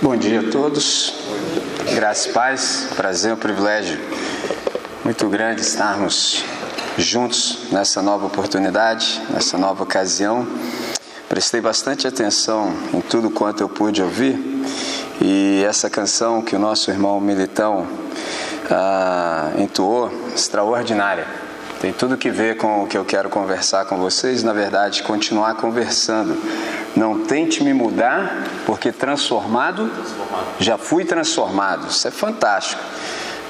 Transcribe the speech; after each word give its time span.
Bom 0.00 0.16
dia 0.16 0.38
a 0.38 0.50
todos, 0.52 1.12
graças 1.92 2.26
e 2.26 2.28
paz, 2.28 2.88
prazer, 2.94 3.32
um 3.32 3.36
privilégio 3.36 3.98
muito 5.04 5.28
grande 5.28 5.60
estarmos 5.60 6.44
juntos 6.96 7.66
nessa 7.72 8.00
nova 8.00 8.26
oportunidade, 8.26 9.20
nessa 9.28 9.58
nova 9.58 9.82
ocasião. 9.82 10.46
Prestei 11.28 11.60
bastante 11.60 12.06
atenção 12.06 12.72
em 12.94 13.00
tudo 13.00 13.28
quanto 13.28 13.60
eu 13.60 13.68
pude 13.68 14.00
ouvir 14.00 14.38
e 15.20 15.64
essa 15.66 15.90
canção 15.90 16.42
que 16.42 16.54
o 16.54 16.60
nosso 16.60 16.92
irmão 16.92 17.20
Militão 17.20 17.84
ah, 18.70 19.50
entoou, 19.58 20.12
extraordinária. 20.32 21.26
Tem 21.80 21.92
tudo 21.92 22.16
que 22.16 22.30
ver 22.30 22.56
com 22.56 22.84
o 22.84 22.86
que 22.86 22.96
eu 22.96 23.04
quero 23.04 23.28
conversar 23.28 23.84
com 23.86 23.96
vocês, 23.98 24.44
na 24.44 24.52
verdade, 24.52 25.02
continuar 25.02 25.54
conversando 25.54 26.36
não 26.96 27.20
tente 27.20 27.62
me 27.62 27.72
mudar, 27.72 28.44
porque 28.66 28.92
transformado, 28.92 29.90
já 30.58 30.76
fui 30.76 31.04
transformado. 31.04 31.88
Isso 31.88 32.06
é 32.08 32.10
fantástico. 32.10 32.82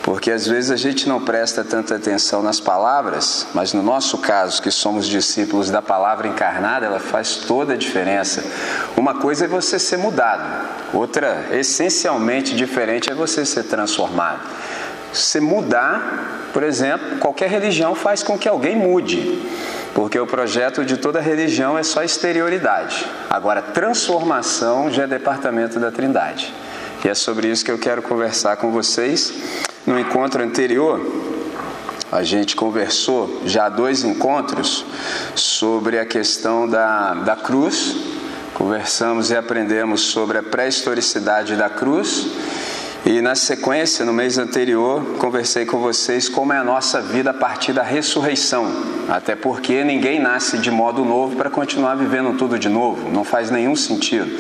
Porque 0.03 0.31
às 0.31 0.47
vezes 0.47 0.71
a 0.71 0.77
gente 0.77 1.07
não 1.07 1.21
presta 1.21 1.63
tanta 1.63 1.97
atenção 1.97 2.43
nas 2.43 2.59
palavras, 2.59 3.47
mas 3.53 3.75
no 3.75 3.83
nosso 3.83 4.17
caso, 4.17 4.63
que 4.63 4.71
somos 4.71 5.07
discípulos 5.07 5.71
da 5.71 5.83
palavra 5.83 6.29
encarnada, 6.29 6.87
ela 6.87 6.99
faz 6.99 7.37
toda 7.37 7.75
a 7.75 7.77
diferença. 7.77 8.43
Uma 8.97 9.17
coisa 9.17 9.45
é 9.45 9.49
você 9.49 9.79
ser 9.79 9.99
mudado, 9.99 10.67
outra, 10.95 11.49
essencialmente 11.51 12.57
diferente, 12.57 13.11
é 13.11 13.15
você 13.15 13.45
ser 13.45 13.65
transformado. 13.65 14.41
Se 15.13 15.41
mudar, 15.41 16.49
por 16.55 16.63
exemplo, 16.63 17.19
qualquer 17.19 17.51
religião 17.51 17.95
faz 17.95 18.23
com 18.23 18.39
que 18.39 18.49
alguém 18.49 18.77
mude 18.77 19.43
porque 19.99 20.17
o 20.17 20.29
projeto 20.29 20.85
de 20.85 20.97
toda 20.97 21.21
religião 21.21 21.77
é 21.77 21.83
só 21.83 22.05
exterioridade. 22.05 23.05
Agora, 23.29 23.61
transformação 23.61 24.89
já 24.93 25.03
é 25.03 25.07
departamento 25.09 25.81
da 25.81 25.91
Trindade. 25.91 26.55
E 27.05 27.09
é 27.09 27.15
sobre 27.15 27.49
isso 27.49 27.65
que 27.65 27.73
eu 27.73 27.79
quero 27.81 28.01
conversar 28.01 28.59
com 28.59 28.71
vocês. 28.71 29.35
No 29.85 29.99
encontro 29.99 30.41
anterior, 30.41 31.05
a 32.13 32.23
gente 32.23 32.55
conversou 32.55 33.43
já 33.45 33.69
dois 33.69 34.05
encontros 34.05 34.87
sobre 35.35 35.99
a 35.99 36.07
questão 36.07 36.69
da, 36.69 37.15
da 37.15 37.35
cruz. 37.35 37.97
Conversamos 38.55 39.33
e 39.33 39.37
aprendemos 39.37 40.03
sobre 40.03 40.39
a 40.39 40.45
pré-historicidade 40.45 41.57
da 41.57 41.69
cruz 41.69 42.25
e 43.09 43.23
na 43.23 43.35
sequência, 43.35 44.05
no 44.05 44.13
mês 44.13 44.37
anterior, 44.37 45.03
conversei 45.17 45.65
com 45.65 45.79
vocês 45.79 46.29
como 46.29 46.53
é 46.53 46.59
a 46.59 46.63
nossa 46.63 47.01
vida 47.01 47.31
a 47.31 47.33
partir 47.33 47.73
da 47.73 47.83
ressurreição. 47.83 48.71
Até 49.09 49.35
porque 49.35 49.83
ninguém 49.83 50.21
nasce 50.21 50.59
de 50.59 50.71
modo 50.71 51.07
novo 51.07 51.35
para 51.35 51.49
continuar 51.49 51.95
vivendo 51.95 52.37
tudo 52.37 52.59
de 52.59 52.69
novo, 52.69 53.11
não 53.11 53.25
faz 53.25 53.51
nenhum 53.51 53.75
sentido. 53.75 54.31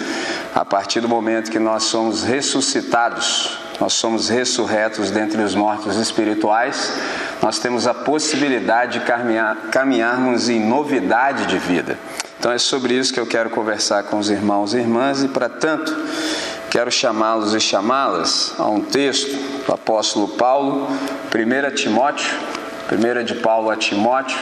A 0.55 0.67
partir 0.67 1.01
do 1.01 1.09
momento 1.09 1.51
que 1.51 1.59
nós 1.59 1.85
somos 1.85 2.23
ressuscitados, 2.23 3.59
nós 3.81 3.95
somos 3.95 4.29
ressurretos 4.29 5.11
dentre 5.11 5.41
os 5.41 5.55
mortos 5.55 5.97
espirituais, 5.97 6.93
nós 7.41 7.59
temos 7.59 7.87
a 7.87 7.95
possibilidade 7.95 8.99
de 8.99 9.07
caminhar, 9.07 9.57
caminharmos 9.73 10.51
em 10.51 10.61
novidade 10.61 11.47
de 11.47 11.57
vida. 11.57 11.99
Então 12.39 12.53
é 12.53 12.59
sobre 12.59 12.93
isso 12.93 13.15
que 13.15 13.19
eu 13.19 13.27
quero 13.27 13.49
conversar 13.49 14.03
com 14.03 14.19
os 14.19 14.29
irmãos 14.29 14.75
e 14.75 14.77
irmãs, 14.77 15.23
e 15.23 15.29
para 15.29 15.49
tanto 15.49 15.97
Quero 16.71 16.91
chamá-los 16.91 17.55
e 17.55 17.61
chamá-las 17.61 18.53
a 18.59 18.67
um 18.67 18.83
texto 18.83 19.35
do 19.65 19.73
apóstolo 19.73 20.29
Paulo, 20.29 20.87
1 21.35 21.75
Timóteo, 21.75 22.27
1 22.93 23.25
de 23.25 23.35
Paulo 23.37 23.71
a 23.71 23.77
Timóteo, 23.77 24.37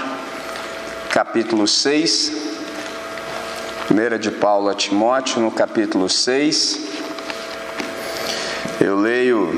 capítulo 1.10 1.68
6. 1.68 2.32
1 3.88 4.18
de 4.18 4.32
Paulo 4.32 4.68
a 4.68 4.74
Timóteo, 4.74 5.40
no 5.40 5.52
capítulo 5.52 6.08
6. 6.08 6.80
Eu 8.80 8.98
leio 8.98 9.52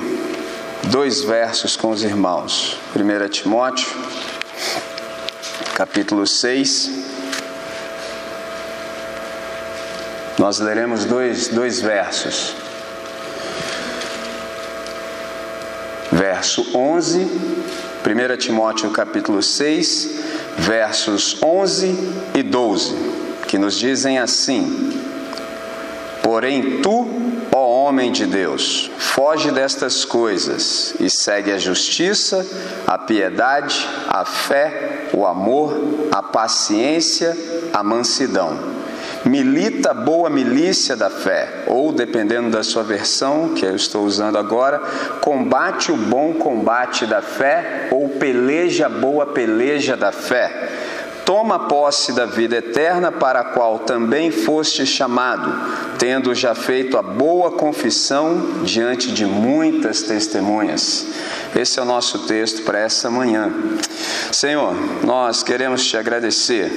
dois 0.85 1.23
versos 1.23 1.75
com 1.75 1.89
os 1.89 2.03
irmãos. 2.03 2.77
1 2.95 3.29
Timóteo, 3.31 3.89
capítulo 5.75 6.27
6 6.27 7.18
Nós 10.49 10.61
leremos 10.61 11.05
dois, 11.05 11.49
dois 11.49 11.79
versos. 11.79 12.57
Verso 16.11 16.75
11, 16.75 17.19
1 17.21 18.37
Timóteo 18.39 18.91
capítulo 18.91 19.43
6, 19.43 20.09
versos 20.57 21.37
11 21.43 22.15
e 22.35 22.43
12, 22.43 22.97
que 23.47 23.59
nos 23.59 23.79
dizem 23.79 24.19
assim: 24.19 24.99
Porém 26.23 26.81
tu, 26.81 27.07
ó 27.53 27.85
homem 27.85 28.11
de 28.11 28.25
Deus, 28.25 28.91
foge 28.97 29.51
destas 29.51 30.07
coisas 30.07 30.95
e 30.99 31.11
segue 31.11 31.53
a 31.53 31.59
justiça, 31.59 32.47
a 32.87 32.97
piedade, 32.97 33.87
a 34.09 34.25
fé, 34.25 35.11
o 35.13 35.27
amor, 35.27 36.09
a 36.11 36.23
paciência, 36.23 37.37
a 37.71 37.83
mansidão 37.83 38.78
milita 39.28 39.93
boa 39.93 40.31
milícia 40.31 40.97
da 40.97 41.11
fé, 41.11 41.65
ou 41.66 41.93
dependendo 41.93 42.50
da 42.50 42.62
sua 42.62 42.83
versão, 42.83 43.50
que 43.55 43.65
eu 43.65 43.77
estou 43.77 44.05
usando 44.05 44.39
agora, 44.39 44.78
combate 45.21 45.93
o 45.93 45.97
bom 45.97 46.34
combate 46.34 47.06
da 47.06 47.21
fé, 47.21 47.88
ou 47.91 48.09
peleja 48.09 48.88
boa 48.88 49.27
peleja 49.27 49.97
da 49.97 50.11
fé. 50.11 50.69
Toma 51.25 51.59
posse 51.69 52.15
da 52.15 52.25
vida 52.25 52.56
eterna, 52.56 53.12
para 53.12 53.41
a 53.41 53.44
qual 53.44 53.81
também 53.81 54.31
foste 54.31 54.87
chamado, 54.87 55.53
tendo 55.99 56.34
já 56.34 56.55
feito 56.55 56.97
a 56.97 57.03
boa 57.03 57.50
confissão 57.50 58.62
diante 58.65 59.12
de 59.12 59.27
muitas 59.27 60.00
testemunhas. 60.00 61.05
Esse 61.55 61.78
é 61.78 61.83
o 61.83 61.84
nosso 61.84 62.21
texto 62.21 62.62
para 62.62 62.78
essa 62.78 63.11
manhã. 63.11 63.53
Senhor, 64.33 64.75
nós 65.05 65.43
queremos 65.43 65.84
te 65.84 65.99
agradecer 65.99 66.72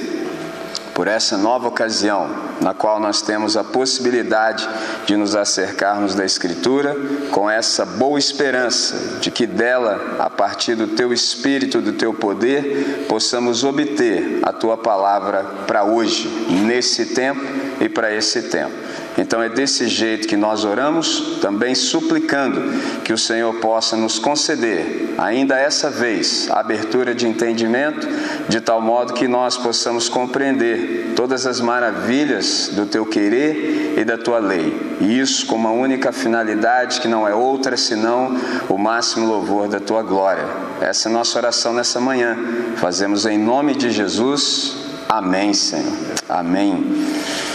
por 0.94 1.08
essa 1.08 1.36
nova 1.36 1.68
ocasião, 1.68 2.28
na 2.60 2.74
qual 2.74 3.00
nós 3.00 3.22
temos 3.22 3.56
a 3.56 3.64
possibilidade 3.64 4.68
de 5.06 5.16
nos 5.16 5.34
acercarmos 5.34 6.14
da 6.14 6.24
Escritura 6.24 6.94
com 7.30 7.50
essa 7.50 7.84
boa 7.84 8.18
esperança 8.18 9.18
de 9.20 9.30
que 9.30 9.46
dela, 9.46 10.16
a 10.18 10.28
partir 10.30 10.74
do 10.74 10.88
teu 10.88 11.12
espírito, 11.12 11.80
do 11.80 11.92
teu 11.92 12.12
poder, 12.12 13.06
possamos 13.08 13.64
obter 13.64 14.40
a 14.42 14.52
tua 14.52 14.76
palavra 14.76 15.44
para 15.66 15.84
hoje, 15.84 16.28
nesse 16.66 17.06
tempo 17.06 17.42
e 17.80 17.88
para 17.88 18.14
esse 18.14 18.42
tempo. 18.42 18.74
Então 19.16 19.42
é 19.42 19.48
desse 19.48 19.88
jeito 19.88 20.26
que 20.26 20.36
nós 20.36 20.64
oramos, 20.64 21.38
também 21.40 21.74
suplicando 21.74 22.62
que 23.02 23.12
o 23.12 23.18
Senhor 23.18 23.54
possa 23.54 23.96
nos 23.96 24.18
conceder, 24.18 25.14
ainda 25.18 25.58
essa 25.58 25.90
vez, 25.90 26.48
a 26.50 26.60
abertura 26.60 27.14
de 27.14 27.26
entendimento, 27.26 28.06
de 28.48 28.60
tal 28.60 28.80
modo 28.80 29.12
que 29.12 29.28
nós 29.28 29.56
possamos 29.56 30.08
compreender 30.08 31.12
todas 31.14 31.46
as 31.46 31.60
maravilhas 31.60 32.70
do 32.72 32.86
teu 32.86 33.04
querer 33.04 33.94
e 33.98 34.04
da 34.04 34.16
tua 34.16 34.38
lei. 34.38 34.96
E 35.00 35.18
isso 35.18 35.46
com 35.46 35.56
uma 35.56 35.70
única 35.70 36.10
finalidade 36.12 37.00
que 37.00 37.08
não 37.08 37.28
é 37.28 37.34
outra 37.34 37.76
senão 37.76 38.36
o 38.68 38.78
máximo 38.78 39.26
louvor 39.26 39.68
da 39.68 39.78
tua 39.78 40.02
glória. 40.02 40.46
Essa 40.80 41.08
é 41.08 41.10
a 41.10 41.12
nossa 41.12 41.38
oração 41.38 41.74
nessa 41.74 42.00
manhã. 42.00 42.36
Fazemos 42.76 43.26
em 43.26 43.38
nome 43.38 43.74
de 43.74 43.90
Jesus. 43.90 44.76
Amém, 45.08 45.52
Senhor. 45.52 45.92
Amém. 46.28 47.51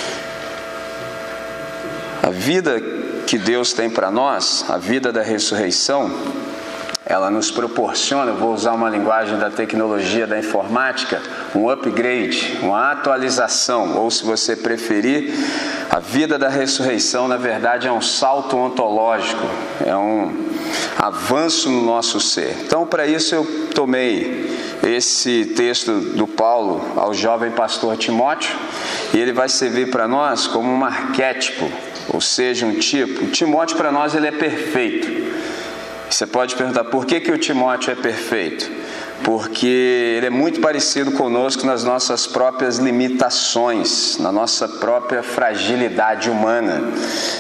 A 2.28 2.30
vida 2.30 2.82
que 3.26 3.38
Deus 3.38 3.72
tem 3.72 3.90
para 3.90 4.12
nós, 4.12 4.66
a 4.68 4.78
vida 4.78 5.14
da 5.14 5.22
ressurreição, 5.22 6.12
ela 7.06 7.32
nos 7.32 7.50
proporciona, 7.50 8.34
vou 8.34 8.54
usar 8.54 8.74
uma 8.74 8.90
linguagem 8.90 9.40
da 9.40 9.50
tecnologia 9.50 10.28
da 10.28 10.38
informática, 10.38 11.22
um 11.56 11.70
upgrade, 11.70 12.60
uma 12.62 12.92
atualização, 12.92 13.96
ou 13.96 14.12
se 14.12 14.25
você 14.25 14.57
preferir, 14.57 15.34
a 15.90 16.00
vida 16.00 16.38
da 16.38 16.50
ressurreição, 16.50 17.30
na 17.30 17.38
verdade, 17.38 17.88
é 17.88 17.92
um 17.94 18.01
salto 18.01 18.57
ontológico, 18.57 19.48
é 19.86 19.96
um 19.96 20.50
avanço 20.98 21.69
no 21.69 21.81
nosso 21.81 22.19
ser. 22.19 22.57
Então, 22.66 22.86
para 22.86 23.07
isso, 23.07 23.36
eu 23.36 23.69
tomei 23.74 24.78
esse 24.84 25.46
texto 25.56 25.94
do 25.94 26.28
Paulo 26.28 26.92
ao 26.98 27.13
jovem 27.13 27.51
pastor 27.51 27.96
Timóteo 27.96 28.54
e 29.13 29.18
ele 29.18 29.31
vai 29.31 29.48
servir 29.48 29.90
para 29.90 30.10
nós 30.10 30.46
como 30.46 30.69
um 30.69 30.84
arquétipo 30.84 31.72
ou 32.09 32.21
seja, 32.21 32.65
um 32.65 32.75
tipo. 32.75 33.27
Timóteo 33.27 33.77
para 33.77 33.92
nós 33.92 34.15
ele 34.15 34.27
é 34.27 34.31
perfeito. 34.31 35.27
Você 36.09 36.25
pode 36.25 36.56
perguntar 36.56 36.86
por 36.86 37.06
que, 37.06 37.19
que 37.19 37.31
o 37.31 37.38
Timóteo 37.38 37.92
é 37.92 37.95
perfeito? 37.95 38.71
Porque 39.24 40.15
ele 40.18 40.27
é 40.27 40.30
muito 40.30 40.62
parecido 40.62 41.12
conosco 41.12 41.65
nas 41.65 41.83
nossas 41.83 42.25
próprias 42.25 42.77
limitações, 42.77 44.18
na 44.18 44.31
nossa 44.31 44.68
própria 44.68 45.21
fragilidade 45.21 46.30
humana. 46.30 46.94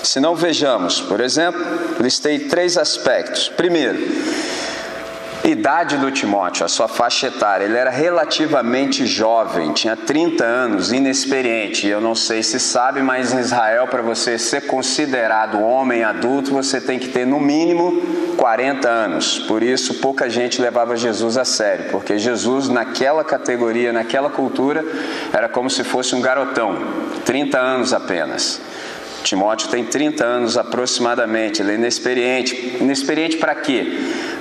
Se 0.03 0.19
não 0.19 0.35
vejamos, 0.35 0.99
por 0.99 1.21
exemplo, 1.21 1.61
listei 1.99 2.39
três 2.39 2.77
aspectos. 2.77 3.47
Primeiro, 3.47 3.97
Idade 5.47 5.95
do 5.95 6.11
Timóteo, 6.11 6.65
a 6.65 6.67
sua 6.67 6.89
faixa 6.89 7.27
etária, 7.27 7.63
ele 7.63 7.77
era 7.77 7.89
relativamente 7.89 9.05
jovem, 9.05 9.71
tinha 9.71 9.95
30 9.95 10.43
anos, 10.43 10.91
inexperiente. 10.91 11.87
Eu 11.87 12.01
não 12.01 12.13
sei 12.13 12.43
se 12.43 12.59
sabe, 12.59 13.01
mas 13.01 13.31
em 13.31 13.39
Israel, 13.39 13.87
para 13.87 14.01
você 14.01 14.37
ser 14.37 14.67
considerado 14.67 15.61
homem 15.61 16.03
adulto, 16.03 16.51
você 16.51 16.81
tem 16.81 16.99
que 16.99 17.07
ter 17.07 17.25
no 17.25 17.39
mínimo 17.39 18.01
40 18.35 18.89
anos. 18.89 19.39
Por 19.39 19.63
isso, 19.63 19.95
pouca 20.01 20.29
gente 20.29 20.61
levava 20.61 20.97
Jesus 20.97 21.37
a 21.37 21.45
sério, 21.45 21.85
porque 21.91 22.17
Jesus, 22.17 22.67
naquela 22.67 23.23
categoria, 23.23 23.93
naquela 23.93 24.29
cultura, 24.29 24.83
era 25.31 25.47
como 25.47 25.69
se 25.69 25.85
fosse 25.85 26.13
um 26.13 26.19
garotão, 26.19 26.77
30 27.23 27.57
anos 27.57 27.93
apenas. 27.93 28.59
Timóteo 29.27 29.67
tem 29.67 29.83
30 29.83 30.23
anos 30.23 30.57
aproximadamente, 30.57 31.61
ele 31.61 31.73
é 31.73 31.75
inexperiente. 31.75 32.77
Inexperiente 32.79 33.35
para 33.35 33.53
quê? 33.55 33.85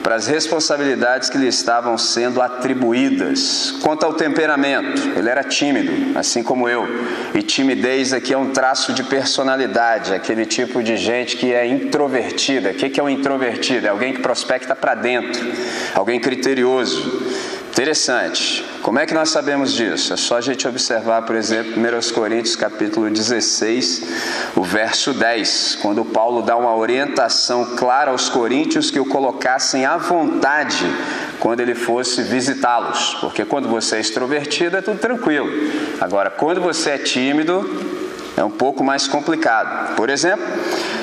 Para 0.00 0.14
as 0.14 0.28
responsabilidades 0.28 1.28
que 1.28 1.36
lhe 1.36 1.48
estavam 1.48 1.98
sendo 1.98 2.40
atribuídas. 2.40 3.74
Quanto 3.82 4.06
ao 4.06 4.14
temperamento, 4.14 5.18
ele 5.18 5.28
era 5.28 5.42
tímido, 5.42 6.16
assim 6.16 6.40
como 6.40 6.68
eu. 6.68 6.86
E 7.34 7.42
timidez 7.42 8.12
aqui 8.12 8.32
é 8.32 8.38
um 8.38 8.52
traço 8.52 8.92
de 8.92 9.02
personalidade, 9.02 10.14
aquele 10.14 10.46
tipo 10.46 10.80
de 10.80 10.96
gente 10.96 11.36
que 11.36 11.52
é 11.52 11.66
introvertida. 11.66 12.70
O 12.70 12.74
que 12.74 13.00
é 13.00 13.02
um 13.02 13.10
introvertido? 13.10 13.88
É 13.88 13.90
alguém 13.90 14.12
que 14.12 14.20
prospecta 14.20 14.76
para 14.76 14.94
dentro, 14.94 15.44
alguém 15.96 16.20
criterioso. 16.20 17.24
Interessante. 17.72 18.64
Como 18.86 19.00
é 19.00 19.04
que 19.04 19.12
nós 19.12 19.30
sabemos 19.30 19.72
disso? 19.72 20.12
É 20.12 20.16
só 20.16 20.36
a 20.36 20.40
gente 20.40 20.68
observar, 20.68 21.22
por 21.22 21.34
exemplo, 21.34 21.72
1 21.76 22.14
Coríntios 22.14 22.54
capítulo 22.54 23.10
16, 23.10 24.02
o 24.54 24.62
verso 24.62 25.12
10, 25.12 25.78
quando 25.82 26.04
Paulo 26.04 26.40
dá 26.40 26.56
uma 26.56 26.72
orientação 26.72 27.74
clara 27.74 28.12
aos 28.12 28.28
coríntios 28.28 28.88
que 28.88 29.00
o 29.00 29.04
colocassem 29.04 29.84
à 29.84 29.96
vontade 29.96 30.86
quando 31.40 31.58
ele 31.58 31.74
fosse 31.74 32.22
visitá-los. 32.22 33.16
Porque 33.20 33.44
quando 33.44 33.68
você 33.68 33.96
é 33.96 34.00
extrovertido 34.00 34.76
é 34.76 34.80
tudo 34.80 35.00
tranquilo. 35.00 35.50
Agora, 36.00 36.30
quando 36.30 36.60
você 36.60 36.90
é 36.90 36.98
tímido, 36.98 37.68
é 38.36 38.44
um 38.44 38.52
pouco 38.52 38.84
mais 38.84 39.08
complicado. 39.08 39.96
Por 39.96 40.08
exemplo, 40.08 40.46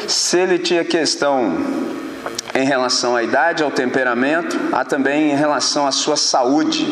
se 0.08 0.38
ele 0.38 0.58
tinha 0.58 0.86
questão 0.86 1.58
em 2.56 2.66
relação 2.66 3.16
à 3.16 3.24
idade, 3.24 3.64
ao 3.64 3.72
temperamento, 3.72 4.58
há 4.72 4.86
também 4.86 5.32
em 5.32 5.36
relação 5.36 5.88
à 5.88 5.92
sua 5.92 6.16
saúde. 6.16 6.86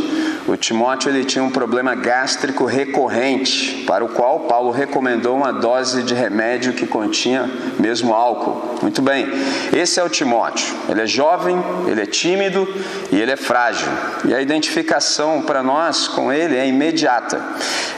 O 0.48 0.58
Timóteo 0.58 1.10
ele 1.10 1.24
tinha 1.24 1.44
um 1.44 1.52
problema 1.52 1.94
gástrico 1.94 2.66
recorrente, 2.66 3.84
para 3.86 4.04
o 4.04 4.10
qual 4.10 4.42
Paulo 4.42 4.72
recomendou 4.72 5.36
uma 5.36 5.54
dose 5.54 6.02
de 6.04 6.14
remédio 6.14 6.74
que 6.74 6.88
continha 6.88 7.50
mesmo 7.80 8.14
álcool. 8.14 8.80
Muito 8.82 9.02
bem, 9.02 9.28
esse 9.72 10.00
é 10.00 10.04
o 10.04 10.10
Timóteo. 10.10 10.74
Ele 10.90 11.02
é 11.02 11.06
jovem, 11.06 11.56
ele 11.88 12.02
é 12.02 12.06
tímido 12.06 12.68
e 13.12 13.20
ele 13.20 13.32
é 13.32 13.36
frágil. 13.36 13.88
E 14.26 14.34
a 14.34 14.42
identificação 14.42 15.42
para 15.42 15.62
nós 15.62 16.08
com 16.08 16.34
ele 16.34 16.58
é 16.58 16.68
imediata. 16.68 17.40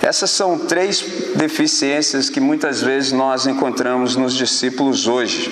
Essas 0.01 0.31
são 0.31 0.57
três 0.57 1.01
deficiências 1.36 2.30
que 2.30 2.42
muitas 2.42 2.81
vezes 2.81 3.13
nós 3.13 3.48
encontramos 3.48 4.16
nos 4.18 4.34
discípulos 4.34 5.07
hoje, 5.07 5.50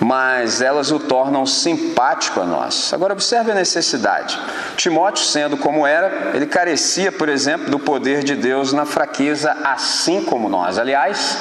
mas 0.00 0.60
elas 0.60 0.90
o 0.90 0.98
tornam 0.98 1.44
simpático 1.44 2.40
a 2.40 2.44
nós. 2.44 2.92
Agora, 2.92 3.12
observe 3.12 3.50
a 3.50 3.54
necessidade. 3.54 4.38
Timóteo, 4.76 5.24
sendo 5.24 5.56
como 5.56 5.86
era, 5.86 6.32
ele 6.34 6.46
carecia, 6.46 7.10
por 7.10 7.28
exemplo, 7.28 7.70
do 7.70 7.78
poder 7.78 8.22
de 8.22 8.36
Deus 8.36 8.72
na 8.72 8.84
fraqueza, 8.84 9.56
assim 9.64 10.22
como 10.22 10.48
nós. 10.48 10.78
Aliás, 10.78 11.38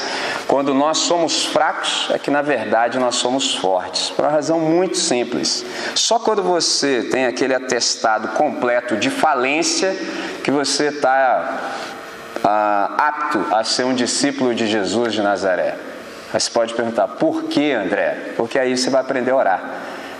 quando 0.48 0.74
nós 0.74 1.00
somos 1.00 1.46
fracos, 1.46 2.10
é 2.12 2.18
que 2.18 2.32
na 2.32 2.42
verdade 2.42 2.98
nós 2.98 3.16
somos 3.16 3.56
fortes, 3.56 4.10
por 4.10 4.26
uma 4.26 4.32
razão 4.32 4.60
muito 4.60 4.98
simples. 4.98 5.66
Só 5.94 6.18
quando 6.18 6.42
você 6.42 7.08
tem 7.12 7.26
aquele 7.26 7.54
atestado 7.54 8.30
completo 8.30 8.98
de 8.98 9.10
falência 9.10 9.96
que 10.44 10.50
você 10.50 10.88
está 10.88 11.60
ah, 12.44 12.94
apto 12.98 13.46
a 13.52 13.64
ser 13.64 13.86
um 13.86 13.94
discípulo 13.94 14.56
de 14.56 14.68
Jesus 14.68 15.14
de 15.14 15.22
Nazaré. 15.22 15.76
Mas 16.34 16.44
você 16.44 16.52
pode 16.52 16.74
perguntar, 16.74 17.08
por 17.08 17.44
que, 17.44 17.72
André? 17.72 18.34
Porque 18.36 18.60
aí 18.60 18.78
você 18.78 18.90
vai 18.90 19.02
aprender 19.02 19.32
a 19.32 19.36
orar. 19.36 19.64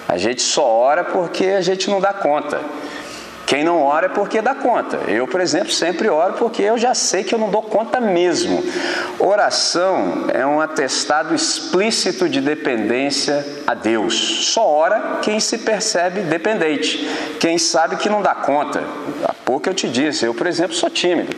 A 0.08 0.18
gente 0.18 0.42
só 0.42 0.66
ora 0.66 1.04
porque 1.04 1.46
a 1.46 1.62
gente 1.62 1.90
não 1.90 2.00
dá 2.00 2.14
conta. 2.14 2.62
Quem 3.48 3.64
não 3.64 3.82
ora 3.82 4.08
é 4.08 4.10
porque 4.10 4.42
dá 4.42 4.54
conta. 4.54 4.98
Eu, 5.08 5.26
por 5.26 5.40
exemplo, 5.40 5.72
sempre 5.72 6.10
oro 6.10 6.34
porque 6.34 6.62
eu 6.62 6.78
já 6.78 6.94
sei 6.94 7.24
que 7.24 7.34
eu 7.34 7.40
não 7.40 7.50
dou 7.50 7.62
conta 7.62 8.02
mesmo. 8.02 8.62
Oração 9.18 10.26
é 10.34 10.46
um 10.46 10.60
atestado 10.60 11.34
explícito 11.34 12.28
de 12.28 12.42
dependência 12.42 13.46
a 13.66 13.74
Deus. 13.74 14.50
Só 14.54 14.68
ora 14.68 15.20
quem 15.22 15.40
se 15.40 15.60
percebe 15.60 16.22
dependente, 16.22 17.10
quem 17.40 17.58
sabe 17.58 17.96
que 17.96 18.10
não 18.10 18.22
dá 18.22 18.36
conta. 18.36 18.84
Há 19.24 19.34
pouco 19.46 19.70
eu 19.70 19.74
te 19.74 19.88
disse, 19.88 20.26
eu, 20.26 20.34
por 20.34 20.46
exemplo, 20.46 20.76
sou 20.76 20.90
tímido. 20.90 21.34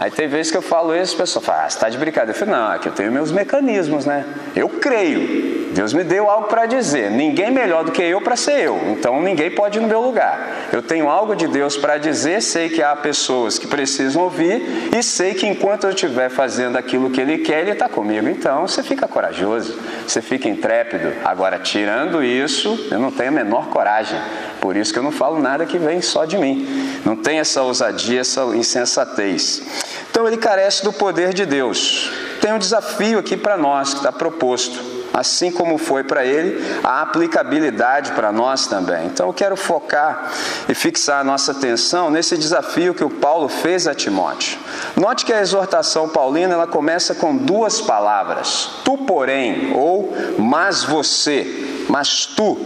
Aí 0.00 0.12
tem 0.12 0.28
vezes 0.28 0.52
que 0.52 0.56
eu 0.56 0.62
falo 0.62 0.94
isso, 0.94 1.16
a 1.16 1.18
pessoa 1.18 1.44
fala, 1.44 1.64
ah, 1.64 1.68
você 1.68 1.76
está 1.76 1.88
de 1.88 1.98
brincadeira. 1.98 2.30
Eu 2.30 2.38
falo, 2.38 2.52
não, 2.52 2.70
aqui 2.70 2.88
eu 2.88 2.92
tenho 2.92 3.10
meus 3.10 3.32
mecanismos, 3.32 4.06
né? 4.06 4.24
Eu 4.54 4.68
creio. 4.68 5.57
Deus 5.72 5.92
me 5.92 6.02
deu 6.02 6.28
algo 6.28 6.48
para 6.48 6.66
dizer. 6.66 7.10
Ninguém 7.10 7.50
melhor 7.50 7.84
do 7.84 7.92
que 7.92 8.02
eu 8.02 8.20
para 8.20 8.36
ser 8.36 8.60
eu. 8.60 8.80
Então 8.88 9.20
ninguém 9.22 9.50
pode 9.50 9.78
ir 9.78 9.80
no 9.80 9.88
meu 9.88 10.00
lugar. 10.00 10.68
Eu 10.72 10.82
tenho 10.82 11.08
algo 11.08 11.34
de 11.34 11.46
Deus 11.46 11.76
para 11.76 11.98
dizer, 11.98 12.40
sei 12.42 12.68
que 12.68 12.82
há 12.82 12.94
pessoas 12.96 13.58
que 13.58 13.66
precisam 13.66 14.22
ouvir 14.22 14.90
e 14.96 15.02
sei 15.02 15.34
que 15.34 15.46
enquanto 15.46 15.84
eu 15.84 15.90
estiver 15.90 16.28
fazendo 16.30 16.76
aquilo 16.76 17.10
que 17.10 17.20
Ele 17.20 17.38
quer, 17.38 17.60
Ele 17.60 17.72
está 17.72 17.88
comigo. 17.88 18.28
Então 18.28 18.66
você 18.66 18.82
fica 18.82 19.06
corajoso, 19.06 19.78
você 20.06 20.22
fica 20.22 20.48
intrépido. 20.48 21.12
Agora, 21.24 21.58
tirando 21.58 22.22
isso, 22.22 22.88
eu 22.90 22.98
não 22.98 23.10
tenho 23.10 23.28
a 23.28 23.32
menor 23.32 23.68
coragem. 23.68 24.18
Por 24.60 24.76
isso 24.76 24.92
que 24.92 24.98
eu 24.98 25.02
não 25.02 25.12
falo 25.12 25.38
nada 25.38 25.66
que 25.66 25.78
vem 25.78 26.00
só 26.00 26.24
de 26.24 26.36
mim. 26.36 27.00
Não 27.04 27.16
tem 27.16 27.38
essa 27.38 27.62
ousadia, 27.62 28.20
essa 28.20 28.42
insensatez. 28.56 29.62
Então 30.10 30.26
ele 30.26 30.36
carece 30.36 30.82
do 30.82 30.92
poder 30.92 31.32
de 31.32 31.46
Deus. 31.46 32.10
Tem 32.40 32.52
um 32.52 32.58
desafio 32.58 33.18
aqui 33.18 33.36
para 33.36 33.56
nós 33.56 33.90
que 33.90 34.00
está 34.00 34.10
proposto 34.10 34.98
assim 35.18 35.50
como 35.50 35.78
foi 35.78 36.04
para 36.04 36.24
ele, 36.24 36.64
a 36.84 37.02
aplicabilidade 37.02 38.12
para 38.12 38.30
nós 38.30 38.68
também. 38.68 39.06
Então 39.06 39.26
eu 39.26 39.32
quero 39.32 39.56
focar 39.56 40.30
e 40.68 40.74
fixar 40.74 41.20
a 41.20 41.24
nossa 41.24 41.50
atenção 41.50 42.08
nesse 42.08 42.38
desafio 42.38 42.94
que 42.94 43.02
o 43.02 43.10
Paulo 43.10 43.48
fez 43.48 43.88
a 43.88 43.94
Timóteo. 43.96 44.60
Note 44.94 45.24
que 45.24 45.32
a 45.32 45.40
exortação 45.40 46.08
paulina 46.08 46.54
ela 46.54 46.68
começa 46.68 47.16
com 47.16 47.36
duas 47.36 47.80
palavras: 47.80 48.70
tu, 48.84 48.96
porém, 48.96 49.72
ou 49.74 50.14
mas 50.38 50.84
você, 50.84 51.84
mas 51.88 52.24
tu. 52.24 52.56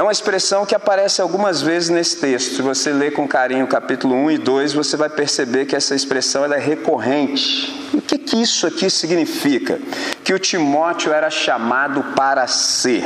É 0.00 0.02
uma 0.02 0.12
expressão 0.12 0.64
que 0.64 0.74
aparece 0.74 1.20
algumas 1.20 1.60
vezes 1.60 1.90
nesse 1.90 2.16
texto. 2.16 2.54
Se 2.54 2.62
você 2.62 2.90
ler 2.90 3.12
com 3.12 3.28
carinho 3.28 3.66
o 3.66 3.68
capítulo 3.68 4.14
1 4.14 4.30
e 4.30 4.38
2, 4.38 4.72
você 4.72 4.96
vai 4.96 5.10
perceber 5.10 5.66
que 5.66 5.76
essa 5.76 5.94
expressão 5.94 6.42
é 6.42 6.58
recorrente. 6.58 7.90
O 7.92 8.00
que, 8.00 8.16
que 8.16 8.40
isso 8.40 8.66
aqui 8.66 8.88
significa? 8.88 9.78
Que 10.24 10.32
o 10.32 10.38
Timóteo 10.38 11.12
era 11.12 11.28
chamado 11.28 12.02
para 12.16 12.46
ser. 12.46 13.04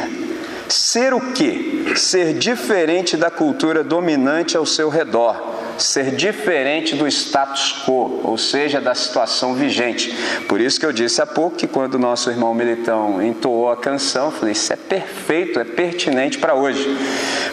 Ser 0.69 1.13
o 1.13 1.33
quê? 1.33 1.95
Ser 1.97 2.33
diferente 2.33 3.17
da 3.17 3.29
cultura 3.29 3.83
dominante 3.83 4.57
ao 4.57 4.65
seu 4.65 4.89
redor 4.89 5.54
ser 5.79 6.13
diferente 6.13 6.95
do 6.95 7.07
status 7.07 7.85
quo, 7.85 8.21
ou 8.25 8.39
seja, 8.39 8.81
da 8.81 8.95
situação 8.95 9.55
vigente. 9.55 10.15
Por 10.49 10.61
isso 10.61 10.79
que 10.79 10.87
eu 10.87 10.93
disse 10.93 11.21
há 11.21 11.27
pouco 11.27 11.57
que 11.57 11.67
quando 11.67 11.95
o 11.95 11.99
nosso 11.99 12.31
irmão 12.31 12.55
Militão 12.55 13.23
entoou 13.23 13.71
a 13.71 13.77
canção, 13.77 14.27
eu 14.27 14.33
falei, 14.33 14.53
isso 14.53 14.73
é 14.73 14.77
perfeito, 14.77 15.61
é 15.61 15.65
pertinente 15.65 16.39
para 16.39 16.55
hoje. 16.55 16.87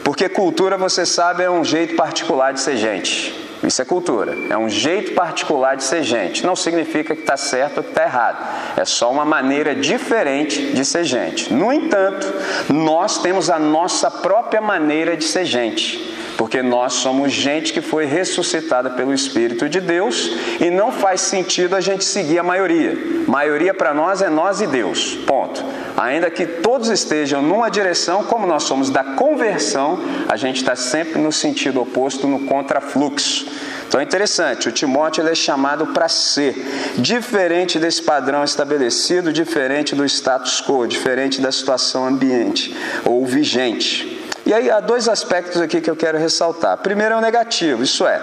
Porque 0.03 0.29
cultura, 0.29 0.77
você 0.77 1.05
sabe, 1.05 1.43
é 1.43 1.49
um 1.49 1.63
jeito 1.63 1.95
particular 1.95 2.53
de 2.53 2.61
ser 2.61 2.77
gente. 2.77 3.41
Isso 3.63 3.79
é 3.79 3.85
cultura, 3.85 4.35
é 4.49 4.57
um 4.57 4.67
jeito 4.67 5.13
particular 5.13 5.77
de 5.77 5.83
ser 5.83 6.01
gente. 6.01 6.43
Não 6.43 6.55
significa 6.55 7.15
que 7.15 7.21
está 7.21 7.37
certo 7.37 7.77
ou 7.77 7.83
que 7.83 7.89
está 7.89 8.03
errado. 8.03 8.43
É 8.75 8.83
só 8.83 9.11
uma 9.11 9.23
maneira 9.23 9.75
diferente 9.75 10.71
de 10.73 10.83
ser 10.83 11.03
gente. 11.03 11.53
No 11.53 11.71
entanto, 11.71 12.25
nós 12.73 13.21
temos 13.21 13.51
a 13.51 13.59
nossa 13.59 14.09
própria 14.09 14.61
maneira 14.61 15.15
de 15.15 15.25
ser 15.25 15.45
gente 15.45 16.20
porque 16.37 16.61
nós 16.61 16.93
somos 16.93 17.31
gente 17.31 17.73
que 17.73 17.81
foi 17.81 18.05
ressuscitada 18.05 18.89
pelo 18.91 19.13
Espírito 19.13 19.69
de 19.69 19.79
Deus 19.79 20.31
e 20.59 20.69
não 20.69 20.91
faz 20.91 21.21
sentido 21.21 21.75
a 21.75 21.81
gente 21.81 22.03
seguir 22.03 22.39
a 22.39 22.43
maioria. 22.43 22.97
Maioria 23.27 23.73
para 23.73 23.93
nós 23.93 24.21
é 24.21 24.29
nós 24.29 24.61
e 24.61 24.67
Deus, 24.67 25.15
ponto. 25.27 25.63
Ainda 25.97 26.29
que 26.29 26.45
todos 26.45 26.89
estejam 26.89 27.41
numa 27.41 27.69
direção, 27.69 28.23
como 28.23 28.47
nós 28.47 28.63
somos 28.63 28.89
da 28.89 29.03
conversão, 29.03 29.99
a 30.27 30.35
gente 30.35 30.57
está 30.57 30.75
sempre 30.75 31.19
no 31.21 31.31
sentido 31.31 31.81
oposto, 31.81 32.27
no 32.27 32.39
contrafluxo. 32.45 33.45
Então 33.87 33.99
é 33.99 34.03
interessante, 34.03 34.69
o 34.69 34.71
Timóteo 34.71 35.27
é 35.27 35.35
chamado 35.35 35.87
para 35.87 36.07
ser 36.07 36.55
diferente 36.97 37.77
desse 37.77 38.01
padrão 38.01 38.41
estabelecido, 38.41 39.33
diferente 39.33 39.93
do 39.93 40.05
status 40.05 40.61
quo, 40.61 40.87
diferente 40.87 41.41
da 41.41 41.51
situação 41.51 42.07
ambiente 42.07 42.73
ou 43.03 43.25
vigente. 43.25 44.20
E 44.45 44.53
aí 44.53 44.69
há 44.69 44.79
dois 44.79 45.07
aspectos 45.07 45.61
aqui 45.61 45.81
que 45.81 45.89
eu 45.89 45.95
quero 45.95 46.17
ressaltar. 46.17 46.77
Primeiro 46.77 47.15
é 47.15 47.17
o 47.17 47.21
negativo, 47.21 47.83
isso 47.83 48.05
é, 48.07 48.21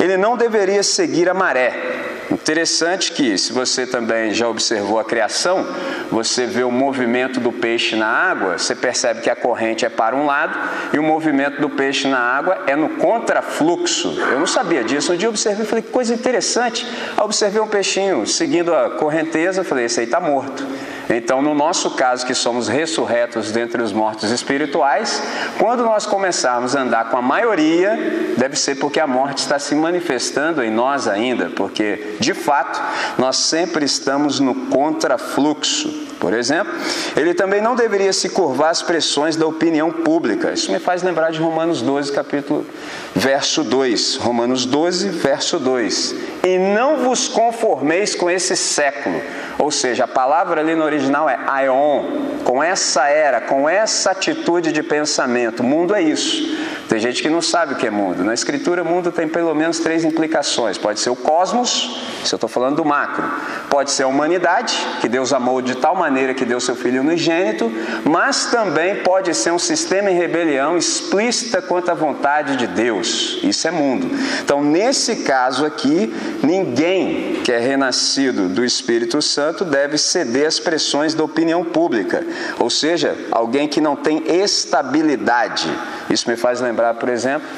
ele 0.00 0.16
não 0.16 0.36
deveria 0.36 0.82
seguir 0.82 1.28
a 1.28 1.34
maré. 1.34 2.08
Interessante 2.30 3.12
que, 3.12 3.38
se 3.38 3.52
você 3.54 3.86
também 3.86 4.34
já 4.34 4.46
observou 4.48 4.98
a 4.98 5.04
criação, 5.04 5.66
você 6.10 6.44
vê 6.44 6.62
o 6.62 6.70
movimento 6.70 7.40
do 7.40 7.50
peixe 7.50 7.96
na 7.96 8.06
água, 8.06 8.58
você 8.58 8.74
percebe 8.74 9.22
que 9.22 9.30
a 9.30 9.36
corrente 9.36 9.86
é 9.86 9.88
para 9.88 10.14
um 10.14 10.26
lado 10.26 10.58
e 10.92 10.98
o 10.98 11.02
movimento 11.02 11.58
do 11.60 11.70
peixe 11.70 12.06
na 12.06 12.18
água 12.18 12.64
é 12.66 12.76
no 12.76 12.90
contrafluxo. 12.90 14.20
Eu 14.30 14.38
não 14.38 14.46
sabia 14.46 14.84
disso. 14.84 15.12
Um 15.12 15.16
dia 15.16 15.26
eu 15.26 15.30
observei 15.30 15.64
e 15.64 15.68
falei, 15.68 15.82
que 15.82 15.90
coisa 15.90 16.12
interessante. 16.12 16.86
Eu 17.16 17.24
observei 17.24 17.62
um 17.62 17.68
peixinho 17.68 18.26
seguindo 18.26 18.74
a 18.74 18.90
correnteza, 18.90 19.64
falei, 19.64 19.86
esse 19.86 20.00
aí 20.00 20.06
está 20.06 20.20
morto. 20.20 20.66
Então, 21.08 21.40
no 21.40 21.54
nosso 21.54 21.92
caso, 21.92 22.26
que 22.26 22.34
somos 22.34 22.68
ressurretos 22.68 23.50
dentre 23.50 23.82
os 23.82 23.92
mortos 23.92 24.30
espirituais, 24.30 25.22
quando 25.58 25.82
nós 25.82 26.04
começarmos 26.04 26.76
a 26.76 26.82
andar 26.82 27.10
com 27.10 27.16
a 27.16 27.22
maioria, 27.22 28.34
deve 28.36 28.56
ser 28.56 28.76
porque 28.76 29.00
a 29.00 29.06
morte 29.06 29.38
está 29.38 29.58
se 29.58 29.74
manifestando 29.74 30.62
em 30.62 30.70
nós 30.70 31.08
ainda, 31.08 31.50
porque, 31.50 32.16
de 32.20 32.34
fato, 32.34 32.80
nós 33.16 33.36
sempre 33.36 33.84
estamos 33.84 34.38
no 34.38 34.54
contrafluxo. 34.66 36.08
Por 36.18 36.32
exemplo, 36.32 36.72
ele 37.16 37.32
também 37.32 37.60
não 37.60 37.76
deveria 37.76 38.12
se 38.12 38.28
curvar 38.28 38.70
às 38.70 38.82
pressões 38.82 39.36
da 39.36 39.46
opinião 39.46 39.90
pública. 39.90 40.52
Isso 40.52 40.72
me 40.72 40.80
faz 40.80 41.02
lembrar 41.02 41.30
de 41.30 41.38
Romanos 41.38 41.80
12, 41.80 42.12
capítulo, 42.12 42.66
verso 43.14 43.64
2. 43.64 44.16
Romanos 44.16 44.64
12, 44.64 45.08
verso 45.10 45.58
2. 45.58 46.14
E 46.44 46.58
não 46.58 46.98
vos 46.98 47.28
conformeis 47.28 48.14
com 48.14 48.30
esse 48.30 48.56
século. 48.56 49.20
Ou 49.58 49.70
seja, 49.70 50.04
a 50.04 50.08
palavra 50.08 50.60
ali 50.60 50.74
no 50.74 50.84
original 50.84 51.28
é 51.28 51.38
aion, 51.46 52.04
com 52.44 52.62
essa 52.62 53.08
era, 53.08 53.40
com 53.40 53.68
essa 53.68 54.12
atitude 54.12 54.72
de 54.72 54.82
pensamento. 54.82 55.64
Mundo 55.64 55.94
é 55.94 56.00
isso. 56.00 56.56
Tem 56.88 56.98
gente 56.98 57.20
que 57.20 57.28
não 57.28 57.42
sabe 57.42 57.74
o 57.74 57.76
que 57.76 57.86
é 57.86 57.90
mundo. 57.90 58.24
Na 58.24 58.32
escritura, 58.32 58.82
mundo 58.82 59.12
tem 59.12 59.28
pelo 59.28 59.54
menos 59.54 59.78
três 59.78 60.04
implicações. 60.04 60.78
Pode 60.78 61.00
ser 61.00 61.10
o 61.10 61.16
cosmos, 61.16 62.02
se 62.24 62.34
eu 62.34 62.36
estou 62.36 62.48
falando 62.48 62.76
do 62.76 62.84
macro. 62.84 63.30
Pode 63.68 63.90
ser 63.90 64.04
a 64.04 64.08
humanidade, 64.08 64.86
que 65.00 65.08
Deus 65.08 65.32
amou 65.32 65.60
de 65.60 65.74
tal 65.74 65.94
maneira 65.94 66.32
que 66.32 66.46
deu 66.46 66.58
seu 66.60 66.74
Filho 66.74 67.02
unigênito, 67.02 67.70
mas 68.04 68.46
também 68.46 69.02
pode 69.02 69.34
ser 69.34 69.50
um 69.50 69.58
sistema 69.58 70.10
em 70.10 70.14
rebelião 70.14 70.78
explícita 70.78 71.60
quanto 71.60 71.90
à 71.90 71.94
vontade 71.94 72.56
de 72.56 72.66
Deus. 72.66 73.07
Isso 73.42 73.66
é 73.66 73.70
mundo. 73.70 74.08
Então, 74.42 74.62
nesse 74.62 75.16
caso 75.16 75.64
aqui, 75.64 76.12
ninguém 76.42 77.40
que 77.44 77.52
é 77.52 77.58
renascido 77.58 78.48
do 78.48 78.64
Espírito 78.64 79.20
Santo 79.22 79.64
deve 79.64 79.96
ceder 79.98 80.46
às 80.46 80.58
pressões 80.58 81.14
da 81.14 81.24
opinião 81.24 81.64
pública, 81.64 82.26
ou 82.58 82.68
seja, 82.68 83.16
alguém 83.30 83.68
que 83.68 83.80
não 83.80 83.96
tem 83.96 84.22
estabilidade. 84.26 85.68
Isso 86.10 86.28
me 86.28 86.36
faz 86.36 86.60
lembrar, 86.60 86.94
por 86.94 87.08
exemplo, 87.08 87.48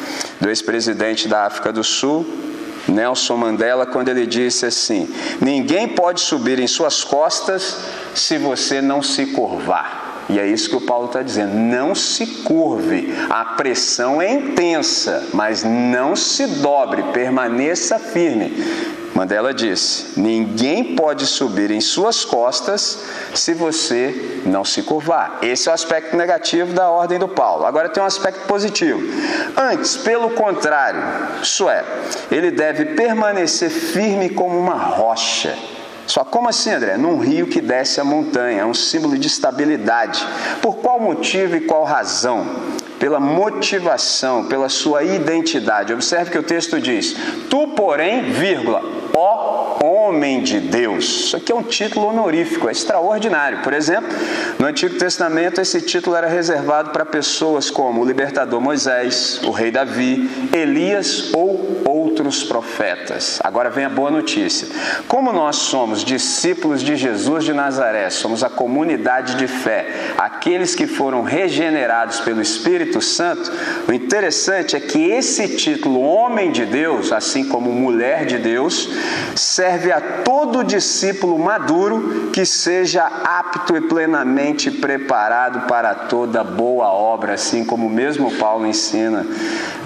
do 0.41 0.49
ex-presidente 0.49 1.29
da 1.29 1.47
África 1.47 1.73
do 1.73 1.83
Sul, 1.83 2.27
Nelson 2.89 3.37
Mandela, 3.37 3.87
quando 3.87 4.09
ele 4.09 4.27
disse 4.27 4.67
assim: 4.67 5.09
Ninguém 5.41 5.89
pode 5.89 6.21
subir 6.21 6.59
em 6.59 6.67
suas 6.67 7.05
costas 7.05 7.77
se 8.15 8.39
você 8.39 8.81
não 8.81 9.03
se 9.03 9.27
curvar. 9.27 10.00
E 10.31 10.39
é 10.39 10.47
isso 10.47 10.71
que 10.71 10.77
o 10.77 10.81
Paulo 10.81 11.07
está 11.07 11.23
dizendo: 11.23 11.55
não 11.55 11.95
se 11.95 12.25
curve, 12.45 13.13
a 13.29 13.45
pressão 13.45 14.23
é 14.23 14.33
intensa, 14.33 15.29
mas 15.35 15.65
não 15.65 16.15
se 16.15 16.47
dobre, 16.47 17.03
permaneça 17.13 17.99
firme. 17.99 19.01
Mandela 19.15 19.53
disse: 19.53 20.19
Ninguém 20.19 20.95
pode 20.95 21.27
subir 21.27 21.73
em 21.73 21.81
suas 21.81 22.25
costas 22.25 23.07
se 23.35 23.53
você 23.53 24.41
não 24.47 24.65
se 24.65 24.83
curvar. 24.83 25.39
Esse 25.43 25.69
é 25.69 25.73
o 25.73 25.75
aspecto 25.75 26.17
negativo 26.17 26.73
da 26.73 26.89
ordem 26.89 27.19
do 27.19 27.29
Paulo. 27.29 27.67
Agora 27.67 27.89
tem 27.89 28.03
um 28.03 28.07
aspecto 28.07 28.47
positivo. 28.47 29.03
Antes, 29.57 29.97
pelo 29.97 30.31
contrário, 30.31 31.03
isso 31.43 31.69
é, 31.69 31.85
ele 32.31 32.53
deve 32.53 32.85
permanecer 32.85 33.69
firme 33.69 34.31
como 34.31 34.57
uma 34.57 34.75
rocha. 34.75 35.57
Só 36.11 36.25
como 36.25 36.49
assim, 36.49 36.71
André? 36.71 36.97
Num 36.97 37.19
rio 37.19 37.47
que 37.47 37.61
desce 37.61 38.01
a 38.01 38.05
montanha, 38.05 38.63
é 38.63 38.67
um 38.67 38.75
símbolo 38.75 39.17
de 39.17 39.29
estabilidade. 39.29 40.27
Por 40.61 40.79
qual 40.79 40.99
motivo 40.99 41.55
e 41.55 41.61
qual 41.61 41.85
razão? 41.85 42.81
pela 42.99 43.19
motivação, 43.19 44.45
pela 44.45 44.69
sua 44.69 45.03
identidade. 45.03 45.91
Observe 45.91 46.31
que 46.31 46.39
o 46.39 46.43
texto 46.43 46.79
diz: 46.79 47.17
Tu, 47.49 47.69
porém, 47.69 48.31
vírgula, 48.31 48.83
ó 49.15 49.50
homem 49.83 50.43
de 50.43 50.61
Deus. 50.61 51.05
Isso 51.05 51.37
aqui 51.37 51.51
é 51.51 51.55
um 51.55 51.63
título 51.63 52.09
honorífico, 52.09 52.69
é 52.69 52.73
extraordinário. 52.73 53.63
Por 53.63 53.73
exemplo, 53.73 54.09
no 54.59 54.67
Antigo 54.67 54.97
Testamento, 54.97 55.61
esse 55.61 55.81
título 55.81 56.15
era 56.15 56.29
reservado 56.29 56.91
para 56.91 57.07
pessoas 57.07 57.71
como 57.71 58.03
o 58.03 58.05
libertador 58.05 58.61
Moisés, 58.61 59.41
o 59.43 59.51
rei 59.51 59.71
Davi, 59.71 60.29
Elias 60.53 61.33
ou 61.33 61.81
outros 61.87 62.45
profetas. 62.45 63.41
Agora 63.43 63.71
vem 63.71 63.87
a 63.87 63.89
boa 63.89 64.11
notícia. 64.11 64.69
Como 65.09 65.33
nós 65.33 65.57
somos 65.57 66.05
discípulos 66.05 66.83
de 66.83 66.95
Jesus 66.97 67.45
de 67.45 67.55
Nazaré, 67.55 68.11
somos 68.11 68.45
a 68.45 68.51
comunidade 68.51 69.37
de 69.37 69.49
fé, 69.49 69.87
aqueles 70.19 70.75
que 70.75 70.87
foram 70.87 71.23
regenerados 71.23 72.21
pelo 72.21 72.43
Espírito 72.43 73.01
Santo, 73.01 73.51
o 73.89 73.93
interessante 73.93 74.77
é 74.77 74.81
que 74.81 75.11
esse 75.11 75.57
título, 75.57 76.01
homem 76.01 76.53
de 76.53 76.67
Deus, 76.67 77.13
assim 77.13 77.49
como 77.49 77.73
mulher 77.73 78.27
de 78.27 78.37
Deus, 78.37 78.89
serve 79.35 79.70
a 79.71 80.01
todo 80.25 80.65
discípulo 80.65 81.39
maduro 81.39 82.31
que 82.33 82.45
seja 82.45 83.05
apto 83.05 83.77
e 83.77 83.81
plenamente 83.81 84.71
preparado 84.71 85.67
para 85.67 85.95
toda 85.95 86.43
boa 86.43 86.89
obra, 86.89 87.35
assim 87.35 87.65
como 87.65 87.89
mesmo 87.89 88.31
Paulo 88.33 88.67
ensina 88.67 89.27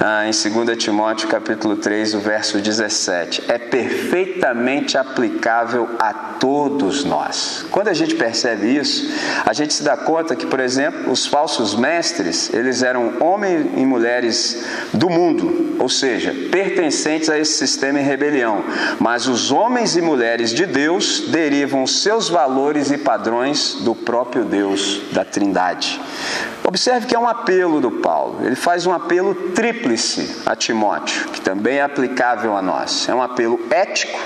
ah, 0.01 0.25
em 0.27 0.31
2 0.31 0.77
Timóteo 0.77 1.29
capítulo 1.29 1.77
3, 1.77 2.15
o 2.15 2.21
verso 2.21 2.61
17. 2.61 3.45
É 3.49 3.59
perfeitamente 3.59 4.97
aplicável 4.97 5.89
a 5.99 6.13
todos 6.13 7.05
nós. 7.05 7.67
Quando 7.71 7.89
a 7.89 7.95
gente 7.95 8.15
percebe 8.15 8.77
isso, 8.77 9.13
a 9.45 9.53
gente 9.53 9.75
se 9.75 9.83
dá 9.83 9.97
conta 9.97 10.37
que, 10.37 10.47
por 10.47 10.61
exemplo, 10.61 11.11
os 11.11 11.27
falsos 11.27 11.75
mestres, 11.75 12.53
eles 12.53 12.83
eram 12.83 13.15
homens 13.21 13.67
e 13.77 13.85
mulheres 13.85 14.65
do 14.93 15.09
mundo, 15.09 15.77
ou 15.79 15.89
seja, 15.89 16.35
pertencentes 16.51 17.29
a 17.29 17.39
esse 17.39 17.53
sistema 17.53 18.01
em 18.01 18.05
rebelião, 18.05 18.65
mas 18.99 19.27
os 19.27 19.51
homens 19.51 19.64
e 19.97 20.03
mulheres 20.03 20.51
de 20.51 20.67
Deus 20.67 21.21
derivam 21.29 21.87
seus 21.87 22.29
valores 22.29 22.91
e 22.91 22.99
padrões 22.99 23.79
do 23.81 23.95
próprio 23.95 24.45
Deus, 24.45 25.01
da 25.11 25.25
Trindade. 25.25 26.01
Observe 26.63 27.07
que 27.07 27.15
é 27.15 27.19
um 27.19 27.27
apelo 27.27 27.81
do 27.81 27.91
Paulo. 27.91 28.45
Ele 28.45 28.55
faz 28.55 28.85
um 28.85 28.93
apelo 28.93 29.35
tríplice 29.53 30.43
a 30.45 30.55
Timóteo, 30.55 31.29
que 31.29 31.41
também 31.41 31.79
é 31.79 31.83
aplicável 31.83 32.55
a 32.55 32.61
nós. 32.61 33.09
É 33.09 33.15
um 33.15 33.23
apelo 33.23 33.59
ético, 33.71 34.19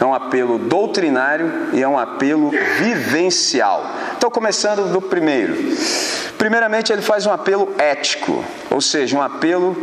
é 0.00 0.04
um 0.04 0.12
apelo 0.12 0.58
doutrinário 0.58 1.68
e 1.72 1.82
é 1.82 1.88
um 1.88 1.98
apelo 1.98 2.50
vivencial. 2.78 3.84
Então, 4.16 4.28
começando 4.28 4.92
do 4.92 5.00
primeiro. 5.00 5.56
Primeiramente, 6.36 6.92
ele 6.92 7.02
faz 7.02 7.26
um 7.26 7.30
apelo 7.32 7.72
ético, 7.78 8.44
ou 8.70 8.80
seja, 8.80 9.16
um 9.16 9.22
apelo 9.22 9.76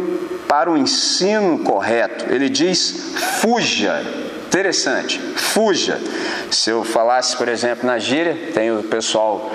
para 0.48 0.70
o 0.70 0.78
ensino 0.78 1.60
correto. 1.60 2.26
Ele 2.30 2.50
diz: 2.50 3.14
fuja 3.42 4.04
Interessante, 4.48 5.20
fuja. 5.20 6.00
Se 6.50 6.70
eu 6.70 6.84
falasse, 6.84 7.36
por 7.36 7.50
exemplo, 7.50 7.86
na 7.86 8.00
gíria, 8.00 8.52
tem 8.54 8.72
o 8.72 8.82
pessoal 8.82 9.52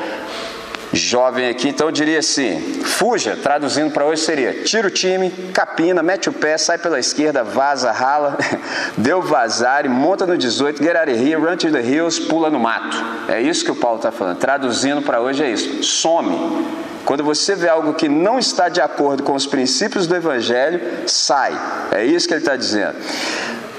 jovem 0.92 1.48
aqui, 1.48 1.70
então 1.70 1.88
eu 1.88 1.92
diria 1.92 2.18
assim: 2.18 2.60
fuja, 2.84 3.36
traduzindo 3.42 3.90
para 3.90 4.04
hoje 4.04 4.22
seria: 4.22 4.64
tira 4.64 4.88
o 4.88 4.90
time, 4.90 5.30
capina, 5.54 6.02
mete 6.02 6.28
o 6.28 6.32
pé, 6.32 6.58
sai 6.58 6.76
pela 6.76 7.00
esquerda, 7.00 7.42
vaza, 7.42 7.90
rala, 7.90 8.36
deu 8.98 9.22
vazar, 9.22 9.88
monta 9.88 10.26
no 10.26 10.36
18, 10.36 10.82
get 10.82 10.94
out 10.94 11.10
of 11.10 11.18
here, 11.18 11.40
run 11.40 11.56
to 11.56 11.70
the 11.70 11.80
hills, 11.80 12.20
pula 12.20 12.50
no 12.50 12.60
mato. 12.60 12.96
É 13.28 13.40
isso 13.40 13.64
que 13.64 13.70
o 13.70 13.76
Paulo 13.76 13.96
está 13.96 14.12
falando. 14.12 14.36
Traduzindo 14.36 15.00
para 15.00 15.22
hoje 15.22 15.42
é 15.42 15.50
isso: 15.50 15.82
some. 15.82 16.82
Quando 17.04 17.24
você 17.24 17.56
vê 17.56 17.68
algo 17.68 17.94
que 17.94 18.08
não 18.08 18.38
está 18.38 18.68
de 18.68 18.80
acordo 18.80 19.24
com 19.24 19.34
os 19.34 19.46
princípios 19.46 20.06
do 20.06 20.14
Evangelho, 20.14 20.80
sai. 21.08 21.52
É 21.90 22.04
isso 22.04 22.28
que 22.28 22.34
ele 22.34 22.42
está 22.42 22.54
dizendo. 22.54 22.94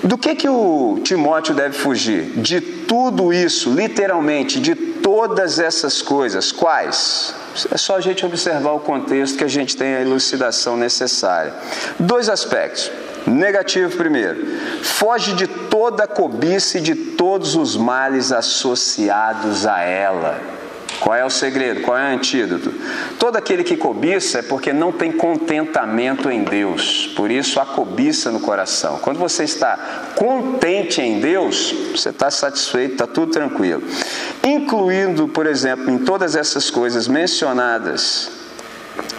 Do 0.04 0.18
que, 0.18 0.36
que 0.36 0.50
o 0.50 1.00
Timóteo 1.02 1.56
deve 1.56 1.74
fugir? 1.74 2.26
De 2.36 2.60
tudo 2.60 3.32
isso, 3.32 3.74
literalmente, 3.74 4.60
de 4.60 4.76
todas 4.76 5.60
essas 5.60 6.02
coisas. 6.02 6.52
Quais? 6.52 7.34
É 7.72 7.78
só 7.78 7.96
a 7.96 8.02
gente 8.02 8.26
observar 8.26 8.72
o 8.72 8.80
contexto 8.80 9.38
que 9.38 9.44
a 9.44 9.50
gente 9.50 9.78
tem 9.78 9.96
a 9.96 10.02
elucidação 10.02 10.76
necessária. 10.76 11.54
Dois 11.98 12.28
aspectos. 12.28 12.92
Negativo 13.26 13.96
primeiro. 13.96 14.46
Foge 14.82 15.34
de 15.34 15.48
toda 15.48 16.06
cobiça 16.06 16.80
e 16.80 16.82
de 16.82 16.96
todos 16.96 17.56
os 17.56 17.78
males 17.78 18.34
associados 18.34 19.66
a 19.66 19.80
ela. 19.82 20.63
Qual 21.04 21.14
é 21.14 21.26
o 21.26 21.30
segredo? 21.30 21.82
Qual 21.82 21.98
é 21.98 22.14
o 22.14 22.16
antídoto? 22.16 22.74
Todo 23.20 23.36
aquele 23.36 23.62
que 23.62 23.76
cobiça 23.76 24.40
é 24.40 24.42
porque 24.42 24.72
não 24.72 24.90
tem 24.90 25.12
contentamento 25.12 26.32
em 26.32 26.46
Deus. 26.46 27.12
Por 27.14 27.30
isso 27.30 27.60
a 27.60 27.66
cobiça 27.66 28.32
no 28.32 28.40
coração. 28.40 29.00
Quando 29.00 29.20
você 29.20 29.44
está 29.44 29.76
contente 30.16 31.02
em 31.02 31.20
Deus, 31.20 31.76
você 31.92 32.08
está 32.08 32.32
satisfeito, 32.32 32.94
está 32.94 33.06
tudo 33.06 33.34
tranquilo. 33.34 33.84
Incluindo, 34.46 35.28
por 35.28 35.46
exemplo, 35.46 35.92
em 35.92 35.98
todas 35.98 36.38
essas 36.38 36.70
coisas 36.70 37.06
mencionadas 37.06 38.43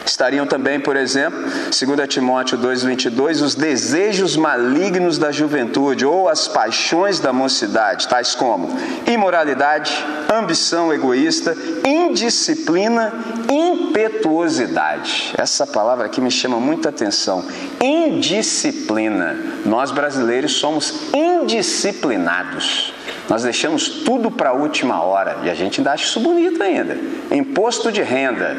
Estariam 0.07 0.47
também, 0.47 0.78
por 0.78 0.97
exemplo, 0.97 1.40
2 1.43 2.09
Timóteo 2.09 2.59
2,22, 2.59 3.43
os 3.43 3.54
desejos 3.54 4.37
malignos 4.37 5.19
da 5.19 5.33
juventude 5.33 6.04
ou 6.07 6.28
as 6.28 6.47
paixões 6.47 7.19
da 7.19 7.33
mocidade, 7.33 8.07
tais 8.07 8.35
como 8.35 8.69
imoralidade, 9.07 9.93
ambição 10.33 10.93
egoísta, 10.93 11.57
indisciplina, 11.85 13.12
impetuosidade. 13.50 15.33
Essa 15.37 15.66
palavra 15.66 16.07
aqui 16.07 16.21
me 16.21 16.31
chama 16.31 16.61
muita 16.61 16.90
atenção. 16.90 17.45
Indisciplina. 17.81 19.37
Nós 19.64 19.90
brasileiros 19.90 20.52
somos 20.52 20.95
indisciplinados. 21.12 22.95
Nós 23.28 23.43
deixamos 23.43 23.88
tudo 23.88 24.31
para 24.31 24.50
a 24.50 24.52
última 24.52 25.02
hora 25.02 25.38
e 25.43 25.50
a 25.50 25.54
gente 25.54 25.81
ainda 25.81 25.93
acha 25.93 26.04
isso 26.04 26.21
bonito 26.21 26.62
ainda. 26.62 26.99
Imposto 27.31 27.90
de 27.90 28.02
renda 28.02 28.57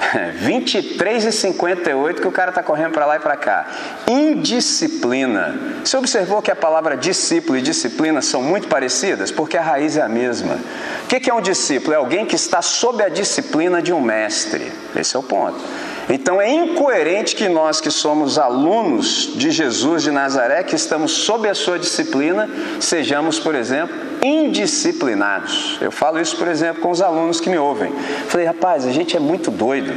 23,58 0.44 2.20
que 2.20 2.28
o 2.28 2.32
cara 2.32 2.50
está 2.50 2.62
correndo 2.62 2.92
para 2.92 3.06
lá 3.06 3.16
e 3.16 3.20
para 3.20 3.36
cá. 3.36 3.66
Indisciplina. 4.06 5.58
Você 5.84 5.96
observou 5.96 6.42
que 6.42 6.50
a 6.50 6.56
palavra 6.56 6.96
discípulo 6.96 7.58
e 7.58 7.62
disciplina 7.62 8.20
são 8.22 8.42
muito 8.42 8.68
parecidas? 8.68 9.30
Porque 9.30 9.56
a 9.56 9.62
raiz 9.62 9.96
é 9.96 10.02
a 10.02 10.08
mesma. 10.08 10.58
O 11.04 11.06
que 11.06 11.30
é 11.30 11.34
um 11.34 11.40
discípulo? 11.40 11.94
É 11.94 11.96
alguém 11.96 12.26
que 12.26 12.34
está 12.34 12.60
sob 12.62 13.02
a 13.02 13.08
disciplina 13.08 13.80
de 13.80 13.92
um 13.92 14.00
mestre. 14.00 14.72
Esse 14.94 15.16
é 15.16 15.18
o 15.18 15.22
ponto. 15.22 15.58
Então 16.08 16.40
é 16.40 16.48
incoerente 16.50 17.34
que 17.34 17.48
nós 17.48 17.80
que 17.80 17.90
somos 17.90 18.38
alunos 18.38 19.32
de 19.34 19.50
Jesus 19.50 20.02
de 20.04 20.10
Nazaré, 20.10 20.62
que 20.62 20.76
estamos 20.76 21.12
sob 21.12 21.48
a 21.48 21.54
sua 21.54 21.78
disciplina, 21.78 22.48
sejamos, 22.80 23.38
por 23.40 23.54
exemplo, 23.54 23.96
indisciplinados. 24.22 25.78
Eu 25.80 25.90
falo 25.90 26.20
isso, 26.20 26.36
por 26.36 26.46
exemplo, 26.46 26.80
com 26.80 26.90
os 26.90 27.02
alunos 27.02 27.40
que 27.40 27.50
me 27.50 27.58
ouvem. 27.58 27.92
Falei, 28.28 28.46
rapaz, 28.46 28.86
a 28.86 28.92
gente 28.92 29.16
é 29.16 29.20
muito 29.20 29.50
doido. 29.50 29.92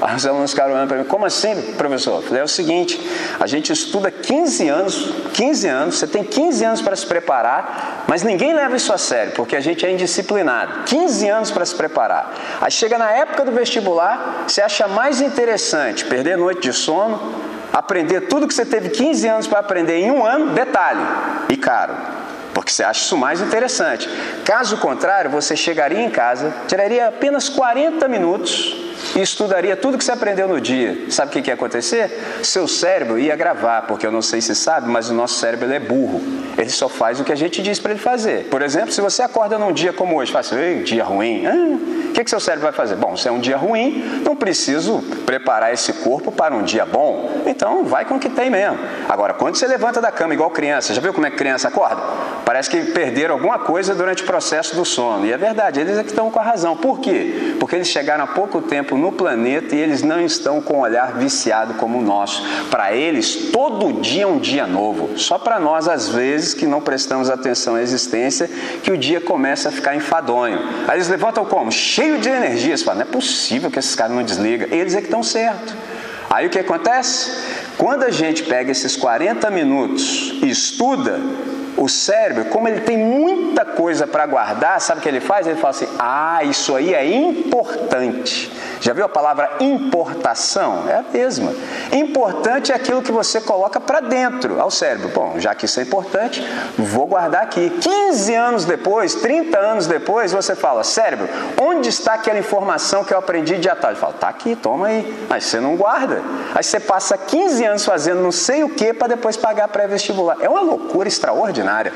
Aí 0.00 0.16
os 0.16 0.24
alunos 0.24 0.52
ficaram 0.52 0.72
olhando 0.72 0.88
para 0.88 0.96
mim, 0.98 1.04
como 1.04 1.26
assim, 1.26 1.74
professor? 1.76 2.24
é 2.34 2.42
o 2.42 2.48
seguinte, 2.48 2.98
a 3.38 3.46
gente 3.46 3.70
estuda 3.70 4.10
15 4.10 4.68
anos, 4.68 5.12
15 5.34 5.68
anos, 5.68 5.98
você 5.98 6.06
tem 6.06 6.24
15 6.24 6.64
anos 6.64 6.80
para 6.80 6.96
se 6.96 7.06
preparar, 7.06 8.04
mas 8.08 8.22
ninguém 8.22 8.54
leva 8.54 8.74
isso 8.76 8.92
a 8.92 8.98
sério, 8.98 9.32
porque 9.32 9.54
a 9.54 9.60
gente 9.60 9.84
é 9.84 9.92
indisciplinado. 9.92 10.84
15 10.84 11.28
anos 11.28 11.50
para 11.50 11.66
se 11.66 11.74
preparar. 11.74 12.32
Aí 12.60 12.70
chega 12.70 12.96
na 12.96 13.10
época 13.10 13.44
do 13.44 13.52
vestibular, 13.52 14.44
você 14.48 14.62
acha 14.62 14.88
mais 14.88 15.20
interessante 15.20 16.06
perder 16.06 16.38
noite 16.38 16.62
de 16.62 16.72
sono, 16.72 17.34
aprender 17.70 18.22
tudo 18.22 18.48
que 18.48 18.54
você 18.54 18.64
teve 18.64 18.88
15 18.88 19.28
anos 19.28 19.46
para 19.46 19.58
aprender 19.58 19.98
em 19.98 20.10
um 20.10 20.24
ano, 20.24 20.54
detalhe, 20.54 21.00
e 21.50 21.56
caro 21.56 21.94
porque 22.52 22.72
você 22.72 22.82
acha 22.82 23.00
isso 23.00 23.16
mais 23.16 23.40
interessante. 23.40 24.08
Caso 24.44 24.76
contrário, 24.78 25.30
você 25.30 25.56
chegaria 25.56 26.00
em 26.00 26.10
casa, 26.10 26.52
tiraria 26.66 27.06
apenas 27.06 27.48
40 27.48 28.06
minutos 28.08 28.89
e 29.16 29.20
estudaria 29.20 29.76
tudo 29.76 29.98
que 29.98 30.04
você 30.04 30.12
aprendeu 30.12 30.46
no 30.46 30.60
dia. 30.60 31.10
Sabe 31.10 31.30
o 31.30 31.42
que 31.42 31.50
ia 31.50 31.54
acontecer? 31.54 32.10
Seu 32.42 32.68
cérebro 32.68 33.18
ia 33.18 33.34
gravar, 33.36 33.82
porque 33.82 34.06
eu 34.06 34.12
não 34.12 34.22
sei 34.22 34.40
se 34.40 34.54
sabe, 34.54 34.88
mas 34.88 35.10
o 35.10 35.14
nosso 35.14 35.34
cérebro 35.34 35.70
é 35.72 35.78
burro. 35.78 36.20
Ele 36.56 36.70
só 36.70 36.88
faz 36.88 37.20
o 37.20 37.24
que 37.24 37.32
a 37.32 37.36
gente 37.36 37.62
diz 37.62 37.78
para 37.78 37.92
ele 37.92 38.00
fazer. 38.00 38.48
Por 38.48 38.62
exemplo, 38.62 38.92
se 38.92 39.00
você 39.00 39.22
acorda 39.22 39.58
num 39.58 39.72
dia 39.72 39.92
como 39.92 40.16
hoje, 40.16 40.32
fala 40.32 40.40
assim, 40.40 40.82
dia 40.82 41.04
ruim, 41.04 41.46
ah, 41.46 42.10
o 42.10 42.12
que, 42.12 42.24
que 42.24 42.30
seu 42.30 42.40
cérebro 42.40 42.64
vai 42.64 42.72
fazer? 42.72 42.96
Bom, 42.96 43.16
se 43.16 43.28
é 43.28 43.32
um 43.32 43.38
dia 43.38 43.56
ruim, 43.56 44.22
não 44.24 44.34
preciso 44.34 45.00
preparar 45.24 45.72
esse 45.72 45.92
corpo 45.92 46.32
para 46.32 46.54
um 46.54 46.62
dia 46.62 46.84
bom. 46.84 47.42
Então, 47.46 47.84
vai 47.84 48.04
com 48.04 48.16
o 48.16 48.18
que 48.18 48.28
tem 48.28 48.50
mesmo. 48.50 48.78
Agora, 49.08 49.32
quando 49.34 49.56
você 49.56 49.66
levanta 49.66 50.00
da 50.00 50.10
cama 50.10 50.34
igual 50.34 50.50
criança, 50.50 50.92
já 50.92 51.00
viu 51.00 51.14
como 51.14 51.26
é 51.26 51.30
que 51.30 51.36
criança 51.36 51.68
acorda? 51.68 52.02
Parece 52.44 52.68
que 52.68 52.80
perderam 52.92 53.34
alguma 53.34 53.60
coisa 53.60 53.94
durante 53.94 54.22
o 54.22 54.26
processo 54.26 54.74
do 54.74 54.84
sono. 54.84 55.24
E 55.24 55.32
é 55.32 55.38
verdade, 55.38 55.80
eles 55.80 55.96
é 55.98 56.02
que 56.02 56.10
estão 56.10 56.30
com 56.30 56.38
a 56.38 56.42
razão. 56.42 56.76
Por 56.76 57.00
quê? 57.00 57.54
Porque 57.60 57.76
eles 57.76 57.88
chegaram 57.88 58.24
há 58.24 58.26
pouco 58.26 58.60
tempo 58.60 58.96
no 59.00 59.12
planeta 59.12 59.74
e 59.74 59.78
eles 59.78 60.02
não 60.02 60.20
estão 60.20 60.60
com 60.60 60.74
um 60.74 60.80
olhar 60.80 61.14
viciado 61.14 61.74
como 61.74 61.98
o 61.98 62.02
nosso. 62.02 62.42
Para 62.70 62.94
eles, 62.94 63.50
todo 63.52 64.00
dia 64.00 64.24
é 64.24 64.26
um 64.26 64.38
dia 64.38 64.66
novo. 64.66 65.18
Só 65.18 65.38
para 65.38 65.58
nós, 65.58 65.88
às 65.88 66.08
vezes, 66.08 66.54
que 66.54 66.66
não 66.66 66.80
prestamos 66.80 67.30
atenção 67.30 67.74
à 67.74 67.82
existência, 67.82 68.48
que 68.82 68.92
o 68.92 68.98
dia 68.98 69.20
começa 69.20 69.70
a 69.70 69.72
ficar 69.72 69.96
enfadonho. 69.96 70.58
Aí 70.86 70.96
eles 70.96 71.08
levantam 71.08 71.44
como? 71.44 71.72
Cheio 71.72 72.18
de 72.18 72.28
energia. 72.28 72.76
Você 72.76 72.84
fala, 72.84 72.96
não 72.96 73.02
é 73.02 73.10
possível 73.10 73.70
que 73.70 73.78
esses 73.78 73.94
caras 73.94 74.14
não 74.14 74.22
desligam. 74.22 74.68
Eles 74.70 74.94
é 74.94 74.98
que 74.98 75.06
estão 75.06 75.22
certo. 75.22 75.74
Aí 76.28 76.46
o 76.46 76.50
que 76.50 76.58
acontece? 76.60 77.32
Quando 77.76 78.04
a 78.04 78.10
gente 78.10 78.44
pega 78.44 78.70
esses 78.70 78.94
40 78.94 79.50
minutos 79.50 80.34
e 80.42 80.48
estuda, 80.48 81.18
o 81.76 81.88
cérebro, 81.88 82.44
como 82.44 82.68
ele 82.68 82.80
tem 82.80 82.98
muita 82.98 83.64
coisa 83.64 84.06
para 84.06 84.26
guardar, 84.26 84.80
sabe 84.80 85.00
o 85.00 85.02
que 85.02 85.08
ele 85.08 85.20
faz? 85.20 85.46
Ele 85.46 85.56
fala 85.56 85.70
assim: 85.70 85.88
ah, 85.98 86.44
isso 86.44 86.76
aí 86.76 86.94
é 86.94 87.04
importante. 87.04 88.52
Já 88.80 88.94
viu 88.94 89.04
a 89.04 89.08
palavra 89.08 89.50
importação? 89.60 90.88
É 90.88 90.96
a 90.96 91.04
mesma. 91.12 91.52
Importante 91.92 92.72
é 92.72 92.74
aquilo 92.74 93.02
que 93.02 93.12
você 93.12 93.40
coloca 93.40 93.78
para 93.78 94.00
dentro 94.00 94.60
ao 94.60 94.70
cérebro. 94.70 95.10
Bom, 95.10 95.34
já 95.38 95.54
que 95.54 95.66
isso 95.66 95.80
é 95.80 95.82
importante, 95.82 96.42
vou 96.78 97.06
guardar 97.06 97.42
aqui. 97.42 97.68
15 97.68 98.34
anos 98.34 98.64
depois, 98.64 99.14
30 99.16 99.58
anos 99.58 99.86
depois, 99.86 100.32
você 100.32 100.54
fala: 100.54 100.82
cérebro, 100.82 101.28
onde 101.60 101.90
está 101.90 102.14
aquela 102.14 102.38
informação 102.38 103.04
que 103.04 103.12
eu 103.12 103.18
aprendi 103.18 103.58
de 103.58 103.68
atalho? 103.68 103.96
Fala: 103.96 104.14
tá 104.14 104.28
aqui, 104.28 104.56
toma 104.56 104.86
aí. 104.86 105.26
Mas 105.28 105.44
você 105.44 105.60
não 105.60 105.76
guarda. 105.76 106.22
Aí 106.54 106.64
você 106.64 106.80
passa 106.80 107.18
15 107.18 107.64
anos 107.64 107.84
fazendo 107.84 108.22
não 108.22 108.32
sei 108.32 108.64
o 108.64 108.70
que 108.70 108.94
para 108.94 109.08
depois 109.08 109.36
pagar 109.36 109.68
pré-vestibular. 109.68 110.38
É 110.40 110.48
uma 110.48 110.62
loucura 110.62 111.06
extraordinária. 111.06 111.92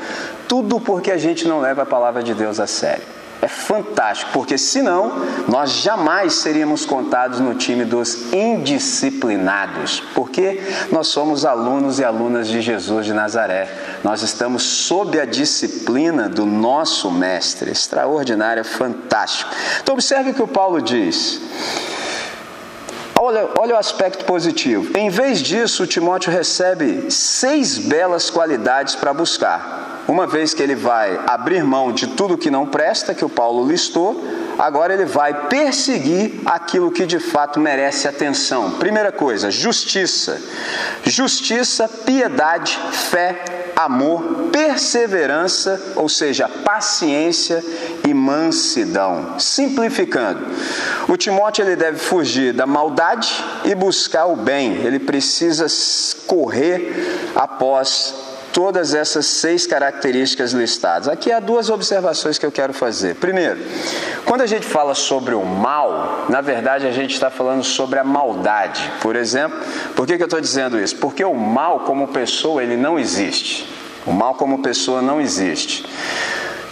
Tudo 0.47 0.79
porque 0.79 1.11
a 1.11 1.17
gente 1.17 1.47
não 1.47 1.59
leva 1.59 1.81
a 1.81 1.85
palavra 1.85 2.21
de 2.21 2.35
Deus 2.35 2.59
a 2.59 2.67
sério 2.67 3.24
é 3.45 3.47
fantástico, 3.47 4.31
porque 4.33 4.57
senão 4.57 5.11
nós 5.47 5.71
jamais 5.71 6.33
seríamos 6.33 6.83
contados 6.83 7.39
no 7.39 7.53
time 7.53 7.85
dos 7.85 8.33
indisciplinados, 8.33 10.01
porque 10.13 10.61
nós 10.91 11.07
somos 11.09 11.45
alunos 11.45 11.99
e 11.99 12.03
alunas 12.03 12.47
de 12.47 12.59
Jesus 12.59 13.05
de 13.05 13.13
Nazaré. 13.13 13.69
Nós 14.03 14.23
estamos 14.23 14.63
sob 14.63 15.19
a 15.19 15.25
disciplina 15.25 16.27
do 16.27 16.45
nosso 16.45 17.11
mestre. 17.11 17.69
Extraordinário, 17.71 18.65
fantástico. 18.65 19.51
Então 19.81 19.93
observe 19.93 20.31
o 20.31 20.33
que 20.33 20.41
o 20.41 20.47
Paulo 20.47 20.81
diz. 20.81 21.39
Olha, 23.19 23.47
olha 23.59 23.75
o 23.75 23.77
aspecto 23.77 24.25
positivo. 24.25 24.97
Em 24.97 25.09
vez 25.09 25.39
disso, 25.39 25.83
o 25.83 25.87
Timóteo 25.87 26.31
recebe 26.31 27.11
seis 27.11 27.77
belas 27.77 28.29
qualidades 28.29 28.95
para 28.95 29.13
buscar 29.13 29.94
uma 30.07 30.27
vez 30.27 30.53
que 30.53 30.61
ele 30.61 30.75
vai 30.75 31.19
abrir 31.25 31.63
mão 31.63 31.91
de 31.91 32.07
tudo 32.07 32.37
que 32.37 32.51
não 32.51 32.65
presta, 32.65 33.13
que 33.13 33.25
o 33.25 33.29
Paulo 33.29 33.67
listou, 33.67 34.23
agora 34.57 34.93
ele 34.93 35.05
vai 35.05 35.47
perseguir 35.47 36.41
aquilo 36.45 36.91
que 36.91 37.05
de 37.05 37.19
fato 37.19 37.59
merece 37.59 38.07
atenção. 38.07 38.71
Primeira 38.71 39.11
coisa, 39.11 39.49
justiça. 39.49 40.39
Justiça, 41.03 41.87
piedade, 41.87 42.79
fé, 42.91 43.43
amor, 43.75 44.49
perseverança, 44.51 45.93
ou 45.95 46.07
seja, 46.07 46.47
paciência 46.47 47.63
e 48.07 48.13
mansidão. 48.13 49.39
Simplificando, 49.39 50.45
o 51.09 51.17
Timóteo 51.17 51.65
ele 51.65 51.75
deve 51.75 51.97
fugir 51.97 52.53
da 52.53 52.65
maldade 52.65 53.43
e 53.63 53.73
buscar 53.73 54.27
o 54.27 54.35
bem. 54.35 54.75
Ele 54.85 54.99
precisa 54.99 55.65
correr 56.27 57.33
após 57.35 58.24
todas 58.55 58.93
essas 58.93 59.25
seis 59.25 59.67
características 59.67 60.53
listadas. 60.53 61.09
Aqui 61.09 61.29
há 61.29 61.41
duas 61.41 61.69
observações 61.69 62.37
que 62.37 62.45
eu 62.45 62.51
quero 62.51 62.73
fazer. 62.73 63.15
Primeiro, 63.15 63.59
quando 64.23 64.43
a 64.43 64.45
gente 64.45 64.65
fala 64.65 64.95
sobre 64.95 65.35
o 65.35 65.43
mal, 65.43 66.25
na 66.29 66.39
verdade 66.39 66.87
a 66.87 66.91
gente 66.93 67.13
está 67.13 67.29
falando 67.29 67.65
sobre 67.65 67.99
a 67.99 68.03
maldade. 68.05 68.89
Por 69.01 69.17
exemplo, 69.17 69.59
por 69.93 70.07
que, 70.07 70.15
que 70.15 70.23
eu 70.23 70.27
estou 70.27 70.39
dizendo 70.39 70.79
isso? 70.79 70.95
Porque 70.95 71.25
o 71.25 71.33
mal 71.33 71.81
como 71.81 72.07
pessoa 72.07 72.63
ele 72.63 72.77
não 72.77 72.97
existe. 72.97 73.69
O 74.05 74.13
mal 74.13 74.35
como 74.35 74.61
pessoa 74.61 75.01
não 75.01 75.19
existe. 75.19 75.85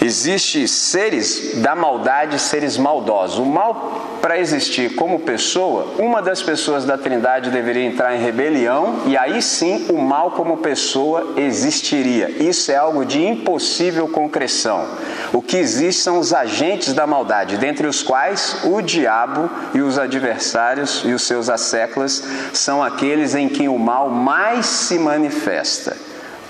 Existem 0.03 0.67
seres 0.67 1.61
da 1.61 1.73
maldade, 1.77 2.37
seres 2.37 2.77
maldosos. 2.77 3.39
O 3.39 3.45
mal, 3.45 4.19
para 4.21 4.37
existir 4.37 4.95
como 4.95 5.21
pessoa, 5.21 5.93
uma 5.97 6.21
das 6.21 6.43
pessoas 6.43 6.83
da 6.83 6.97
Trindade 6.97 7.49
deveria 7.49 7.85
entrar 7.85 8.13
em 8.13 8.21
rebelião 8.21 9.03
e 9.05 9.15
aí 9.15 9.41
sim 9.41 9.85
o 9.89 9.97
mal 10.01 10.31
como 10.31 10.57
pessoa 10.57 11.35
existiria. 11.37 12.29
Isso 12.29 12.69
é 12.69 12.75
algo 12.75 13.05
de 13.05 13.25
impossível 13.25 14.05
concreção. 14.09 14.85
O 15.31 15.41
que 15.41 15.55
existe 15.55 16.01
são 16.01 16.19
os 16.19 16.33
agentes 16.33 16.93
da 16.93 17.07
maldade, 17.07 17.55
dentre 17.55 17.87
os 17.87 18.03
quais 18.03 18.57
o 18.65 18.81
diabo 18.81 19.49
e 19.73 19.81
os 19.81 19.97
adversários 19.97 21.03
e 21.05 21.13
os 21.13 21.23
seus 21.23 21.49
asseclas 21.49 22.21
são 22.51 22.83
aqueles 22.83 23.35
em 23.35 23.47
quem 23.47 23.69
o 23.69 23.79
mal 23.79 24.09
mais 24.09 24.65
se 24.65 24.99
manifesta. 24.99 25.95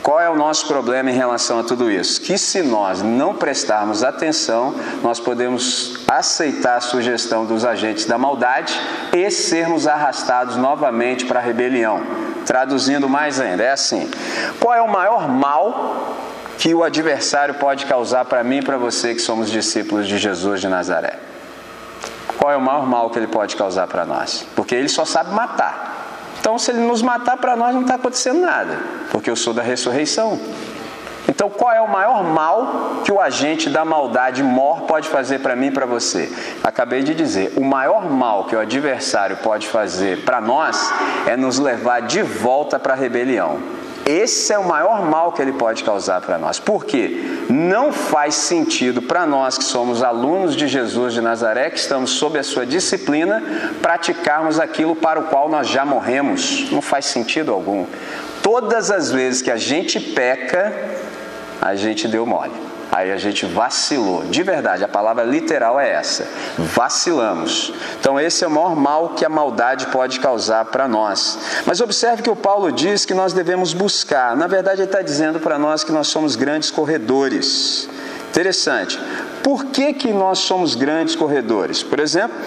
Qual 0.04 0.20
é 0.20 0.30
o 0.30 0.36
nosso 0.36 0.68
problema 0.68 1.10
em 1.10 1.14
relação 1.14 1.60
a 1.60 1.64
tudo 1.64 1.90
isso? 1.90 2.20
Que 2.20 2.38
se 2.38 2.62
nós 2.62 3.02
não 3.02 3.34
prestarmos 3.34 4.04
atenção, 4.04 4.76
nós 5.02 5.18
podemos 5.18 5.98
aceitar 6.06 6.76
a 6.76 6.82
sugestão 6.82 7.46
dos 7.46 7.64
agentes 7.64 8.04
da 8.04 8.18
maldade 8.18 8.78
e 9.14 9.32
sermos 9.32 9.88
arrastados 9.88 10.58
novamente 10.58 11.26
para 11.26 11.40
a 11.40 11.42
rebelião. 11.42 12.02
Traduzindo 12.46 13.08
mais 13.08 13.40
ainda, 13.40 13.64
é 13.64 13.72
assim: 13.72 14.12
qual 14.60 14.74
é 14.74 14.82
o 14.82 14.90
maior 14.90 15.30
mal 15.30 16.18
que 16.58 16.74
o 16.74 16.84
adversário 16.84 17.54
pode 17.54 17.86
causar 17.86 18.26
para 18.26 18.44
mim 18.44 18.58
e 18.58 18.62
para 18.62 18.76
você 18.76 19.16
que 19.16 19.22
somos 19.22 19.50
discípulos 19.50 20.06
de 20.06 20.18
Jesus 20.18 20.60
de 20.60 20.68
Nazaré? 20.68 21.18
Qual 22.38 22.52
é 22.52 22.58
o 22.58 22.62
maior 22.62 22.86
mal 22.86 23.10
que 23.10 23.18
ele 23.18 23.28
pode 23.28 23.56
causar 23.56 23.88
para 23.88 24.06
nós? 24.06 24.46
Porque 24.54 24.76
ele 24.76 24.90
só 24.90 25.06
sabe 25.06 25.34
matar. 25.34 25.93
Então, 26.44 26.60
se 26.60 26.72
ele 26.72 26.82
nos 26.82 27.02
matar, 27.02 27.38
para 27.38 27.56
nós 27.56 27.74
não 27.74 27.84
está 27.84 27.96
acontecendo 27.96 28.42
nada, 28.42 28.78
porque 29.10 29.30
eu 29.30 29.36
sou 29.36 29.54
da 29.54 29.62
ressurreição. 29.62 30.38
Então, 31.26 31.50
qual 31.50 31.72
é 31.72 31.80
o 31.80 31.88
maior 31.88 32.22
mal 32.22 33.02
que 33.06 33.14
o 33.14 33.22
agente 33.22 33.70
da 33.70 33.86
maldade 33.86 34.44
mor 34.44 34.82
pode 34.82 35.08
fazer 35.08 35.40
para 35.40 35.56
mim 35.56 35.68
e 35.68 35.72
para 35.72 35.86
você? 35.86 36.30
Acabei 36.62 37.02
de 37.02 37.16
dizer, 37.16 37.54
o 37.56 37.64
maior 37.64 38.12
mal 38.12 38.44
que 38.44 38.58
o 38.58 38.60
adversário 38.60 39.38
pode 39.38 39.70
fazer 39.70 40.26
para 40.26 40.42
nós 40.42 40.94
é 41.26 41.38
nos 41.38 41.60
levar 41.60 42.02
de 42.02 42.22
volta 42.22 42.78
para 42.78 42.92
a 42.92 42.98
rebelião. 42.98 43.60
Esse 44.06 44.52
é 44.52 44.60
o 44.60 44.68
maior 44.68 45.02
mal 45.02 45.32
que 45.32 45.42
ele 45.42 45.54
pode 45.54 45.84
causar 45.84 46.20
para 46.22 46.38
nós. 46.38 46.60
Por 46.60 46.84
quê? 46.84 47.46
Não 47.50 47.94
faz 47.94 48.36
sentido 48.36 49.02
para 49.02 49.26
nós 49.26 49.58
que 49.58 49.64
somos 49.64 50.04
alunos 50.04 50.56
de 50.56 50.68
Jesus 50.68 51.14
de 51.14 51.22
Nazaré, 51.22 51.70
que 51.70 51.80
estamos 51.80 52.12
sob 52.12 52.38
a 52.38 52.44
sua 52.44 52.66
disciplina, 52.66 53.42
praticarmos 53.82 54.60
aquilo 54.60 54.96
para 54.96 55.20
o 55.20 55.24
qual 55.24 55.48
nós 55.48 55.68
já 55.68 55.86
morremos. 55.86 56.70
Não 56.72 56.82
faz 56.82 57.06
sentido 57.06 57.54
algum. 57.54 57.86
Todas 58.42 58.92
as 58.92 59.10
vezes 59.10 59.42
que 59.42 59.52
a 59.52 59.58
gente 59.58 60.00
peca, 60.00 60.74
a 61.62 61.76
gente 61.76 62.08
deu 62.08 62.26
mole. 62.26 62.73
Aí 62.94 63.12
a 63.12 63.18
gente 63.18 63.48
vacilou. 63.48 64.24
De 64.26 64.44
verdade, 64.44 64.84
a 64.84 64.88
palavra 64.88 65.24
literal 65.24 65.80
é 65.80 65.90
essa: 65.94 66.28
vacilamos. 66.60 67.74
Então, 68.00 68.20
esse 68.20 68.44
é 68.44 68.48
o 68.48 68.52
maior 68.52 68.76
mal 68.76 69.10
que 69.10 69.26
a 69.26 69.30
maldade 69.30 69.88
pode 69.88 70.20
causar 70.20 70.66
para 70.66 70.88
nós. 70.88 71.40
Mas 71.66 71.82
observe 71.82 72.22
que 72.22 72.30
o 72.30 72.36
Paulo 72.36 72.72
diz 72.72 73.04
que 73.04 73.16
nós 73.16 73.34
devemos 73.34 73.74
buscar. 73.74 74.36
Na 74.36 74.46
verdade, 74.46 74.82
ele 74.82 74.88
está 74.88 75.02
dizendo 75.02 75.40
para 75.40 75.58
nós 75.58 75.84
que 75.84 75.92
nós 75.92 76.08
somos 76.08 76.36
grandes 76.36 76.70
corredores. 76.70 77.90
Interessante. 78.30 79.00
Por 79.42 79.66
que, 79.66 79.94
que 79.94 80.14
nós 80.14 80.40
somos 80.40 80.76
grandes 80.76 81.16
corredores? 81.16 81.82
Por 81.82 82.00
exemplo, 82.00 82.38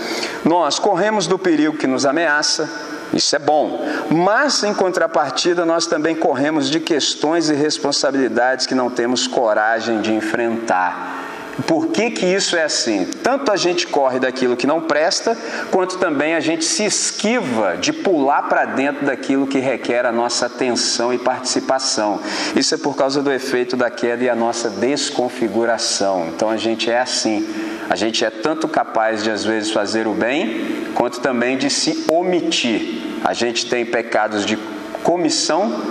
nós 0.45 0.79
corremos 0.79 1.27
do 1.27 1.39
perigo 1.39 1.77
que 1.77 1.89
nos 1.89 2.07
ameaça, 2.07 2.71
isso 3.13 3.35
é 3.35 3.39
bom. 3.39 3.81
Mas, 4.11 4.63
em 4.63 4.75
contrapartida, 4.75 5.65
nós 5.65 5.87
também 5.87 6.15
corremos 6.15 6.69
de 6.71 6.81
questões 6.81 7.49
e 7.49 7.55
responsabilidades 7.55 8.67
que 8.67 8.75
não 8.75 8.91
temos 8.91 9.27
coragem 9.27 10.01
de 10.01 10.13
enfrentar. 10.13 11.25
Por 11.67 11.89
que, 11.89 12.11
que 12.11 12.27
isso 12.27 12.55
é 12.55 12.65
assim? 12.65 13.07
Tanto 13.23 13.51
a 13.51 13.57
gente 13.57 13.87
corre 13.87 14.19
daquilo 14.19 14.57
que 14.57 14.67
não 14.67 14.83
presta, 14.83 15.37
quanto 15.71 15.97
também 15.97 16.35
a 16.35 16.41
gente 16.41 16.65
se 16.65 16.85
esquiva 16.85 17.79
de 17.79 17.95
pular 17.95 18.43
para 18.43 18.67
dentro 18.67 19.07
daquilo 19.07 19.47
que 19.47 19.59
requer 19.59 20.05
a 20.05 20.13
nossa 20.13 20.47
atenção 20.47 21.15
e 21.15 21.19
participação. 21.19 22.21
Isso 22.55 22.75
é 22.75 22.79
por 22.79 22.95
causa 22.95 23.23
do 23.23 23.33
efeito 23.33 23.75
da 23.75 23.89
queda 23.89 24.25
e 24.25 24.29
a 24.29 24.37
nossa 24.37 24.69
desconfiguração. 24.69 26.29
Então 26.29 26.51
a 26.51 26.59
gente 26.59 26.91
é 26.91 27.01
assim. 27.01 27.47
A 27.89 27.97
gente 27.97 28.25
é 28.25 28.31
tanto 28.31 28.67
capaz 28.67 29.23
de 29.23 29.31
às 29.31 29.45
vezes 29.45 29.71
fazer 29.71 30.07
o 30.07 30.13
bem, 30.13 30.87
quanto 30.95 31.21
também 31.21 31.57
de 31.57 31.71
se 31.71 32.05
omitir. 32.11 33.03
A 33.25 33.33
gente 33.33 33.67
tem 33.67 33.85
pecados 33.85 34.45
de 34.45 34.59
comissão 35.03 35.83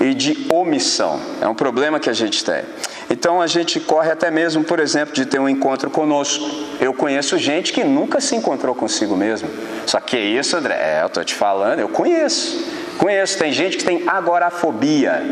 e 0.00 0.14
de 0.14 0.46
omissão. 0.50 1.20
É 1.40 1.46
um 1.46 1.54
problema 1.54 2.00
que 2.00 2.10
a 2.10 2.12
gente 2.12 2.44
tem. 2.44 2.62
Então 3.10 3.42
a 3.42 3.46
gente 3.46 3.78
corre 3.78 4.10
até 4.10 4.30
mesmo, 4.30 4.64
por 4.64 4.80
exemplo, 4.80 5.14
de 5.14 5.26
ter 5.26 5.38
um 5.38 5.48
encontro 5.48 5.90
conosco. 5.90 6.48
Eu 6.80 6.94
conheço 6.94 7.36
gente 7.36 7.72
que 7.72 7.84
nunca 7.84 8.20
se 8.20 8.34
encontrou 8.34 8.74
consigo 8.74 9.14
mesmo. 9.14 9.48
Só 9.86 10.00
que 10.00 10.16
isso, 10.16 10.56
André? 10.56 10.74
É, 10.74 11.02
eu 11.02 11.08
estou 11.08 11.22
te 11.22 11.34
falando, 11.34 11.80
eu 11.80 11.88
conheço. 11.88 12.64
Conheço, 12.96 13.38
tem 13.38 13.52
gente 13.52 13.76
que 13.76 13.84
tem 13.84 14.08
agorafobia. 14.08 15.22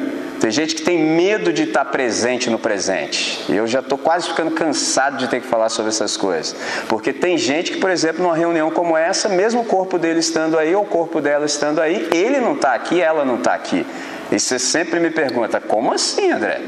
Tem 0.41 0.51
gente 0.51 0.75
que 0.75 0.81
tem 0.81 0.99
medo 0.99 1.53
de 1.53 1.65
estar 1.65 1.85
presente 1.85 2.49
no 2.49 2.59
presente. 2.59 3.45
E 3.47 3.55
eu 3.55 3.67
já 3.67 3.81
estou 3.81 3.99
quase 3.99 4.29
ficando 4.29 4.51
cansado 4.53 5.19
de 5.19 5.29
ter 5.29 5.43
que 5.43 5.47
falar 5.47 5.69
sobre 5.69 5.91
essas 5.91 6.17
coisas. 6.17 6.57
Porque 6.89 7.13
tem 7.13 7.37
gente 7.37 7.73
que, 7.73 7.79
por 7.79 7.91
exemplo, 7.91 8.23
numa 8.23 8.35
reunião 8.35 8.71
como 8.71 8.97
essa, 8.97 9.29
mesmo 9.29 9.61
o 9.61 9.65
corpo 9.65 9.99
dele 9.99 10.21
estando 10.21 10.59
aí 10.59 10.75
ou 10.75 10.83
o 10.83 10.87
corpo 10.87 11.21
dela 11.21 11.45
estando 11.45 11.79
aí, 11.79 12.09
ele 12.11 12.41
não 12.41 12.55
está 12.55 12.73
aqui, 12.73 13.03
ela 13.03 13.23
não 13.23 13.37
está 13.37 13.53
aqui. 13.53 13.85
E 14.33 14.41
você 14.41 14.59
sempre 14.59 14.99
me 14.99 15.11
pergunta: 15.11 15.61
como 15.61 15.93
assim, 15.93 16.31
André? 16.31 16.61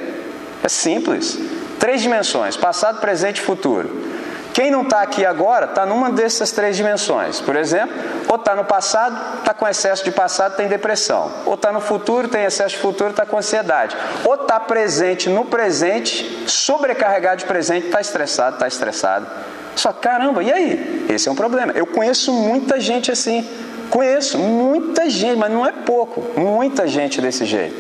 É 0.63 0.69
simples. 0.69 1.39
Três 1.79 2.03
dimensões: 2.03 2.59
passado, 2.59 3.01
presente 3.01 3.39
e 3.39 3.41
futuro. 3.41 4.22
Quem 4.63 4.71
não 4.71 4.83
está 4.83 5.03
aqui 5.03 5.27
agora 5.27 5.65
está 5.65 5.85
numa 5.85 6.09
dessas 6.09 6.53
três 6.53 6.77
dimensões. 6.77 7.41
Por 7.41 7.57
exemplo, 7.57 7.97
ou 8.29 8.37
está 8.37 8.55
no 8.55 8.65
passado, 8.65 9.41
está 9.41 9.53
com 9.53 9.67
excesso 9.67 10.05
de 10.05 10.13
passado, 10.13 10.55
tem 10.55 10.69
depressão. 10.69 11.33
Ou 11.45 11.55
está 11.55 11.73
no 11.73 11.81
futuro, 11.81 12.29
tem 12.29 12.45
excesso 12.45 12.77
de 12.77 12.81
futuro, 12.81 13.11
está 13.11 13.27
com 13.27 13.37
ansiedade. 13.37 13.97
Ou 14.25 14.37
está 14.37 14.61
presente 14.61 15.29
no 15.29 15.45
presente, 15.47 16.45
sobrecarregado 16.49 17.39
de 17.39 17.47
presente, 17.47 17.87
está 17.87 18.01
estressado, 18.01 18.55
está 18.55 18.69
estressado. 18.69 19.27
Só 19.75 19.93
caramba, 19.93 20.45
e 20.45 20.53
aí? 20.53 21.07
Esse 21.09 21.29
é 21.29 21.33
um 21.33 21.35
problema. 21.35 21.73
Eu 21.73 21.85
conheço 21.85 22.33
muita 22.33 22.79
gente 22.79 23.11
assim. 23.11 23.45
Conheço 23.93 24.39
muita 24.39 25.11
gente, 25.11 25.37
mas 25.37 25.53
não 25.53 25.67
é 25.67 25.71
pouco, 25.71 26.25
muita 26.41 26.89
gente 26.89 27.21
desse 27.21 27.45
jeito. 27.45 27.77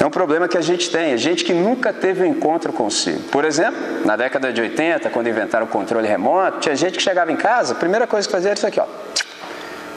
É 0.00 0.06
um 0.06 0.10
problema 0.10 0.48
que 0.48 0.56
a 0.56 0.62
gente 0.62 0.90
tem, 0.90 1.12
é 1.12 1.18
gente 1.18 1.44
que 1.44 1.52
nunca 1.52 1.92
teve 1.92 2.22
um 2.22 2.26
encontro 2.26 2.72
consigo. 2.72 3.20
Por 3.24 3.44
exemplo, 3.44 3.78
na 4.06 4.16
década 4.16 4.54
de 4.54 4.58
80, 4.58 5.10
quando 5.10 5.28
inventaram 5.28 5.66
o 5.66 5.68
controle 5.68 6.08
remoto, 6.08 6.60
tinha 6.60 6.74
gente 6.74 6.96
que 6.96 7.02
chegava 7.02 7.30
em 7.30 7.36
casa, 7.36 7.74
a 7.74 7.76
primeira 7.76 8.06
coisa 8.06 8.26
que 8.26 8.32
fazia 8.32 8.52
era 8.52 8.56
isso 8.56 8.66
aqui, 8.66 8.80
ó. 8.80 8.86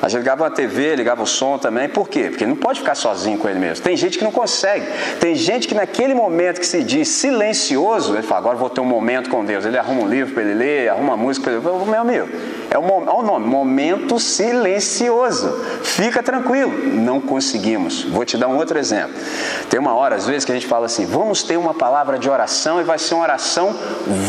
A 0.02 0.10
gente 0.10 0.20
ligava 0.20 0.46
a 0.46 0.50
TV, 0.50 0.98
ligava 0.98 1.24
o 1.24 1.26
som 1.26 1.58
também. 1.58 1.88
Por 1.88 2.10
quê? 2.10 2.24
Porque 2.30 2.46
não 2.46 2.58
pode 2.58 2.82
ficar 2.82 2.94
sozinho 2.94 3.38
com 3.38 3.48
ele 3.48 3.58
mesmo. 3.58 3.86
Tem 3.86 3.96
gente 3.96 4.18
que 4.18 4.24
não 4.26 4.34
consegue. 4.34 4.86
Tem 5.18 5.34
gente 5.34 5.66
que 5.66 5.74
naquele 5.74 6.14
momento 6.14 6.60
que 6.60 6.68
se 6.68 6.84
diz 6.84 7.08
silencioso, 7.08 8.14
ele 8.14 8.22
fala, 8.22 8.40
agora 8.40 8.58
vou 8.58 8.70
ter 8.70 8.82
um 8.82 8.86
momento 8.86 9.30
com 9.30 9.46
Deus. 9.46 9.64
Ele 9.64 9.78
arruma 9.78 10.02
um 10.02 10.08
livro 10.10 10.34
para 10.34 10.44
ele 10.44 10.56
ler, 10.56 10.90
arruma 10.90 11.14
uma 11.14 11.18
música 11.18 11.50
para 11.50 11.54
ele. 11.54 11.86
Meu 11.86 12.02
amigo, 12.02 12.28
é 12.74 12.78
olha 12.80 13.12
o 13.12 13.22
nome, 13.22 13.46
momento 13.46 14.20
silencioso. 14.20 15.48
Fica 15.84 16.24
tranquilo. 16.24 16.72
Não 16.72 17.22
conseguimos. 17.22 18.04
Vou 18.04 18.26
te 18.26 18.36
dar 18.36 18.48
um 18.48 18.58
outro 18.58 18.80
exemplo. 18.80 19.14
Tem 19.70 19.80
uma 19.80 19.94
hora, 19.94 20.16
às 20.16 20.26
vezes, 20.26 20.44
que 20.44 20.52
a 20.52 20.56
gente 20.56 20.66
fala 20.66 20.88
assim, 20.88 21.06
vamos 21.06 21.44
ter 21.44 21.56
uma 21.56 21.76
palavra 21.76 22.18
de 22.18 22.28
oração 22.28 22.82
e 22.82 22.84
vai 22.84 22.98
ser 22.98 23.14
uma 23.14 23.24
oração 23.24 23.76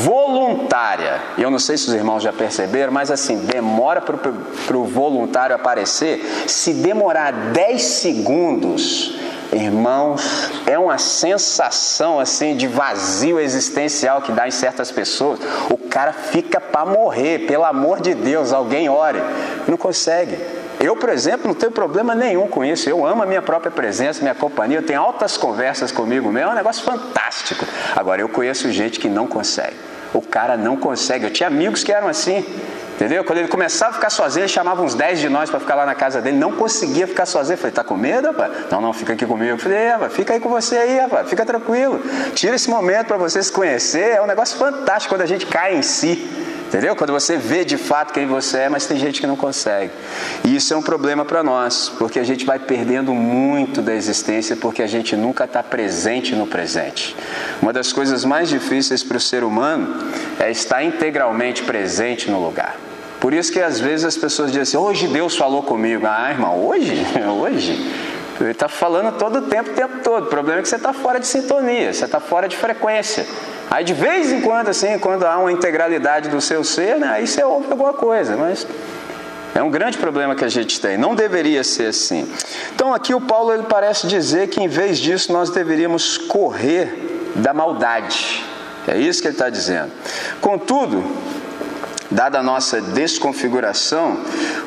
voluntária. 0.04 1.22
E 1.38 1.42
eu 1.42 1.50
não 1.50 1.58
sei 1.58 1.78
se 1.78 1.88
os 1.88 1.94
irmãos 1.94 2.22
já 2.22 2.34
perceberam, 2.34 2.92
mas 2.92 3.10
assim, 3.10 3.38
demora 3.38 4.02
para 4.02 4.76
o 4.76 4.84
voluntário 4.84 5.56
aparecer, 5.56 6.22
se 6.46 6.74
demorar 6.74 7.32
10 7.32 7.82
segundos, 7.82 9.23
irmãos, 9.52 10.50
é 10.66 10.78
uma 10.78 10.98
sensação 10.98 12.18
assim 12.18 12.56
de 12.56 12.66
vazio 12.66 13.38
existencial 13.38 14.22
que 14.22 14.32
dá 14.32 14.48
em 14.48 14.50
certas 14.50 14.90
pessoas. 14.90 15.40
O 15.70 15.76
cara 15.76 16.12
fica 16.12 16.60
para 16.60 16.84
morrer, 16.84 17.46
pelo 17.46 17.64
amor 17.64 18.00
de 18.00 18.14
Deus, 18.14 18.52
alguém 18.52 18.88
ore. 18.88 19.18
Não 19.66 19.76
consegue. 19.76 20.38
Eu, 20.80 20.96
por 20.96 21.08
exemplo, 21.08 21.48
não 21.48 21.54
tenho 21.54 21.72
problema 21.72 22.14
nenhum 22.14 22.46
com 22.46 22.64
isso. 22.64 22.88
Eu 22.88 23.06
amo 23.06 23.22
a 23.22 23.26
minha 23.26 23.40
própria 23.40 23.70
presença, 23.70 24.20
minha 24.20 24.34
companhia. 24.34 24.78
Eu 24.78 24.82
tenho 24.82 25.00
altas 25.00 25.36
conversas 25.36 25.90
comigo 25.90 26.30
mesmo. 26.30 26.50
É 26.50 26.52
um 26.52 26.56
negócio 26.56 26.84
fantástico. 26.84 27.64
Agora, 27.96 28.20
eu 28.20 28.28
conheço 28.28 28.70
gente 28.70 29.00
que 29.00 29.08
não 29.08 29.26
consegue. 29.26 29.76
O 30.12 30.20
cara 30.20 30.56
não 30.56 30.76
consegue. 30.76 31.24
Eu 31.24 31.30
tinha 31.30 31.46
amigos 31.46 31.82
que 31.82 31.92
eram 31.92 32.08
assim. 32.08 32.44
Entendeu? 32.94 33.24
Quando 33.24 33.38
ele 33.38 33.48
começava 33.48 33.90
a 33.90 33.94
ficar 33.94 34.10
sozinho, 34.10 34.42
ele 34.42 34.48
chamava 34.48 34.80
uns 34.82 34.94
10 34.94 35.18
de 35.18 35.28
nós 35.28 35.50
para 35.50 35.58
ficar 35.58 35.74
lá 35.74 35.84
na 35.84 35.94
casa 35.94 36.20
dele, 36.20 36.36
não 36.36 36.52
conseguia 36.52 37.06
ficar 37.06 37.26
sozinho. 37.26 37.54
Eu 37.54 37.58
falei, 37.58 37.72
tá 37.72 37.82
com 37.82 37.96
medo, 37.96 38.28
rapaz? 38.28 38.52
Não, 38.70 38.80
não, 38.80 38.92
fica 38.92 39.12
aqui 39.12 39.26
comigo. 39.26 39.50
Eu 39.50 39.58
falei, 39.58 39.78
é, 39.78 39.90
rapaz, 39.92 40.12
fica 40.12 40.32
aí 40.32 40.40
com 40.40 40.48
você 40.48 40.76
aí, 40.76 40.98
rapaz, 41.00 41.28
fica 41.28 41.44
tranquilo. 41.44 42.00
Tira 42.34 42.54
esse 42.54 42.70
momento 42.70 43.06
para 43.06 43.16
você 43.16 43.42
se 43.42 43.50
conhecer, 43.50 44.16
é 44.16 44.22
um 44.22 44.26
negócio 44.26 44.56
fantástico 44.56 45.14
quando 45.14 45.22
a 45.22 45.26
gente 45.26 45.46
cai 45.46 45.76
em 45.76 45.82
si. 45.82 46.53
Entendeu? 46.74 46.96
Quando 46.96 47.12
você 47.12 47.36
vê 47.36 47.64
de 47.64 47.76
fato 47.76 48.12
quem 48.12 48.26
você 48.26 48.62
é, 48.62 48.68
mas 48.68 48.84
tem 48.84 48.98
gente 48.98 49.20
que 49.20 49.28
não 49.28 49.36
consegue. 49.36 49.92
E 50.42 50.56
isso 50.56 50.74
é 50.74 50.76
um 50.76 50.82
problema 50.82 51.24
para 51.24 51.40
nós, 51.40 51.88
porque 51.96 52.18
a 52.18 52.24
gente 52.24 52.44
vai 52.44 52.58
perdendo 52.58 53.14
muito 53.14 53.80
da 53.80 53.94
existência 53.94 54.56
porque 54.56 54.82
a 54.82 54.86
gente 54.88 55.14
nunca 55.14 55.44
está 55.44 55.62
presente 55.62 56.34
no 56.34 56.48
presente. 56.48 57.14
Uma 57.62 57.72
das 57.72 57.92
coisas 57.92 58.24
mais 58.24 58.48
difíceis 58.48 59.04
para 59.04 59.18
o 59.18 59.20
ser 59.20 59.44
humano 59.44 60.04
é 60.40 60.50
estar 60.50 60.82
integralmente 60.82 61.62
presente 61.62 62.28
no 62.28 62.44
lugar. 62.44 62.74
Por 63.20 63.32
isso 63.32 63.52
que 63.52 63.60
às 63.60 63.78
vezes 63.78 64.04
as 64.04 64.16
pessoas 64.16 64.48
dizem 64.48 64.62
assim, 64.62 64.76
hoje 64.76 65.06
Deus 65.06 65.36
falou 65.36 65.62
comigo. 65.62 66.08
Ah, 66.08 66.28
irmão, 66.32 66.58
hoje? 66.58 67.06
hoje? 67.40 68.03
Ele 68.40 68.50
está 68.50 68.68
falando 68.68 69.16
todo 69.16 69.38
o 69.38 69.42
tempo, 69.42 69.70
o 69.70 69.74
tempo 69.74 69.98
todo. 70.02 70.24
O 70.24 70.28
problema 70.28 70.60
é 70.60 70.62
que 70.62 70.68
você 70.68 70.76
está 70.76 70.92
fora 70.92 71.20
de 71.20 71.26
sintonia, 71.26 71.92
você 71.92 72.04
está 72.04 72.18
fora 72.18 72.48
de 72.48 72.56
frequência. 72.56 73.26
Aí 73.70 73.84
de 73.84 73.94
vez 73.94 74.32
em 74.32 74.40
quando, 74.40 74.68
assim, 74.68 74.98
quando 74.98 75.24
há 75.24 75.38
uma 75.38 75.52
integralidade 75.52 76.28
do 76.28 76.40
seu 76.40 76.64
ser, 76.64 76.98
né, 76.98 77.08
aí 77.12 77.26
você 77.26 77.42
ouve 77.42 77.70
alguma 77.70 77.92
coisa, 77.92 78.36
mas 78.36 78.66
é 79.54 79.62
um 79.62 79.70
grande 79.70 79.98
problema 79.98 80.34
que 80.34 80.44
a 80.44 80.48
gente 80.48 80.80
tem. 80.80 80.98
Não 80.98 81.14
deveria 81.14 81.62
ser 81.62 81.86
assim. 81.86 82.28
Então 82.74 82.92
aqui 82.92 83.14
o 83.14 83.20
Paulo 83.20 83.52
ele 83.52 83.64
parece 83.64 84.06
dizer 84.06 84.48
que 84.48 84.60
em 84.60 84.68
vez 84.68 84.98
disso 84.98 85.32
nós 85.32 85.50
deveríamos 85.50 86.18
correr 86.18 87.32
da 87.36 87.54
maldade. 87.54 88.44
É 88.86 88.98
isso 88.98 89.22
que 89.22 89.28
ele 89.28 89.34
está 89.34 89.48
dizendo. 89.48 89.90
Contudo, 90.40 91.02
dada 92.10 92.38
a 92.38 92.42
nossa 92.42 92.80
desconfiguração, 92.80 94.18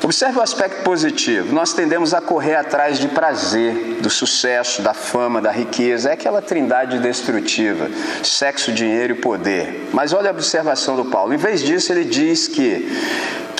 observe 0.04 0.40
o 0.40 0.42
aspecto 0.42 0.84
positivo. 0.84 1.54
Nós 1.54 1.74
tendemos 1.74 2.14
a 2.14 2.22
correr 2.22 2.56
atrás 2.56 3.00
de 3.00 3.08
prazer, 3.08 3.98
do 4.02 4.10
sucesso, 4.10 4.82
da 4.82 4.94
fama, 4.94 5.42
da 5.42 5.52
riqueza. 5.52 6.10
É 6.10 6.14
aquela 6.14 6.42
trindade 6.42 7.00
destrutiva: 7.00 7.90
sexo, 8.24 8.72
dinheiro 8.72 9.14
e 9.14 9.18
poder. 9.18 9.90
Mas 9.94 10.14
olha 10.14 10.30
a 10.30 10.34
observação 10.34 10.96
do 10.96 11.06
Paulo. 11.06 11.34
Em 11.34 11.38
vez 11.38 11.62
disso, 11.62 11.92
ele 11.92 12.04
diz 12.04 12.48
que 12.48 12.88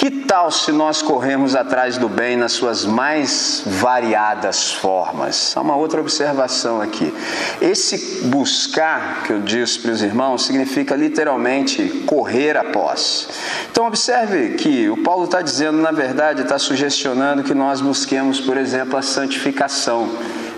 que 0.10 0.24
tal 0.26 0.50
se 0.50 0.72
nós 0.72 1.02
corrermos 1.02 1.54
atrás 1.54 1.98
do 1.98 2.08
bem 2.08 2.38
nas 2.38 2.54
suas 2.54 2.86
mais 2.86 3.62
variadas 3.66 4.72
formas? 4.72 5.52
Há 5.54 5.60
uma 5.60 5.76
outra 5.76 6.00
observação 6.00 6.80
aqui. 6.80 7.14
Esse 7.60 8.26
buscar, 8.28 9.24
que 9.26 9.34
eu 9.34 9.42
disse 9.42 9.78
para 9.80 9.92
os 9.92 10.02
irmãos, 10.02 10.46
significa 10.46 10.96
literalmente 10.96 12.04
correr 12.06 12.56
após. 12.56 13.28
Então, 13.70 13.86
observe 13.86 14.52
que 14.52 14.90
o 14.90 14.96
Paulo 15.04 15.26
está 15.26 15.42
dizendo, 15.42 15.78
na 15.80 15.92
verdade, 15.92 16.42
está 16.42 16.58
sugestionando 16.58 17.44
que 17.44 17.54
nós 17.54 17.82
busquemos, 17.82 18.40
por 18.40 18.56
exemplo, 18.56 18.98
a 18.98 19.02
santificação. 19.02 20.10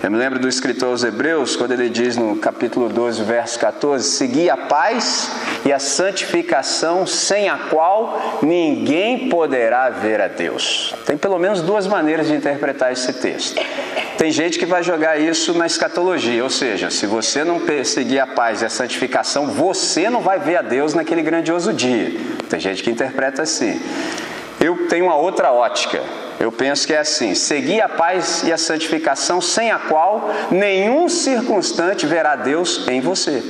Eu 0.01 0.09
me 0.09 0.17
lembro 0.17 0.39
do 0.39 0.47
escritor 0.47 0.91
aos 0.91 1.03
Hebreus, 1.03 1.57
quando 1.57 1.73
ele 1.73 1.89
diz 1.89 2.15
no 2.15 2.37
capítulo 2.37 2.87
12, 2.87 3.21
verso 3.21 3.59
14: 3.59 4.09
Segui 4.09 4.49
a 4.49 4.55
paz 4.55 5.29
e 5.65 5.73
a 5.73 5.79
santificação, 5.79 7.05
sem 7.05 7.49
a 7.49 7.57
qual 7.57 8.39
ninguém 8.41 9.27
poderá 9.27 9.89
ver 9.89 10.21
a 10.21 10.29
Deus. 10.29 10.95
Tem 11.05 11.17
pelo 11.17 11.37
menos 11.37 11.61
duas 11.61 11.85
maneiras 11.85 12.27
de 12.27 12.33
interpretar 12.33 12.93
esse 12.93 13.11
texto. 13.11 13.61
Tem 14.17 14.31
gente 14.31 14.57
que 14.57 14.65
vai 14.65 14.83
jogar 14.83 15.19
isso 15.19 15.53
na 15.53 15.65
escatologia, 15.65 16.45
ou 16.45 16.49
seja, 16.49 16.89
se 16.89 17.05
você 17.05 17.43
não 17.43 17.59
perseguir 17.59 18.21
a 18.21 18.27
paz 18.27 18.61
e 18.61 18.65
a 18.65 18.69
santificação, 18.69 19.47
você 19.47 20.09
não 20.09 20.21
vai 20.21 20.39
ver 20.39 20.55
a 20.55 20.61
Deus 20.61 20.93
naquele 20.93 21.21
grandioso 21.21 21.73
dia. 21.73 22.17
Tem 22.49 22.59
gente 22.59 22.83
que 22.83 22.89
interpreta 22.89 23.41
assim. 23.41 23.81
Eu 24.61 24.87
tenho 24.87 25.05
uma 25.05 25.15
outra 25.15 25.51
ótica. 25.51 26.01
Eu 26.39 26.51
penso 26.51 26.87
que 26.87 26.93
é 26.93 26.99
assim: 26.99 27.35
seguir 27.35 27.81
a 27.81 27.89
paz 27.89 28.43
e 28.43 28.53
a 28.53 28.57
santificação, 28.57 29.41
sem 29.41 29.71
a 29.71 29.77
qual 29.77 30.33
nenhum 30.49 31.09
circunstante 31.09 32.05
verá 32.05 32.35
Deus 32.35 32.87
em 32.87 33.01
você. 33.01 33.43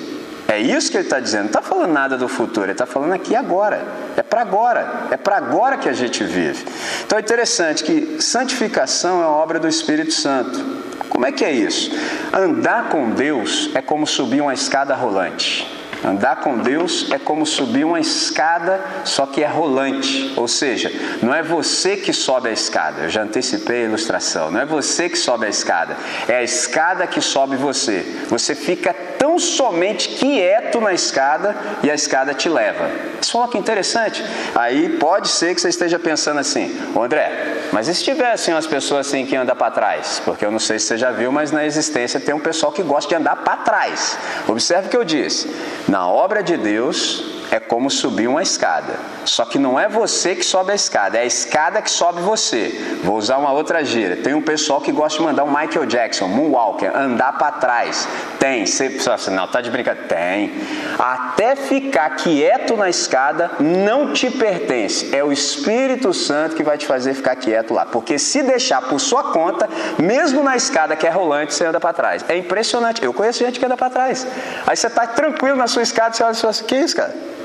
É 0.48 0.60
isso 0.60 0.90
que 0.90 0.98
ele 0.98 1.04
está 1.04 1.20
dizendo. 1.20 1.42
Não 1.42 1.48
está 1.50 1.62
falando 1.62 1.94
nada 1.94 2.18
do 2.18 2.28
futuro, 2.28 2.66
ele 2.66 2.72
está 2.72 2.88
falando 2.88 3.14
aqui 3.14 3.36
agora. 3.36 3.86
É 4.18 4.24
para 4.24 4.42
agora. 4.42 5.08
É 5.12 5.18
para 5.18 5.38
agora 5.38 5.78
que 5.78 5.88
a 5.88 5.94
gente 5.94 6.24
vive. 6.24 6.66
Então 7.06 7.20
é 7.20 7.22
interessante 7.22 7.84
que 7.84 8.20
santificação 8.20 9.22
é 9.22 9.26
obra 9.28 9.60
do 9.60 9.68
Espírito 9.68 10.12
Santo. 10.12 10.60
Como 11.08 11.24
é 11.24 11.32
que 11.32 11.46
é 11.46 11.52
isso? 11.52 11.92
Andar 12.34 12.90
com 12.90 13.12
Deus 13.12 13.70
é 13.76 13.82
como 13.82 14.08
subir 14.08 14.42
uma 14.42 14.54
escada 14.54 14.96
rolante. 14.96 15.79
Andar 16.04 16.38
com 16.38 16.58
Deus 16.58 17.12
é 17.12 17.20
como 17.20 17.46
subir 17.46 17.84
uma 17.84 18.00
escada, 18.00 18.82
só 19.04 19.26
que 19.26 19.44
é 19.44 19.48
rolante. 19.48 20.34
Ou 20.38 20.48
seja, 20.48 20.92
não 21.22 21.34
é 21.34 21.44
você 21.44 21.98
que 21.98 22.14
sobe 22.14 22.50
a 22.50 22.52
escada. 22.52 23.04
Eu 23.04 23.10
já 23.10 23.24
antecipei 23.24 23.84
a 23.84 23.86
ilustração. 23.86 24.50
Não 24.50 24.62
é 24.62 24.66
você 24.66 25.10
que 25.10 25.18
sobe 25.18 25.46
a 25.46 25.50
escada. 25.50 25.98
É 26.28 26.38
a 26.38 26.44
escada 26.44 27.06
que 27.06 27.22
sobe 27.22 27.58
você. 27.58 28.06
Você 28.30 28.56
fica 28.56 28.94
tão 28.94 29.38
somente 29.38 30.10
quieto 30.10 30.80
na 30.80 30.94
escada 30.94 31.56
e 31.84 31.92
a 31.92 31.94
escada 31.94 32.34
te 32.34 32.48
leva. 32.48 32.90
Só 33.22 33.48
que 33.48 33.58
interessante. 33.58 34.24
Aí 34.56 34.98
pode 34.98 35.28
ser 35.28 35.54
que 35.54 35.62
você 35.62 35.70
esteja 35.70 36.00
pensando 36.00 36.40
assim, 36.40 36.80
André, 36.98 37.68
mas 37.72 37.88
e 37.88 37.94
se 37.94 38.04
tivessem 38.04 38.54
umas 38.54 38.66
pessoas 38.66 39.08
assim 39.08 39.26
que 39.26 39.36
andam 39.36 39.56
para 39.56 39.72
trás? 39.72 40.22
Porque 40.24 40.46
eu 40.46 40.52
não 40.52 40.60
sei 40.60 40.80
se 40.80 40.88
você 40.88 40.98
já 40.98 41.12
viu, 41.12 41.32
mas 41.32 41.52
na 41.52 41.66
existência 41.66 42.20
tem 42.20 42.34
um 42.34 42.40
pessoal 42.40 42.72
que 42.72 42.82
gosta 42.82 43.10
de 43.10 43.16
andar 43.16 43.36
para 43.38 43.58
trás. 43.58 44.18
Observe 44.48 44.88
o 44.88 44.90
que 44.90 44.98
eu 44.98 45.04
disse. 45.04 45.50
Na 45.90 46.08
obra 46.08 46.44
de 46.44 46.56
Deus 46.56 47.39
é 47.52 47.60
como 47.60 47.90
subir 47.90 48.28
uma 48.28 48.42
escada. 48.42 48.94
Só 49.26 49.46
que 49.46 49.58
não 49.58 49.80
é 49.80 49.88
você 49.88 50.36
que 50.36 50.44
sobe 50.44 50.72
a 50.72 50.76
escada, 50.76 51.18
é 51.18 51.22
a 51.22 51.26
escada 51.26 51.82
que 51.82 51.90
sobe 51.90 52.22
você. 52.22 53.00
Vou 53.04 53.18
usar 53.18 53.38
uma 53.38 53.52
outra 53.52 53.84
gíria. 53.84 54.18
Tem 54.18 54.34
um 54.34 54.42
pessoal 54.42 54.82
que 54.82 54.92
gosta 54.92 55.18
de 55.20 55.26
mandar 55.26 55.44
um 55.44 55.48
Michael 55.48 55.86
Jackson, 55.86 56.28
Moonwalker, 56.28 56.96
andar 56.96 57.38
para 57.38 57.52
trás. 57.54 58.08
Tem. 58.40 58.66
Você 58.66 58.98
assim, 59.12 59.32
não, 59.32 59.48
tá 59.48 59.62
de 59.62 59.70
brincadeira. 59.70 60.08
Tem. 60.08 60.52
Até 60.98 61.56
ficar 61.56 62.10
quieto 62.12 62.76
na 62.76 62.90
escada 62.90 63.52
não 63.60 64.14
te 64.14 64.30
pertence. 64.30 65.16
É 65.16 65.24
o 65.24 65.32
Espírito 65.32 66.14
Santo 66.14 66.56
que 66.56 66.64
vai 66.64 66.78
te 66.78 66.86
fazer 66.86 67.14
ficar 67.14 67.36
quieto 67.36 67.74
lá. 67.74 67.86
Porque 67.86 68.20
se 68.20 68.44
deixar 68.44 68.82
por 68.82 69.00
sua 69.00 69.32
conta, 69.32 69.68
mesmo 69.98 70.44
na 70.44 70.56
escada 70.56 70.96
que 70.96 71.08
é 71.08 71.10
rolante, 71.10 71.54
você 71.54 71.66
anda 71.66 71.80
para 71.80 71.94
trás. 71.94 72.24
É 72.28 72.38
impressionante. 72.38 73.04
Eu 73.04 73.14
conheço 73.14 73.40
gente 73.40 73.60
que 73.60 73.66
anda 73.66 73.78
para 73.78 73.90
trás. 73.90 74.26
Aí 74.66 74.76
você 74.76 74.88
está 74.88 75.08
tranquilo 75.08 75.56
na 75.56 75.68
sua 75.68 75.82
escada, 75.82 76.14
você 76.14 76.24
olha 76.24 76.34
e 76.34 76.36
fala 76.36 76.52
assim, 76.52 76.66
que 76.66 76.76
isso, 76.76 76.96
cara? 76.96 77.39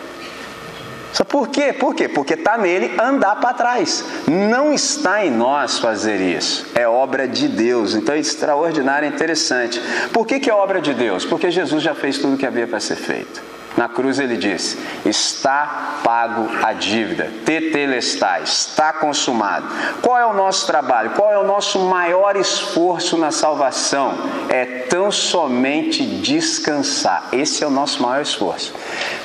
Só 1.14 1.22
por 1.22 1.48
quê? 1.48 1.72
Por 1.72 1.94
quê? 1.94 2.08
Porque 2.08 2.34
está 2.34 2.58
nele 2.58 2.92
andar 3.00 3.36
para 3.36 3.54
trás. 3.54 4.04
Não 4.26 4.72
está 4.72 5.24
em 5.24 5.30
nós 5.30 5.78
fazer 5.78 6.20
isso. 6.20 6.66
É 6.74 6.88
obra 6.88 7.28
de 7.28 7.46
Deus. 7.46 7.94
Então 7.94 8.16
é 8.16 8.18
extraordinário, 8.18 9.06
é 9.06 9.08
interessante. 9.08 9.80
Por 10.12 10.26
que, 10.26 10.40
que 10.40 10.50
é 10.50 10.54
obra 10.54 10.80
de 10.80 10.92
Deus? 10.92 11.24
Porque 11.24 11.52
Jesus 11.52 11.84
já 11.84 11.94
fez 11.94 12.18
tudo 12.18 12.34
o 12.34 12.36
que 12.36 12.44
havia 12.44 12.66
para 12.66 12.80
ser 12.80 12.96
feito. 12.96 13.53
Na 13.76 13.88
cruz 13.88 14.18
ele 14.18 14.36
disse: 14.36 14.78
Está 15.04 16.00
pago 16.04 16.48
a 16.62 16.72
dívida, 16.72 17.30
tetelestai, 17.44 18.42
está 18.42 18.92
consumado. 18.92 19.66
Qual 20.00 20.18
é 20.18 20.24
o 20.24 20.32
nosso 20.32 20.66
trabalho? 20.66 21.10
Qual 21.10 21.32
é 21.32 21.38
o 21.38 21.46
nosso 21.46 21.78
maior 21.80 22.36
esforço 22.36 23.16
na 23.16 23.30
salvação? 23.30 24.14
É 24.48 24.64
tão 24.64 25.10
somente 25.10 26.04
descansar. 26.04 27.28
Esse 27.32 27.64
é 27.64 27.66
o 27.66 27.70
nosso 27.70 28.02
maior 28.02 28.22
esforço. 28.22 28.72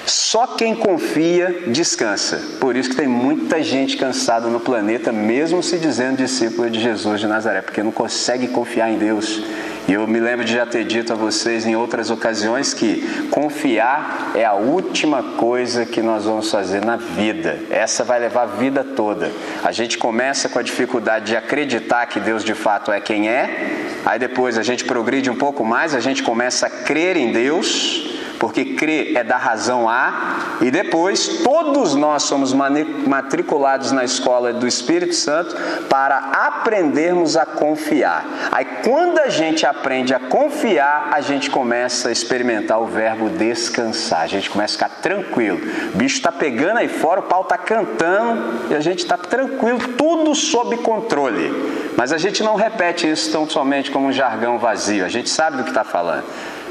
Só 0.05 0.47
quem 0.47 0.75
confia 0.75 1.65
descansa. 1.67 2.41
Por 2.59 2.75
isso 2.75 2.89
que 2.89 2.95
tem 2.95 3.07
muita 3.07 3.61
gente 3.61 3.97
cansada 3.97 4.47
no 4.47 4.59
planeta, 4.59 5.11
mesmo 5.11 5.61
se 5.61 5.77
dizendo 5.77 6.17
discípulo 6.17 6.69
de 6.69 6.79
Jesus 6.79 7.19
de 7.19 7.27
Nazaré, 7.27 7.61
porque 7.61 7.83
não 7.83 7.91
consegue 7.91 8.47
confiar 8.47 8.89
em 8.89 8.97
Deus 8.97 9.43
e 9.87 9.93
eu 9.93 10.05
me 10.07 10.19
lembro 10.19 10.45
de 10.45 10.53
já 10.53 10.65
ter 10.65 10.83
dito 10.83 11.13
a 11.13 11.15
vocês 11.15 11.65
em 11.65 11.75
outras 11.75 12.11
ocasiões 12.11 12.73
que 12.73 13.27
confiar 13.31 14.31
é 14.35 14.45
a 14.45 14.53
última 14.53 15.23
coisa 15.23 15.85
que 15.85 16.01
nós 16.01 16.25
vamos 16.25 16.51
fazer 16.51 16.85
na 16.85 16.95
vida. 16.95 17.59
Essa 17.69 18.03
vai 18.03 18.19
levar 18.19 18.43
a 18.43 18.45
vida 18.45 18.83
toda. 18.83 19.31
A 19.63 19.71
gente 19.71 19.97
começa 19.97 20.47
com 20.47 20.59
a 20.59 20.61
dificuldade 20.61 21.27
de 21.27 21.35
acreditar 21.35 22.05
que 22.05 22.19
Deus 22.19 22.43
de 22.43 22.53
fato 22.53 22.91
é 22.91 22.99
quem 22.99 23.29
é, 23.29 24.03
aí 24.05 24.19
depois 24.19 24.57
a 24.57 24.63
gente 24.63 24.85
progride 24.85 25.29
um 25.29 25.35
pouco 25.35 25.65
mais, 25.65 25.95
a 25.95 25.99
gente 25.99 26.21
começa 26.21 26.67
a 26.67 26.69
crer 26.69 27.17
em 27.17 27.31
Deus 27.31 28.19
porque 28.39 28.73
crer 28.73 29.17
é 29.17 29.23
dar 29.23 29.37
razão 29.37 29.89
a, 29.89 30.57
e 30.61 30.71
depois 30.71 31.41
todos 31.43 31.93
nós 31.93 32.23
somos 32.23 32.53
matriculados 32.53 33.91
na 33.91 34.03
escola 34.03 34.53
do 34.53 34.65
Espírito 34.65 35.13
Santo 35.13 35.55
para 35.89 36.17
aprendermos 36.17 37.35
a 37.35 37.45
confiar. 37.45 38.25
Aí 38.51 38.65
quando 38.83 39.19
a 39.19 39.27
gente 39.27 39.65
aprende 39.65 40.13
a 40.13 40.19
confiar, 40.19 41.09
a 41.11 41.19
gente 41.19 41.49
começa 41.49 42.09
a 42.09 42.11
experimentar 42.11 42.81
o 42.81 42.85
verbo 42.85 43.29
descansar, 43.29 44.21
a 44.21 44.27
gente 44.27 44.49
começa 44.49 44.73
a 44.73 44.87
ficar 44.87 45.01
tranquilo. 45.01 45.59
O 45.93 45.97
bicho 45.97 46.15
está 46.15 46.31
pegando 46.31 46.77
aí 46.77 46.87
fora, 46.87 47.19
o 47.19 47.23
pau 47.23 47.41
está 47.41 47.57
cantando 47.57 48.71
e 48.71 48.75
a 48.75 48.79
gente 48.79 48.99
está 48.99 49.17
tranquilo, 49.17 49.79
tudo 49.97 50.33
sob 50.33 50.77
controle. 50.77 51.51
Mas 51.97 52.13
a 52.13 52.17
gente 52.17 52.41
não 52.41 52.55
repete 52.55 53.09
isso 53.09 53.29
tão 53.31 53.49
somente 53.49 53.91
como 53.91 54.07
um 54.07 54.13
jargão 54.13 54.57
vazio, 54.57 55.03
a 55.03 55.09
gente 55.09 55.29
sabe 55.29 55.57
do 55.57 55.63
que 55.63 55.69
está 55.69 55.83
falando. 55.83 56.23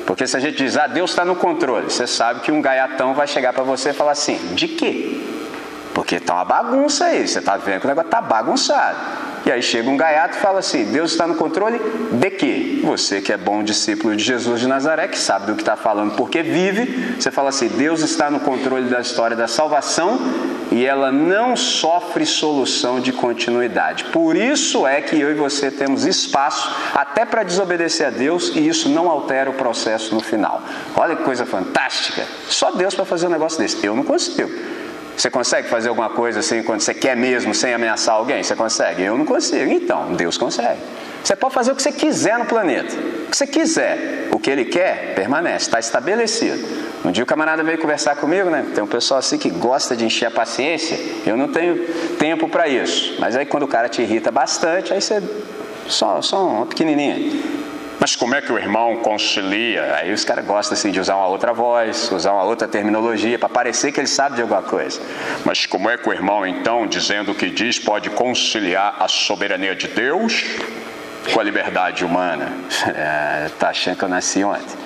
Porque 0.07 0.27
se 0.27 0.37
a 0.37 0.41
gente 0.41 0.57
diz, 0.57 0.77
ah, 0.77 0.87
Deus 0.87 1.11
está 1.11 1.25
no 1.25 1.37
controle, 1.37 1.91
você 1.91 2.07
sabe 2.07 2.41
que 2.41 2.51
um 2.51 2.63
gaiatão 2.63 3.15
vai 3.15 3.27
chegar 3.27 3.53
para 3.53 3.63
você 3.63 3.91
e 3.91 3.93
falar 3.93 4.13
assim: 4.13 4.37
de 4.55 4.69
quê? 4.69 5.21
Porque 5.95 6.17
está 6.17 6.35
uma 6.35 6.45
bagunça 6.45 7.07
aí, 7.07 7.27
você 7.27 7.41
está 7.41 7.57
vendo 7.57 7.81
que 7.81 7.87
o 7.87 7.89
negócio 7.89 8.09
está 8.09 8.21
bagunçado. 8.21 8.97
E 9.45 9.51
aí 9.51 9.63
chega 9.63 9.89
um 9.89 9.97
gaiato 9.97 10.37
e 10.37 10.41
fala 10.41 10.59
assim: 10.61 10.85
Deus 10.93 11.13
está 11.13 11.27
no 11.27 11.35
controle 11.35 11.81
de 12.13 12.31
quê? 12.31 12.81
Você 12.85 13.21
que 13.21 13.33
é 13.33 13.37
bom 13.37 13.63
discípulo 13.63 14.15
de 14.15 14.23
Jesus 14.23 14.61
de 14.61 14.67
Nazaré, 14.67 15.09
que 15.09 15.19
sabe 15.19 15.47
do 15.47 15.55
que 15.55 15.63
está 15.63 15.77
falando 15.77 16.15
porque 16.17 16.43
vive, 16.43 17.17
você 17.19 17.31
fala 17.31 17.49
assim: 17.49 17.69
Deus 17.69 18.01
está 18.03 18.31
no 18.31 18.41
controle 18.41 18.89
da 18.89 19.01
história 19.01 19.37
da 19.37 19.49
salvação 19.49 20.19
e 20.79 20.87
ela 20.87 21.11
não 21.11 21.57
sofre 21.57 22.25
solução 22.25 23.01
de 23.01 23.12
continuidade. 23.12 24.05
Por 24.05 24.37
isso 24.37 24.87
é 24.87 25.01
que 25.03 25.19
eu 25.19 25.29
e 25.29 25.35
você 25.35 25.73
temos 25.73 26.05
espaço 26.05 26.73
até 26.95 27.25
para 27.25 27.43
desobedecer 27.43 28.07
a 28.07 28.11
Deus 28.11 28.53
e 28.55 28.69
isso 28.69 28.88
não 28.88 29.11
altera 29.11 29.51
o 29.51 29.55
processo 29.55 30.14
no 30.14 30.21
final. 30.21 30.62
Olha 30.95 31.17
que 31.17 31.25
coisa 31.25 31.45
fantástica! 31.45 32.25
Só 32.49 32.71
Deus 32.71 32.95
para 32.95 33.05
fazer 33.05 33.27
um 33.27 33.31
negócio 33.31 33.59
desse. 33.59 33.85
Eu 33.85 33.97
não 33.97 34.05
consigo. 34.05 34.49
Você 35.18 35.28
consegue 35.28 35.68
fazer 35.68 35.88
alguma 35.88 36.11
coisa 36.11 36.38
assim 36.38 36.62
quando 36.62 36.81
você 36.81 36.94
quer 36.94 37.16
mesmo, 37.16 37.52
sem 37.52 37.74
ameaçar 37.74 38.14
alguém? 38.14 38.40
Você 38.40 38.54
consegue? 38.54 39.02
Eu 39.02 39.18
não 39.18 39.24
consigo. 39.24 39.68
Então, 39.68 40.12
Deus 40.14 40.38
consegue. 40.38 40.78
Você 41.24 41.35
pode 41.35 41.52
fazer 41.52 41.72
o 41.72 41.74
que 41.74 41.83
você 41.83 41.90
quiser 41.90 42.38
no 42.38 42.44
planeta. 42.44 42.94
O 42.94 43.28
que 43.28 43.37
você 43.37 43.44
quiser. 43.44 44.28
O 44.31 44.38
que 44.38 44.48
ele 44.48 44.66
quer, 44.66 45.16
permanece, 45.16 45.66
está 45.66 45.81
estabelecido. 45.81 46.64
Um 47.04 47.11
dia 47.11 47.24
o 47.24 47.26
camarada 47.26 47.64
veio 47.64 47.78
conversar 47.78 48.14
comigo, 48.14 48.48
né? 48.48 48.64
Tem 48.72 48.85
um 48.85 48.87
pessoal 48.87 49.18
assim 49.18 49.38
que 49.38 49.50
gosta 49.50 49.96
de 49.96 50.04
encher 50.04 50.26
a 50.26 50.31
paciência. 50.31 50.96
Eu 51.26 51.37
não 51.37 51.48
tenho 51.48 51.85
tempo 52.16 52.48
para 52.48 52.68
isso. 52.68 53.16
Mas 53.18 53.35
aí 53.35 53.44
quando 53.44 53.64
o 53.64 53.68
cara 53.68 53.88
te 53.88 54.00
irrita 54.00 54.31
bastante, 54.31 54.92
aí 54.92 55.02
você. 55.02 55.20
Só, 55.88 56.22
só 56.22 56.46
uma 56.46 56.66
pequenininha. 56.66 57.42
Mas 58.01 58.15
como 58.15 58.35
é 58.35 58.41
que 58.41 58.53
o 58.53 58.59
irmão 58.59 58.97
concilia? 58.99 59.97
Aí 59.97 60.13
os 60.13 60.25
caras 60.25 60.45
gostam 60.45 60.75
assim, 60.79 60.91
de 60.91 61.01
usar 61.01 61.17
uma 61.17 61.27
outra 61.27 61.53
voz, 61.53 62.11
usar 62.13 62.33
uma 62.33 62.45
outra 62.45 62.69
terminologia, 62.69 63.39
para 63.39 63.49
parecer 63.49 63.91
que 63.91 63.99
ele 63.99 64.07
sabe 64.07 64.37
de 64.37 64.43
alguma 64.43 64.63
coisa. 64.63 65.01
Mas 65.45 65.67
como 65.67 65.91
é 65.91 65.99
que 65.99 66.09
o 66.09 66.13
irmão, 66.13 66.47
então, 66.47 66.87
dizendo 66.87 67.33
o 67.33 67.35
que 67.35 67.51
diz, 67.51 67.79
pode 67.79 68.11
conciliar 68.11 68.97
a 69.01 69.09
soberania 69.09 69.75
de 69.75 69.89
Deus 69.89 70.45
com 71.33 71.41
a 71.41 71.43
liberdade 71.43 72.05
humana? 72.05 72.53
É, 72.89 73.51
tá 73.59 73.69
achando 73.69 73.97
que 73.97 74.05
eu 74.05 74.09
nasci 74.09 74.43
ontem? 74.43 74.77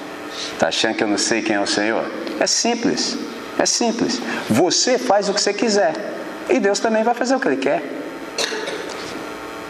Tá 0.58 0.68
achando 0.68 0.94
que 0.94 1.04
eu 1.04 1.08
não 1.08 1.18
sei 1.18 1.42
quem 1.42 1.56
é 1.56 1.60
o 1.60 1.66
Senhor? 1.66 2.10
É 2.40 2.46
simples, 2.46 3.18
é 3.58 3.66
simples. 3.66 4.20
Você 4.48 4.98
faz 4.98 5.28
o 5.28 5.34
que 5.34 5.40
você 5.40 5.52
quiser. 5.52 5.92
E 6.48 6.58
Deus 6.58 6.80
também 6.80 7.02
vai 7.02 7.14
fazer 7.14 7.36
o 7.36 7.40
que 7.40 7.48
Ele 7.48 7.56
quer. 7.56 8.01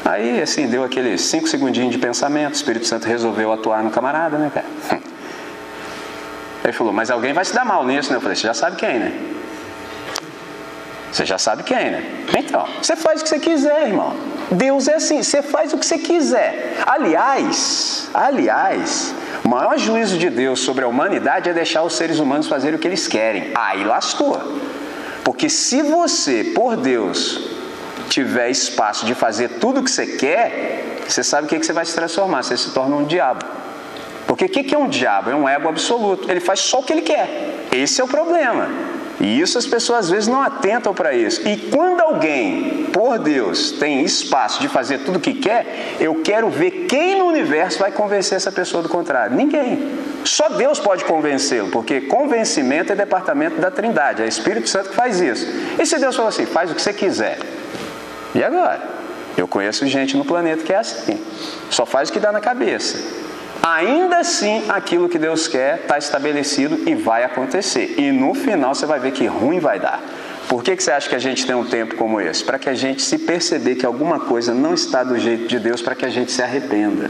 Aí, 0.05 0.41
assim, 0.41 0.67
deu 0.67 0.83
aqueles 0.83 1.21
cinco 1.23 1.49
segundinhos 1.49 1.93
de 1.93 1.99
pensamento, 1.99 2.53
o 2.53 2.57
Espírito 2.57 2.87
Santo 2.87 3.07
resolveu 3.07 3.53
atuar 3.53 3.83
no 3.83 3.91
camarada, 3.91 4.37
né, 4.37 4.51
cara? 4.53 4.67
Ele 6.65 6.73
falou, 6.73 6.93
mas 6.93 7.11
alguém 7.11 7.33
vai 7.33 7.45
se 7.45 7.55
dar 7.55 7.65
mal 7.65 7.85
nisso, 7.87 8.11
né? 8.11 8.17
Eu 8.17 8.21
falei, 8.21 8.37
você 8.37 8.47
já 8.47 8.55
sabe 8.55 8.77
quem, 8.77 8.99
né? 8.99 9.13
Você 11.13 11.27
já 11.27 11.37
sabe 11.37 11.63
quem, 11.63 11.91
né? 11.91 12.05
Então, 12.39 12.67
você 12.81 12.97
faz 12.97 13.21
o 13.21 13.25
que 13.25 13.29
você 13.29 13.39
quiser, 13.39 13.89
irmão. 13.89 14.17
Deus 14.51 14.89
é 14.89 14.95
assim, 14.95 15.23
você 15.23 15.43
faz 15.43 15.73
o 15.73 15.79
que 15.79 15.85
você 15.85 15.99
quiser. 15.99 16.79
Aliás, 16.87 18.09
aliás, 18.15 19.15
o 19.45 19.49
maior 19.49 19.77
juízo 19.77 20.17
de 20.17 20.31
Deus 20.31 20.61
sobre 20.61 20.85
a 20.85 20.89
humanidade 20.89 21.51
é 21.51 21.53
deixar 21.53 21.83
os 21.83 21.97
seres 21.97 22.19
humanos 22.19 22.49
fazerem 22.49 22.77
o 22.77 22.79
que 22.79 22.89
eles 22.89 23.07
querem. 23.07 23.51
Aí 23.55 23.85
lascou. 23.85 24.41
Porque 25.23 25.51
se 25.51 25.83
você, 25.83 26.45
por 26.45 26.77
Deus, 26.77 27.52
tiver 28.13 28.51
espaço 28.51 29.07
de 29.07 29.15
fazer 29.15 29.49
tudo 29.59 29.81
o 29.81 29.83
que 29.83 29.91
você 29.91 30.07
quer, 30.07 30.99
você 31.09 31.25
sabe 31.25 31.47
o 31.47 31.49
que, 31.49 31.59
você 31.59 31.73
vai 31.73 31.87
se 31.87 31.95
transformar, 31.95 32.43
você 32.43 32.59
se 32.59 32.71
torna 32.71 32.95
um 32.95 33.05
diabo. 33.05 33.43
Porque 34.27 34.45
o 34.45 34.49
que 34.49 34.75
é 34.75 34.79
um 34.79 34.89
diabo? 34.89 35.31
É 35.31 35.35
um 35.35 35.49
ego 35.49 35.69
absoluto. 35.69 36.31
Ele 36.31 36.41
faz 36.41 36.61
só 36.61 36.81
o 36.81 36.83
que 36.83 36.93
ele 36.93 37.01
quer. 37.01 37.67
Esse 37.73 38.03
é 38.03 38.05
o 38.05 38.09
problema. 38.09 38.69
E 39.19 39.41
isso 39.41 39.57
as 39.57 39.67
pessoas 39.67 40.01
às 40.01 40.11
vezes 40.11 40.29
não 40.29 40.43
atentam 40.43 40.93
para 40.93 41.15
isso. 41.15 41.47
E 41.49 41.57
quando 41.57 42.01
alguém, 42.01 42.87
por 42.93 43.19
Deus, 43.19 43.73
tem 43.73 44.05
espaço 44.05 44.61
de 44.61 44.69
fazer 44.69 44.99
tudo 44.99 45.17
o 45.17 45.21
que 45.21 45.35
quer, 45.35 45.97
eu 45.99 46.17
quero 46.17 46.51
ver 46.51 46.87
quem 46.89 47.19
no 47.19 47.27
universo 47.27 47.79
vai 47.79 47.93
convencer 47.93 48.37
essa 48.37 48.53
pessoa 48.53 48.83
do 48.83 48.91
contrário. 48.91 49.35
Ninguém. 49.35 49.91
Só 50.25 50.51
Deus 50.51 50.79
pode 50.79 51.05
convencê-lo, 51.05 51.71
porque 51.71 52.03
convencimento 52.03 52.93
é 52.93 52.97
departamento 52.97 53.61
da 53.61 53.71
Trindade, 53.71 54.23
é 54.23 54.27
Espírito 54.27 54.69
Santo 54.69 54.91
que 54.91 54.97
faz 54.97 55.21
isso. 55.21 55.47
E 55.81 55.87
se 55.87 55.99
Deus 55.99 56.15
falou 56.15 56.29
assim, 56.29 56.45
faz 56.47 56.71
o 56.71 56.75
que 56.75 56.83
você 56.83 56.93
quiser. 56.93 57.39
E 58.35 58.43
agora? 58.43 58.81
Eu 59.37 59.49
conheço 59.49 59.87
gente 59.87 60.17
no 60.17 60.25
planeta 60.25 60.63
que 60.63 60.73
é 60.73 60.77
assim. 60.77 61.19
Só 61.71 61.87
faz 61.87 62.09
o 62.09 62.13
que 62.13 62.21
dá 62.21 62.33
na 62.33 62.41
cabeça. 62.41 62.99
Ainda 63.63 64.19
assim, 64.19 64.65
aquilo 64.69 65.09
que 65.09 65.19
Deus 65.19 65.47
quer 65.47 65.83
está 65.83 65.97
estabelecido 65.97 66.81
e 66.89 66.95
vai 66.95 67.23
acontecer. 67.23 67.95
E 67.97 68.11
no 68.11 68.35
final 68.35 68.75
você 68.75 68.85
vai 68.85 68.99
ver 68.99 69.13
que 69.13 69.27
ruim 69.27 69.61
vai 69.61 69.79
dar. 69.79 70.03
Por 70.49 70.63
que, 70.63 70.77
que 70.77 70.83
você 70.83 70.91
acha 70.91 71.09
que 71.09 71.15
a 71.15 71.19
gente 71.19 71.47
tem 71.47 71.55
um 71.55 71.65
tempo 71.65 71.95
como 71.95 72.21
esse? 72.21 72.45
Para 72.45 72.59
que 72.59 72.69
a 72.69 72.75
gente 72.75 73.01
se 73.01 73.17
perceber 73.19 73.77
que 73.77 73.87
alguma 73.87 74.21
coisa 74.21 74.53
não 74.53 74.75
está 74.75 75.05
do 75.05 75.19
jeito 75.19 75.47
de 75.47 75.59
Deus, 75.59 75.81
para 75.81 75.95
que 75.95 76.05
a 76.05 76.11
gente 76.11 76.33
se 76.33 76.43
arrependa. 76.43 77.09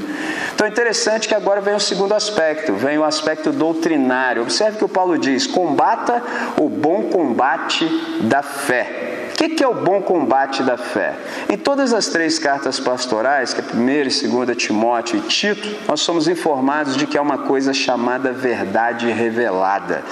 Então 0.54 0.66
é 0.66 0.70
interessante 0.70 1.26
que 1.26 1.34
agora 1.34 1.60
vem 1.60 1.74
o 1.74 1.80
segundo 1.80 2.14
aspecto, 2.14 2.74
vem 2.74 2.98
o 2.98 3.04
aspecto 3.04 3.50
doutrinário. 3.50 4.42
Observe 4.42 4.78
que 4.78 4.84
o 4.84 4.88
Paulo 4.88 5.18
diz: 5.18 5.46
combata 5.46 6.22
o 6.56 6.68
bom 6.68 7.04
combate 7.04 7.88
da 8.20 8.42
fé. 8.42 9.11
O 9.32 9.34
que 9.34 9.64
é 9.64 9.66
o 9.66 9.74
bom 9.74 10.00
combate 10.02 10.62
da 10.62 10.76
fé? 10.76 11.14
Em 11.48 11.56
todas 11.56 11.92
as 11.92 12.06
três 12.06 12.38
cartas 12.38 12.78
pastorais, 12.78 13.54
que 13.54 13.60
é 13.60 13.64
1 13.74 13.90
e 14.24 14.28
2 14.28 14.56
Timóteo 14.56 15.18
e 15.18 15.20
Tito, 15.22 15.68
nós 15.88 16.00
somos 16.00 16.28
informados 16.28 16.96
de 16.96 17.06
que 17.06 17.16
é 17.16 17.20
uma 17.20 17.38
coisa 17.38 17.72
chamada 17.72 18.32
verdade 18.32 19.10
revelada. 19.10 20.04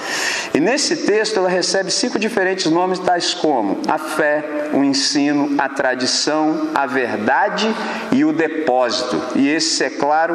E 0.53 0.59
nesse 0.59 0.97
texto 0.97 1.37
ela 1.37 1.49
recebe 1.49 1.91
cinco 1.91 2.19
diferentes 2.19 2.69
nomes, 2.69 2.99
tais 2.99 3.33
como 3.33 3.79
a 3.87 3.97
fé, 3.97 4.69
o 4.73 4.83
ensino, 4.83 5.55
a 5.57 5.69
tradição, 5.69 6.69
a 6.73 6.85
verdade 6.85 7.73
e 8.11 8.25
o 8.25 8.33
depósito. 8.33 9.21
E 9.35 9.47
esse, 9.47 9.83
é 9.83 9.89
claro, 9.89 10.33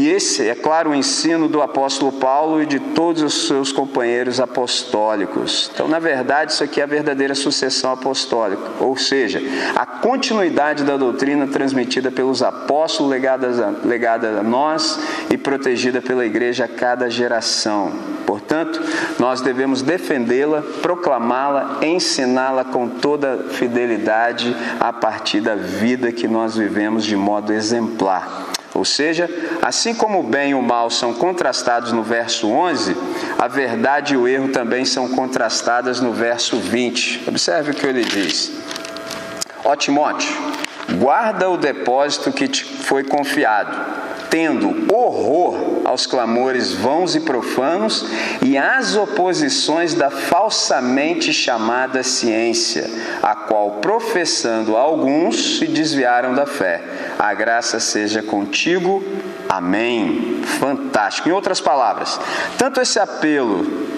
e 0.00 0.08
esse 0.08 0.48
é, 0.48 0.54
claro, 0.54 0.92
o 0.92 0.94
ensino 0.94 1.46
do 1.46 1.60
apóstolo 1.60 2.10
Paulo 2.10 2.62
e 2.62 2.64
de 2.64 2.80
todos 2.80 3.22
os 3.22 3.46
seus 3.46 3.70
companheiros 3.70 4.40
apostólicos. 4.40 5.70
Então, 5.74 5.86
na 5.86 5.98
verdade, 5.98 6.52
isso 6.52 6.64
aqui 6.64 6.80
é 6.80 6.84
a 6.84 6.86
verdadeira 6.86 7.34
sucessão 7.34 7.92
apostólica, 7.92 8.62
ou 8.80 8.96
seja, 8.96 9.42
a 9.76 9.84
continuidade 9.84 10.84
da 10.84 10.96
doutrina 10.96 11.46
transmitida 11.46 12.10
pelos 12.10 12.42
apóstolos, 12.42 13.12
legada 13.12 13.48
a, 13.48 13.86
legada 13.86 14.40
a 14.40 14.42
nós 14.42 14.98
e 15.28 15.36
protegida 15.36 16.00
pela 16.00 16.24
igreja 16.24 16.64
a 16.64 16.68
cada 16.68 17.10
geração. 17.10 17.92
Portanto, 18.24 18.80
nós 19.18 19.42
devemos 19.42 19.82
defendê-la, 19.82 20.62
proclamá-la, 20.80 21.80
ensiná-la 21.82 22.64
com 22.64 22.88
toda 22.88 23.48
fidelidade 23.50 24.56
a 24.80 24.94
partir 24.94 25.42
da 25.42 25.56
vida 25.56 26.10
que 26.10 26.26
nós 26.26 26.56
vivemos 26.56 27.04
de 27.04 27.16
modo 27.16 27.52
exemplar. 27.52 28.48
Ou 28.74 28.84
seja, 28.84 29.28
assim 29.60 29.94
como 29.94 30.20
o 30.20 30.22
bem 30.22 30.50
e 30.50 30.54
o 30.54 30.62
mal 30.62 30.90
são 30.90 31.12
contrastados 31.12 31.92
no 31.92 32.02
verso 32.02 32.48
11, 32.48 32.96
a 33.38 33.48
verdade 33.48 34.14
e 34.14 34.16
o 34.16 34.28
erro 34.28 34.48
também 34.48 34.84
são 34.84 35.08
contrastadas 35.08 36.00
no 36.00 36.12
verso 36.12 36.56
20. 36.56 37.24
Observe 37.28 37.72
o 37.72 37.74
que 37.74 37.86
ele 37.86 38.04
diz. 38.04 38.52
Ó 39.64 39.74
Timóteo, 39.74 40.32
guarda 40.98 41.50
o 41.50 41.56
depósito 41.56 42.32
que 42.32 42.46
te 42.46 42.64
foi 42.64 43.04
confiado 43.04 44.00
tendo 44.30 44.86
horror 44.94 45.82
aos 45.84 46.06
clamores 46.06 46.72
vãos 46.72 47.16
e 47.16 47.20
profanos 47.20 48.06
e 48.40 48.56
às 48.56 48.94
oposições 48.94 49.92
da 49.92 50.08
falsamente 50.08 51.32
chamada 51.32 52.02
ciência, 52.04 52.88
a 53.20 53.34
qual, 53.34 53.72
professando 53.82 54.76
alguns, 54.76 55.58
se 55.58 55.66
desviaram 55.66 56.32
da 56.32 56.46
fé. 56.46 56.80
A 57.20 57.34
graça 57.34 57.78
seja 57.78 58.22
contigo. 58.22 59.04
Amém. 59.46 60.40
Fantástico. 60.58 61.28
Em 61.28 61.32
outras 61.32 61.60
palavras, 61.60 62.18
tanto 62.56 62.80
esse 62.80 62.98
apelo 62.98 63.89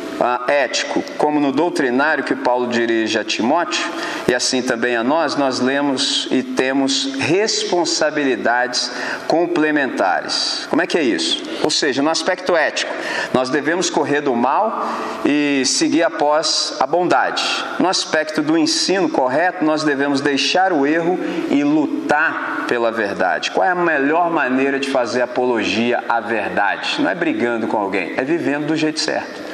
ético, 0.47 1.03
como 1.19 1.41
no 1.41 1.53
doutrinário 1.53 2.25
que 2.25 2.35
Paulo 2.35 2.69
dirige 2.69 3.19
a 3.19 3.25
Timóteo, 3.25 3.85
e 4.29 4.35
assim 4.35 4.63
também 4.63 4.97
a 4.97 5.03
nós, 5.03 5.37
nós 5.37 5.61
lemos 5.61 6.29
e 6.31 6.43
temos 6.43 7.15
responsabilidades 7.19 8.91
complementares. 9.27 10.67
Como 10.71 10.81
é 10.81 10.87
que 10.87 10.97
é 10.97 11.03
isso? 11.03 11.43
Ou 11.63 11.71
seja, 11.71 12.03
no 12.03 12.11
aspecto 12.11 12.57
ético, 12.57 12.93
nós 13.33 13.51
devemos 13.51 13.91
correr 13.91 14.21
do 14.21 14.35
mal 14.35 14.87
e 15.25 15.65
seguir 15.67 16.03
após 16.03 16.77
a 16.79 16.87
bondade. 16.87 17.43
No 17.79 17.89
aspecto 17.89 18.43
do 18.43 18.57
ensino 18.57 19.09
correto, 19.09 19.65
nós 19.65 19.83
devemos 19.83 20.21
deixar 20.21 20.73
o 20.73 20.87
erro 20.87 21.19
e 21.51 21.65
lutar 21.65 22.65
pela 22.69 22.91
verdade. 22.91 23.51
Qual 23.51 23.67
é 23.67 23.71
a 23.71 23.75
melhor 23.75 24.31
maneira 24.31 24.79
de 24.79 24.91
fazer 24.91 25.23
apologia 25.23 26.03
à 26.09 26.21
verdade? 26.21 27.01
Não 27.01 27.11
é 27.11 27.15
brigando 27.15 27.67
com 27.67 27.77
alguém, 27.77 28.15
é 28.17 28.23
vivendo 28.23 28.67
do 28.67 28.77
jeito 28.77 29.01
certo. 29.01 29.52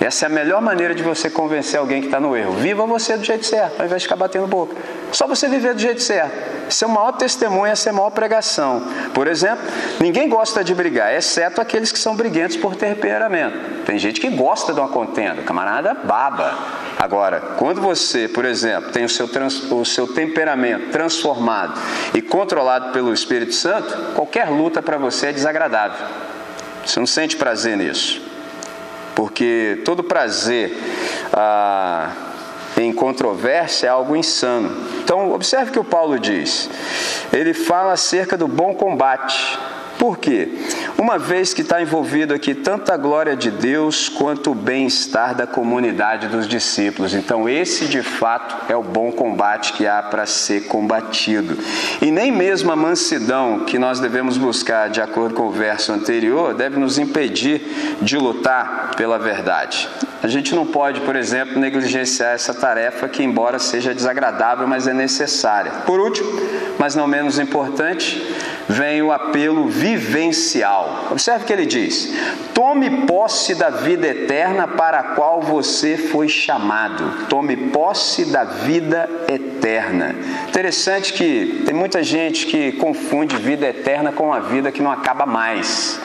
Essa 0.00 0.24
é 0.24 0.28
a 0.28 0.30
melhor 0.30 0.62
maneira 0.62 0.94
de 0.94 1.02
você 1.02 1.28
convencer 1.28 1.78
alguém 1.78 2.00
que 2.00 2.06
está 2.06 2.18
no 2.18 2.34
erro. 2.34 2.54
Viva 2.54 2.86
você 2.86 3.18
do 3.18 3.24
jeito 3.24 3.44
certo, 3.44 3.78
ao 3.78 3.84
invés 3.84 4.00
de 4.00 4.08
ficar 4.08 4.16
batendo 4.16 4.46
boca. 4.46 4.74
Só 5.12 5.26
você 5.26 5.46
viver 5.46 5.74
do 5.74 5.80
jeito 5.80 6.02
certo. 6.02 6.32
Seu 6.72 6.88
maior 6.88 7.12
testemunho 7.12 7.66
é 7.66 7.74
ser 7.74 7.92
maior 7.92 8.08
pregação. 8.08 8.82
Por 9.12 9.26
exemplo, 9.26 9.62
ninguém 10.00 10.26
gosta 10.26 10.64
de 10.64 10.74
brigar, 10.74 11.12
exceto 11.12 11.60
aqueles 11.60 11.92
que 11.92 11.98
são 11.98 12.16
briguentos 12.16 12.56
por 12.56 12.74
temperamento. 12.74 13.84
Tem 13.84 13.98
gente 13.98 14.22
que 14.22 14.30
gosta 14.30 14.72
de 14.72 14.80
uma 14.80 14.88
contenda, 14.88 15.42
camarada 15.42 15.92
baba. 15.92 16.56
Agora, 16.98 17.40
quando 17.58 17.82
você, 17.82 18.26
por 18.26 18.46
exemplo, 18.46 18.92
tem 18.92 19.04
o 19.04 19.08
seu, 19.08 19.28
trans, 19.28 19.70
o 19.70 19.84
seu 19.84 20.06
temperamento 20.06 20.90
transformado 20.92 21.78
e 22.14 22.22
controlado 22.22 22.90
pelo 22.92 23.12
Espírito 23.12 23.52
Santo, 23.52 24.14
qualquer 24.14 24.48
luta 24.48 24.80
para 24.80 24.96
você 24.96 25.26
é 25.26 25.32
desagradável. 25.32 26.06
Você 26.86 26.98
não 26.98 27.06
sente 27.06 27.36
prazer 27.36 27.76
nisso 27.76 28.29
porque 29.20 29.82
todo 29.84 30.02
prazer 30.02 30.74
ah, 31.30 32.10
em 32.78 32.90
controvérsia 32.90 33.88
é 33.88 33.90
algo 33.90 34.16
insano. 34.16 34.74
Então, 35.04 35.30
observe 35.32 35.68
o 35.68 35.72
que 35.74 35.78
o 35.78 35.84
Paulo 35.84 36.18
diz. 36.18 36.70
Ele 37.30 37.52
fala 37.52 37.92
acerca 37.92 38.34
do 38.34 38.48
bom 38.48 38.74
combate. 38.74 39.58
Por 40.00 40.16
quê? 40.16 40.48
Uma 40.96 41.18
vez 41.18 41.52
que 41.52 41.60
está 41.60 41.82
envolvido 41.82 42.32
aqui 42.32 42.54
tanto 42.54 42.90
a 42.90 42.96
glória 42.96 43.36
de 43.36 43.50
Deus 43.50 44.08
quanto 44.08 44.52
o 44.52 44.54
bem-estar 44.54 45.34
da 45.34 45.46
comunidade 45.46 46.26
dos 46.26 46.48
discípulos. 46.48 47.12
Então, 47.12 47.46
esse 47.46 47.84
de 47.84 48.02
fato 48.02 48.72
é 48.72 48.74
o 48.74 48.82
bom 48.82 49.12
combate 49.12 49.74
que 49.74 49.86
há 49.86 50.02
para 50.02 50.24
ser 50.24 50.68
combatido. 50.68 51.58
E 52.00 52.10
nem 52.10 52.32
mesmo 52.32 52.72
a 52.72 52.76
mansidão 52.76 53.66
que 53.66 53.78
nós 53.78 54.00
devemos 54.00 54.38
buscar, 54.38 54.88
de 54.88 55.02
acordo 55.02 55.34
com 55.34 55.48
o 55.48 55.50
verso 55.50 55.92
anterior, 55.92 56.54
deve 56.54 56.78
nos 56.78 56.96
impedir 56.96 57.60
de 58.00 58.16
lutar 58.16 58.92
pela 58.96 59.18
verdade. 59.18 59.86
A 60.22 60.28
gente 60.28 60.54
não 60.54 60.66
pode, 60.66 61.00
por 61.00 61.14
exemplo, 61.14 61.58
negligenciar 61.58 62.32
essa 62.32 62.54
tarefa 62.54 63.06
que, 63.06 63.22
embora 63.22 63.58
seja 63.58 63.94
desagradável, 63.94 64.66
mas 64.66 64.86
é 64.86 64.94
necessária. 64.94 65.72
Por 65.84 66.00
último, 66.00 66.30
mas 66.78 66.94
não 66.94 67.06
menos 67.06 67.38
importante, 67.38 68.22
vem 68.70 69.02
o 69.02 69.10
apelo 69.10 69.68
vivencial. 69.68 71.08
Observe 71.10 71.44
o 71.44 71.46
que 71.46 71.52
ele 71.52 71.66
diz: 71.66 72.14
Tome 72.54 73.06
posse 73.06 73.54
da 73.54 73.68
vida 73.70 74.06
eterna 74.06 74.68
para 74.68 75.00
a 75.00 75.02
qual 75.14 75.40
você 75.40 75.96
foi 75.96 76.28
chamado. 76.28 77.26
Tome 77.28 77.56
posse 77.56 78.26
da 78.26 78.44
vida 78.44 79.08
eterna. 79.28 80.14
Interessante 80.48 81.12
que 81.12 81.62
tem 81.66 81.74
muita 81.74 82.02
gente 82.02 82.46
que 82.46 82.72
confunde 82.72 83.36
vida 83.36 83.66
eterna 83.66 84.12
com 84.12 84.32
a 84.32 84.40
vida 84.40 84.70
que 84.70 84.82
não 84.82 84.90
acaba 84.90 85.26
mais. 85.26 86.00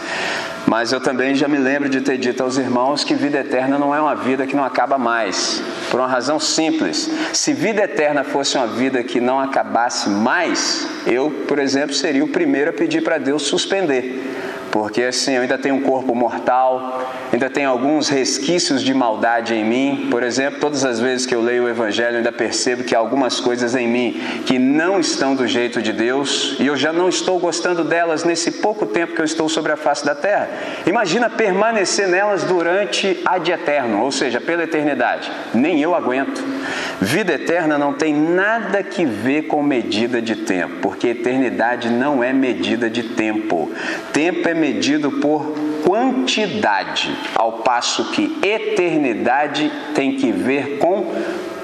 Mas 0.68 0.91
eu 0.91 0.99
também 0.99 1.36
já 1.36 1.47
me 1.47 1.57
lembro 1.57 1.88
de 1.88 2.01
ter 2.01 2.18
dito 2.18 2.41
aos 2.41 2.57
irmãos 2.57 3.03
que 3.03 3.13
vida 3.13 3.39
eterna 3.39 3.78
não 3.78 3.93
é 3.93 4.01
uma 4.01 4.16
vida 4.16 4.47
que 4.47 4.55
não 4.55 4.63
acaba 4.63 4.97
mais. 4.97 5.61
Por 5.91 5.99
uma 5.99 6.07
razão 6.07 6.39
simples. 6.39 7.09
Se 7.34 7.53
vida 7.53 7.84
eterna 7.84 8.24
fosse 8.24 8.57
uma 8.57 8.68
vida 8.68 9.03
que 9.03 9.22
não 9.22 9.39
acabasse 9.39 10.09
mais, 10.09 10.88
eu, 11.05 11.30
por 11.47 11.59
exemplo, 11.59 11.93
seria 11.93 12.24
o 12.24 12.28
primeiro 12.28 12.72
a 12.72 12.74
pedir 12.74 13.01
para 13.01 13.18
Deus 13.18 13.43
suspender 13.43 14.24
porque 14.72 15.03
assim 15.03 15.34
eu 15.34 15.41
ainda 15.41 15.57
tenho 15.57 15.76
um 15.76 15.82
corpo 15.82 16.13
mortal, 16.16 17.11
ainda 17.32 17.49
tenho 17.49 17.70
alguns 17.70 18.09
resquícios 18.09 18.82
de 18.82 18.93
maldade 18.93 19.53
em 19.53 19.63
mim. 19.63 20.07
Por 20.09 20.24
exemplo, 20.24 20.59
todas 20.59 20.86
as 20.86 20.99
vezes 20.99 21.26
que 21.26 21.36
eu 21.36 21.41
leio 21.41 21.63
o 21.63 21.70
Evangelho, 21.70 22.13
eu 22.13 22.18
ainda 22.18 22.32
percebo 22.32 22.84
que 22.84 22.95
há 22.95 22.99
algumas 22.99 23.39
coisas 23.39 23.76
em 23.76 23.88
mim 23.88 24.22
que 24.45 24.57
não 24.59 24.99
estão 24.99 25.36
do 25.36 25.47
jeito 25.47 25.82
de 25.82 25.93
Deus 25.93 26.55
e 26.59 26.68
eu 26.68 26.76
já 26.76 26.91
não 26.91 27.07
estou 27.09 27.39
gostando 27.39 27.84
delas 27.84 28.24
nesse 28.24 28.51
pouco 28.51 28.86
tempo 28.86 29.13
que 29.13 29.22
eu 29.22 29.26
estou 29.26 29.47
sobre 29.47 29.72
a 29.72 29.78
face 29.78 30.05
da 30.05 30.16
terra. 30.16 30.49
Imagina 30.86 31.30
permanecer 31.30 32.07
nelas 32.07 32.43
durante 32.43 33.20
ad 33.26 33.51
eterno, 33.51 34.01
ou 34.01 34.11
seja, 34.11 34.41
pela 34.41 34.63
eternidade. 34.63 35.32
Nem 35.53 35.82
eu 35.82 35.93
aguento. 35.93 36.43
Vida 36.99 37.34
eterna 37.34 37.78
não 37.78 37.93
tem 37.93 38.13
nada 38.13 38.82
que 38.82 39.05
ver 39.05 39.43
com 39.43 39.61
medida 39.61 40.22
de 40.22 40.36
tempo, 40.38 40.76
porque 40.82 41.09
eternidade 41.09 41.89
não 41.89 42.24
é 42.24 42.34
medida 42.34 42.89
de 42.89 43.03
tempo. 43.03 43.72
Tempo 44.11 44.47
é 44.47 44.53
medido 44.56 45.12
por 45.12 45.53
quantidade, 45.86 47.16
ao 47.36 47.60
passo 47.60 48.12
que 48.12 48.38
eternidade 48.41 49.72
tem 49.93 50.16
que 50.16 50.32
ver 50.32 50.78
com 50.80 51.06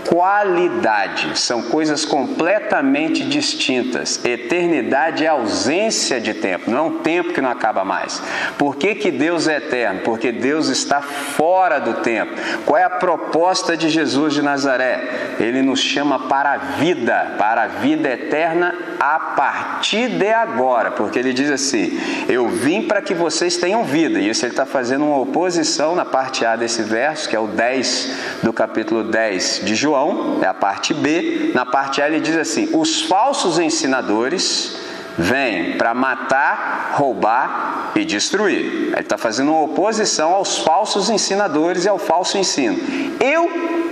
qualidade. 0.07 1.39
São 1.39 1.63
coisas 1.63 2.05
completamente 2.05 3.23
distintas. 3.23 4.23
Eternidade 4.23 5.25
é 5.25 5.27
ausência 5.27 6.19
de 6.19 6.33
tempo, 6.33 6.69
não 6.69 6.77
é 6.77 6.81
um 6.81 6.97
tempo 6.99 7.33
que 7.33 7.41
não 7.41 7.49
acaba 7.49 7.83
mais. 7.83 8.21
Por 8.57 8.75
que, 8.75 8.95
que 8.95 9.11
Deus 9.11 9.47
é 9.47 9.57
eterno? 9.57 10.01
Porque 10.01 10.31
Deus 10.31 10.67
está 10.67 11.01
fora 11.01 11.79
do 11.79 11.95
tempo. 11.95 12.33
Qual 12.65 12.77
é 12.77 12.83
a 12.83 12.89
proposta 12.89 13.77
de 13.77 13.89
Jesus 13.89 14.33
de 14.33 14.41
Nazaré? 14.41 15.35
Ele 15.39 15.61
nos 15.61 15.79
chama 15.79 16.27
para 16.27 16.53
a 16.53 16.57
vida, 16.57 17.35
para 17.37 17.63
a 17.63 17.67
vida 17.67 18.09
eterna 18.09 18.75
a 18.99 19.19
partir 19.19 20.09
de 20.09 20.31
agora, 20.31 20.91
porque 20.91 21.17
ele 21.17 21.33
diz 21.33 21.49
assim: 21.49 21.99
Eu 22.27 22.47
vim 22.49 22.83
para 22.83 23.01
que 23.01 23.13
vocês 23.13 23.57
tenham 23.57 23.83
vida. 23.83 24.19
E 24.19 24.29
isso 24.29 24.45
ele 24.45 24.53
está 24.53 24.65
fazendo 24.65 25.05
uma 25.05 25.19
oposição 25.19 25.95
na 25.95 26.05
parte 26.05 26.45
A 26.45 26.55
desse 26.55 26.83
verso, 26.83 27.27
que 27.29 27.35
é 27.35 27.39
o 27.39 27.47
10 27.47 28.41
do 28.43 28.53
capítulo 28.53 29.03
10 29.03 29.61
de 29.63 29.75
João 29.75 29.90
João, 29.91 30.39
é 30.41 30.47
a 30.47 30.53
parte 30.53 30.93
B. 30.93 31.51
Na 31.53 31.65
parte 31.65 32.01
A 32.01 32.07
ele 32.07 32.21
diz 32.21 32.37
assim: 32.37 32.69
os 32.73 33.01
falsos 33.01 33.59
ensinadores 33.59 34.77
vêm 35.17 35.77
para 35.77 35.93
matar, 35.93 36.93
roubar 36.95 37.91
e 37.95 38.05
destruir. 38.05 38.91
Ele 38.91 38.99
está 38.99 39.17
fazendo 39.17 39.51
uma 39.51 39.61
oposição 39.61 40.33
aos 40.33 40.59
falsos 40.59 41.09
ensinadores 41.09 41.85
e 41.85 41.89
ao 41.89 41.97
falso 41.97 42.37
ensino. 42.37 42.77
Eu, 43.19 43.49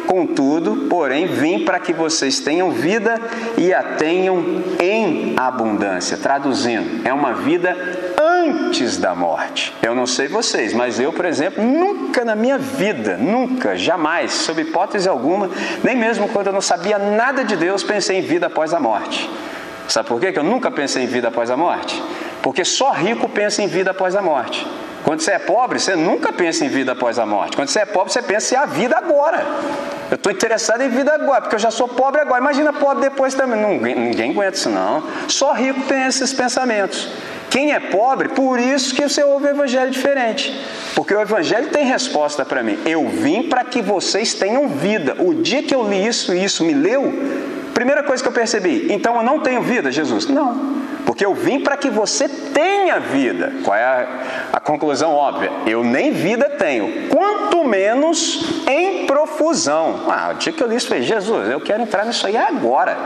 contudo, 0.08 0.88
porém, 0.90 1.28
vim 1.28 1.66
para 1.66 1.80
que 1.80 1.94
vocês 1.94 2.40
tenham 2.40 2.72
vida 2.72 3.20
e 3.58 3.74
a 3.74 3.84
tenham 3.84 4.64
em 4.80 5.36
abundância. 5.38 6.18
Traduzindo, 6.18 7.06
é 7.08 7.14
uma 7.14 7.34
vida 7.34 7.76
antes 8.20 8.98
da 8.98 9.14
morte. 9.14 9.74
Eu 9.82 9.94
não 9.94 10.08
sei 10.08 10.28
vocês, 10.28 10.74
mas 10.74 11.00
eu, 11.00 11.12
por 11.12 11.26
exemplo, 11.26 11.64
nunca 11.64 12.24
na 12.24 12.36
minha 12.36 12.58
vida, 12.58 13.18
nunca, 13.18 13.78
jamais, 13.78 14.32
sob 14.32 14.62
hipótese 14.62 15.08
alguma, 15.08 15.50
nem 15.84 15.96
mesmo 15.96 16.28
quando 16.30 16.48
eu 16.48 16.54
não 16.54 16.62
sabia 16.62 16.98
nada 16.98 17.44
de 17.44 17.56
Deus, 17.56 17.84
pensei 17.84 18.18
em 18.18 18.22
vida 18.22 18.48
após 18.48 18.74
a 18.74 18.80
morte. 18.80 19.30
Sabe 19.90 20.08
por 20.08 20.20
quê? 20.20 20.32
que 20.32 20.40
eu 20.40 20.44
nunca 20.44 20.70
pensei 20.70 21.04
em 21.04 21.08
vida 21.08 21.30
após 21.30 21.50
a 21.50 21.58
morte? 21.58 22.02
Porque 22.44 22.64
só 22.64 22.92
rico 22.92 23.28
pensa 23.28 23.62
em 23.64 23.68
vida 23.68 23.92
após 23.92 24.16
a 24.16 24.22
morte. 24.22 24.66
Quando 25.04 25.22
você 25.22 25.32
é 25.32 25.40
pobre, 25.40 25.80
você 25.80 25.96
nunca 25.96 26.32
pensa 26.32 26.64
em 26.64 26.68
vida 26.68 26.92
após 26.92 27.18
a 27.18 27.26
morte. 27.26 27.56
Quando 27.56 27.70
você 27.70 27.80
é 27.80 27.86
pobre, 27.86 28.14
você 28.14 28.22
pensa 28.22 28.54
em 28.54 28.58
a 28.60 28.66
vida 28.66 28.96
agora. 28.96 29.44
Eu 30.12 30.16
estou 30.16 30.32
interessado 30.32 30.82
em 30.82 30.90
vida 30.90 31.12
agora, 31.14 31.42
porque 31.42 31.56
eu 31.56 31.60
já 31.60 31.72
sou 31.72 31.88
pobre 31.88 32.22
agora. 32.22 32.40
Imagina 32.40 32.72
pobre 32.72 33.02
depois 33.02 33.34
também. 33.34 33.60
Ninguém, 33.60 33.96
ninguém 33.96 34.32
aguenta 34.32 34.58
isso, 34.58 34.70
não. 34.70 35.04
Só 35.28 35.54
rico 35.54 35.82
tem 35.88 36.06
esses 36.06 36.34
pensamentos. 36.34 37.10
Quem 37.50 37.72
é 37.72 37.80
pobre, 37.80 38.30
por 38.30 38.60
isso 38.60 38.94
que 38.94 39.02
você 39.02 39.24
ouve 39.24 39.48
o 39.48 39.50
evangelho 39.50 39.90
diferente. 39.90 40.54
Porque 40.94 41.14
o 41.14 41.22
evangelho 41.22 41.70
tem 41.70 41.84
resposta 41.86 42.46
para 42.46 42.62
mim. 42.62 42.78
Eu 42.86 43.08
vim 43.08 43.44
para 43.44 43.64
que 43.64 43.82
vocês 43.82 44.36
tenham 44.36 44.68
vida. 44.68 45.16
O 45.18 45.34
dia 45.34 45.64
que 45.64 45.74
eu 45.74 45.88
li 45.88 46.06
isso 46.06 46.34
e 46.34 46.44
isso 46.44 46.64
me 46.64 46.74
leu, 46.74 47.12
primeira 47.74 48.04
coisa 48.04 48.22
que 48.22 48.30
eu 48.30 48.34
percebi, 48.34 48.88
então 48.92 49.16
eu 49.16 49.24
não 49.24 49.40
tenho 49.40 49.62
vida, 49.62 49.92
Jesus? 49.92 50.28
Não. 50.28 50.89
Porque 51.20 51.26
eu 51.26 51.34
vim 51.34 51.60
para 51.60 51.76
que 51.76 51.90
você 51.90 52.30
tenha 52.30 52.98
vida. 52.98 53.52
Qual 53.66 53.76
é 53.76 53.84
a, 53.84 54.08
a, 54.54 54.60
conclusão 54.62 55.12
óbvia? 55.12 55.52
Eu 55.66 55.84
nem 55.84 56.14
vida 56.14 56.50
tenho, 56.52 57.10
quanto 57.10 57.62
menos 57.66 58.64
em 58.66 59.06
profusão. 59.06 60.06
Ah, 60.08 60.32
o 60.34 60.38
dia 60.38 60.54
que 60.54 60.64
eu 60.64 60.68
li 60.70 60.78
isso, 60.78 60.96
Jesus, 61.02 61.50
eu 61.50 61.60
quero 61.60 61.84
entrar 61.84 62.06
nisso 62.06 62.26
aí 62.26 62.38
agora. 62.38 62.98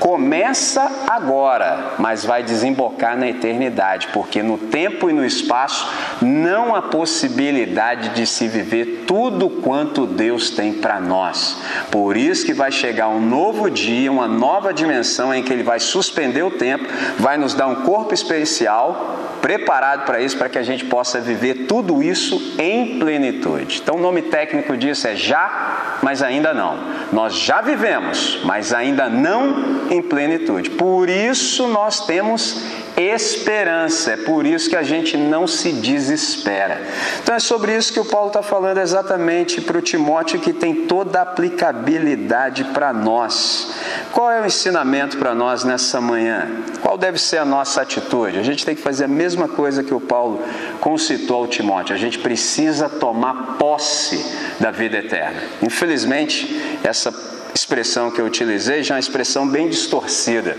Começa 0.00 0.90
agora, 1.06 1.92
mas 1.98 2.24
vai 2.24 2.42
desembocar 2.42 3.18
na 3.18 3.28
eternidade, 3.28 4.08
porque 4.14 4.42
no 4.42 4.56
tempo 4.56 5.10
e 5.10 5.12
no 5.12 5.22
espaço 5.22 5.92
não 6.22 6.74
há 6.74 6.80
possibilidade 6.80 8.10
de 8.10 8.26
se 8.26 8.48
viver 8.48 9.04
tudo 9.06 9.50
quanto 9.50 10.06
Deus 10.06 10.48
tem 10.48 10.72
para 10.72 10.98
nós. 11.00 11.58
Por 11.90 12.16
isso 12.16 12.46
que 12.46 12.54
vai 12.54 12.72
chegar 12.72 13.08
um 13.08 13.20
novo 13.20 13.70
dia, 13.70 14.10
uma 14.10 14.26
nova 14.26 14.72
dimensão 14.72 15.34
em 15.34 15.42
que 15.42 15.52
Ele 15.52 15.62
vai 15.62 15.78
suspender 15.78 16.42
o 16.42 16.50
tempo, 16.50 16.86
vai 17.18 17.36
nos 17.36 17.57
dar 17.58 17.66
um 17.66 17.82
corpo 17.82 18.14
especial 18.14 19.18
preparado 19.42 20.04
para 20.04 20.20
isso, 20.20 20.38
para 20.38 20.48
que 20.48 20.56
a 20.56 20.62
gente 20.62 20.84
possa 20.84 21.20
viver 21.20 21.66
tudo 21.66 22.00
isso 22.02 22.54
em 22.56 23.00
plenitude. 23.00 23.80
Então, 23.82 23.96
o 23.96 24.00
nome 24.00 24.22
técnico 24.22 24.76
disso 24.76 25.08
é 25.08 25.16
já, 25.16 25.98
mas 26.00 26.22
ainda 26.22 26.54
não. 26.54 26.78
Nós 27.12 27.34
já 27.34 27.60
vivemos, 27.60 28.40
mas 28.44 28.72
ainda 28.72 29.08
não 29.08 29.90
em 29.90 30.00
plenitude. 30.00 30.70
Por 30.70 31.08
isso, 31.08 31.66
nós 31.66 32.06
temos 32.06 32.62
esperança. 33.00 34.12
É 34.12 34.16
por 34.16 34.44
isso 34.46 34.68
que 34.68 34.76
a 34.76 34.82
gente 34.82 35.16
não 35.16 35.46
se 35.46 35.72
desespera. 35.72 36.80
Então 37.22 37.34
é 37.34 37.38
sobre 37.38 37.76
isso 37.76 37.92
que 37.92 38.00
o 38.00 38.04
Paulo 38.04 38.28
está 38.28 38.42
falando 38.42 38.78
exatamente 38.78 39.60
para 39.60 39.78
o 39.78 39.82
Timóteo, 39.82 40.40
que 40.40 40.52
tem 40.52 40.86
toda 40.86 41.20
a 41.20 41.22
aplicabilidade 41.22 42.64
para 42.64 42.92
nós. 42.92 43.72
Qual 44.12 44.30
é 44.30 44.40
o 44.40 44.46
ensinamento 44.46 45.16
para 45.18 45.34
nós 45.34 45.64
nessa 45.64 46.00
manhã? 46.00 46.48
Qual 46.82 46.98
deve 46.98 47.18
ser 47.18 47.38
a 47.38 47.44
nossa 47.44 47.82
atitude? 47.82 48.38
A 48.38 48.42
gente 48.42 48.64
tem 48.64 48.74
que 48.74 48.82
fazer 48.82 49.04
a 49.04 49.08
mesma 49.08 49.48
coisa 49.48 49.82
que 49.82 49.94
o 49.94 50.00
Paulo 50.00 50.42
concitou 50.80 51.38
ao 51.38 51.46
Timóteo. 51.46 51.94
A 51.94 51.98
gente 51.98 52.18
precisa 52.18 52.88
tomar 52.88 53.56
posse 53.58 54.24
da 54.58 54.70
vida 54.70 54.98
eterna. 54.98 55.40
Infelizmente, 55.62 56.78
essa 56.82 57.12
expressão 57.54 58.10
que 58.10 58.20
eu 58.20 58.26
utilizei 58.26 58.82
já 58.82 58.94
é 58.94 58.96
uma 58.96 59.00
expressão 59.00 59.46
bem 59.46 59.68
distorcida. 59.68 60.56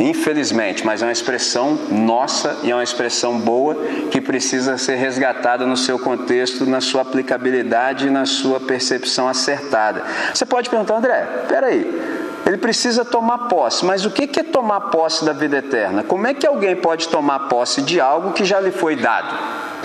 Infelizmente, 0.00 0.84
mas 0.84 1.02
é 1.02 1.06
uma 1.06 1.12
expressão 1.12 1.78
nossa 1.90 2.56
e 2.62 2.70
é 2.70 2.74
uma 2.74 2.82
expressão 2.82 3.38
boa 3.38 3.76
que 4.10 4.18
precisa 4.18 4.78
ser 4.78 4.96
resgatada 4.96 5.66
no 5.66 5.76
seu 5.76 5.98
contexto, 5.98 6.64
na 6.64 6.80
sua 6.80 7.02
aplicabilidade 7.02 8.06
e 8.06 8.10
na 8.10 8.24
sua 8.24 8.58
percepção 8.58 9.28
acertada. 9.28 10.02
Você 10.32 10.46
pode 10.46 10.70
perguntar, 10.70 10.96
André, 10.96 11.44
peraí, 11.46 12.40
ele 12.46 12.56
precisa 12.56 13.04
tomar 13.04 13.48
posse, 13.48 13.84
mas 13.84 14.06
o 14.06 14.10
que 14.10 14.40
é 14.40 14.42
tomar 14.42 14.80
posse 14.80 15.22
da 15.22 15.34
vida 15.34 15.58
eterna? 15.58 16.02
Como 16.02 16.26
é 16.26 16.32
que 16.32 16.46
alguém 16.46 16.74
pode 16.74 17.06
tomar 17.08 17.40
posse 17.40 17.82
de 17.82 18.00
algo 18.00 18.32
que 18.32 18.42
já 18.42 18.58
lhe 18.58 18.70
foi 18.70 18.96
dado? 18.96 19.36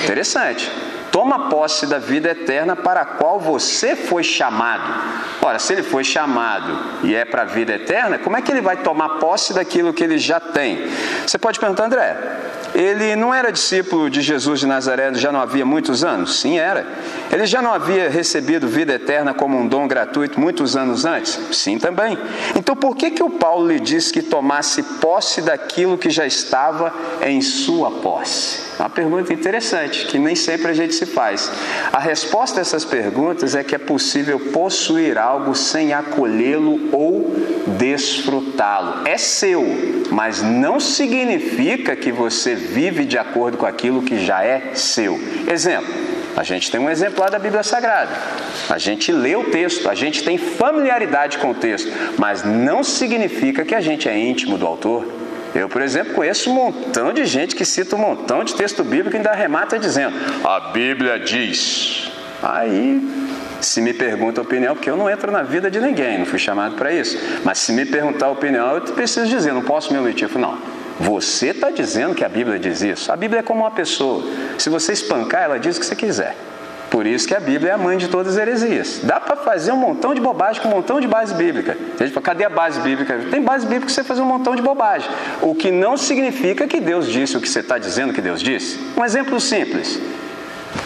Interessante 0.01 0.71
toma 1.15 1.47
posse 1.47 1.87
da 1.87 1.97
vida 1.97 2.31
eterna 2.31 2.75
para 2.75 2.99
a 2.99 3.05
qual 3.05 3.39
você 3.39 3.95
foi 3.95 4.21
chamado. 4.21 4.83
Ora, 5.41 5.57
se 5.59 5.71
ele 5.71 5.81
foi 5.81 6.03
chamado 6.03 6.77
e 7.05 7.15
é 7.15 7.23
para 7.23 7.43
a 7.43 7.45
vida 7.45 7.71
eterna, 7.71 8.17
como 8.17 8.35
é 8.35 8.41
que 8.41 8.51
ele 8.51 8.59
vai 8.59 8.75
tomar 8.75 9.11
posse 9.11 9.53
daquilo 9.53 9.93
que 9.93 10.03
ele 10.03 10.17
já 10.17 10.41
tem? 10.41 10.85
Você 11.25 11.37
pode 11.37 11.57
perguntar, 11.57 11.85
André, 11.85 12.17
ele 12.75 13.15
não 13.15 13.33
era 13.33 13.51
discípulo 13.51 14.09
de 14.09 14.21
Jesus 14.21 14.59
de 14.59 14.67
Nazaré 14.67 15.13
já 15.13 15.31
não 15.31 15.39
havia 15.39 15.65
muitos 15.65 16.03
anos? 16.03 16.41
Sim, 16.41 16.59
era. 16.59 16.85
Ele 17.31 17.45
já 17.45 17.61
não 17.61 17.73
havia 17.73 18.09
recebido 18.09 18.67
vida 18.67 18.93
eterna 18.93 19.33
como 19.33 19.57
um 19.57 19.65
dom 19.65 19.87
gratuito 19.87 20.39
muitos 20.39 20.75
anos 20.75 21.05
antes? 21.05 21.39
Sim, 21.51 21.79
também. 21.79 22.17
Então 22.55 22.75
por 22.75 22.95
que, 22.95 23.11
que 23.11 23.23
o 23.23 23.29
Paulo 23.29 23.67
lhe 23.67 23.79
disse 23.79 24.11
que 24.11 24.21
tomasse 24.21 24.83
posse 24.83 25.41
daquilo 25.41 25.97
que 25.97 26.09
já 26.09 26.25
estava 26.25 26.93
em 27.21 27.41
sua 27.41 27.89
posse? 27.89 28.65
Uma 28.77 28.89
pergunta 28.89 29.31
interessante, 29.31 30.05
que 30.05 30.19
nem 30.19 30.35
sempre 30.35 30.69
a 30.69 30.73
gente 30.73 30.93
se 30.93 31.05
faz. 31.05 31.49
A 31.93 31.99
resposta 31.99 32.59
a 32.59 32.61
essas 32.61 32.83
perguntas 32.83 33.55
é 33.55 33.63
que 33.63 33.73
é 33.73 33.77
possível 33.77 34.37
possuir 34.37 35.17
algo 35.17 35.55
sem 35.55 35.93
acolhê-lo 35.93 36.89
ou 36.91 37.33
desfrutá-lo. 37.77 39.07
É 39.07 39.17
seu, 39.17 39.63
mas 40.11 40.41
não 40.41 40.77
significa 40.79 41.95
que 41.95 42.11
você 42.11 42.53
vive 42.65 43.05
de 43.05 43.17
acordo 43.17 43.57
com 43.57 43.65
aquilo 43.65 44.01
que 44.01 44.17
já 44.23 44.43
é 44.43 44.71
seu. 44.73 45.19
Exemplo: 45.49 45.93
a 46.35 46.43
gente 46.43 46.69
tem 46.69 46.79
um 46.79 46.89
exemplar 46.89 47.29
da 47.29 47.39
Bíblia 47.39 47.63
Sagrada. 47.63 48.11
A 48.69 48.77
gente 48.77 49.11
lê 49.11 49.35
o 49.35 49.45
texto, 49.45 49.89
a 49.89 49.95
gente 49.95 50.23
tem 50.23 50.37
familiaridade 50.37 51.37
com 51.37 51.51
o 51.51 51.55
texto, 51.55 51.89
mas 52.17 52.43
não 52.43 52.83
significa 52.83 53.63
que 53.63 53.73
a 53.73 53.81
gente 53.81 54.09
é 54.09 54.17
íntimo 54.17 54.57
do 54.57 54.67
autor. 54.67 55.05
Eu, 55.53 55.69
por 55.69 55.81
exemplo, 55.81 56.13
conheço 56.13 56.51
um 56.51 56.53
montão 56.53 57.13
de 57.13 57.23
gente 57.23 57.55
que 57.55 57.63
cita 57.63 57.95
um 57.95 57.99
montão 57.99 58.43
de 58.43 58.53
texto 58.53 58.83
bíblico 58.83 59.15
e 59.15 59.17
ainda 59.17 59.31
remata 59.31 59.79
dizendo: 59.79 60.13
a 60.43 60.59
Bíblia 60.71 61.17
diz. 61.17 62.11
Aí, 62.43 63.01
se 63.61 63.81
me 63.81 63.93
pergunta 63.93 64.41
a 64.41 64.43
opinião, 64.43 64.75
porque 64.75 64.89
eu 64.89 64.97
não 64.97 65.09
entro 65.09 65.31
na 65.31 65.41
vida 65.41 65.71
de 65.71 65.79
ninguém, 65.79 66.19
não 66.19 66.25
fui 66.25 66.37
chamado 66.37 66.75
para 66.75 66.91
isso. 66.91 67.17
Mas 67.43 67.59
se 67.59 67.71
me 67.71 67.85
perguntar 67.85 68.27
a 68.27 68.31
opinião, 68.31 68.75
eu 68.75 68.81
preciso 68.81 69.27
dizer, 69.27 69.53
não 69.53 69.61
posso 69.61 69.93
me 69.93 69.99
omitir. 69.99 70.29
Não, 70.37 70.57
você 70.99 71.47
está 71.47 71.69
dizendo 71.69 72.15
que 72.15 72.23
a 72.23 72.29
Bíblia 72.29 72.57
diz 72.57 72.81
isso. 72.81 73.11
A 73.11 73.15
Bíblia 73.15 73.39
é 73.39 73.43
como 73.43 73.61
uma 73.61 73.71
pessoa. 73.71 74.23
Se 74.57 74.69
você 74.69 74.93
espancar, 74.93 75.43
ela 75.43 75.59
diz 75.59 75.77
o 75.77 75.79
que 75.79 75.85
você 75.85 75.95
quiser. 75.95 76.35
Por 76.89 77.05
isso 77.05 77.27
que 77.27 77.35
a 77.35 77.39
Bíblia 77.39 77.71
é 77.71 77.73
a 77.73 77.77
mãe 77.77 77.97
de 77.97 78.07
todas 78.07 78.37
as 78.37 78.41
heresias. 78.41 79.01
Dá 79.03 79.19
para 79.19 79.35
fazer 79.35 79.71
um 79.71 79.77
montão 79.77 80.13
de 80.13 80.21
bobagem 80.21 80.61
com 80.61 80.69
um 80.69 80.71
montão 80.71 81.01
de 81.01 81.07
base 81.07 81.33
bíblica. 81.33 81.75
Cadê 82.23 82.45
a 82.45 82.49
base 82.49 82.79
bíblica? 82.79 83.19
Tem 83.29 83.41
base 83.41 83.65
bíblica 83.65 83.87
para 83.87 83.93
você 83.93 84.03
fazer 84.03 84.21
um 84.21 84.25
montão 84.25 84.55
de 84.55 84.61
bobagem. 84.61 85.09
O 85.41 85.53
que 85.53 85.71
não 85.71 85.97
significa 85.97 86.67
que 86.67 86.79
Deus 86.79 87.07
disse 87.07 87.35
o 87.35 87.41
que 87.41 87.49
você 87.49 87.59
está 87.59 87.77
dizendo 87.77 88.13
que 88.13 88.21
Deus 88.21 88.41
disse. 88.41 88.79
Um 88.95 89.03
exemplo 89.03 89.39
simples. 89.41 89.99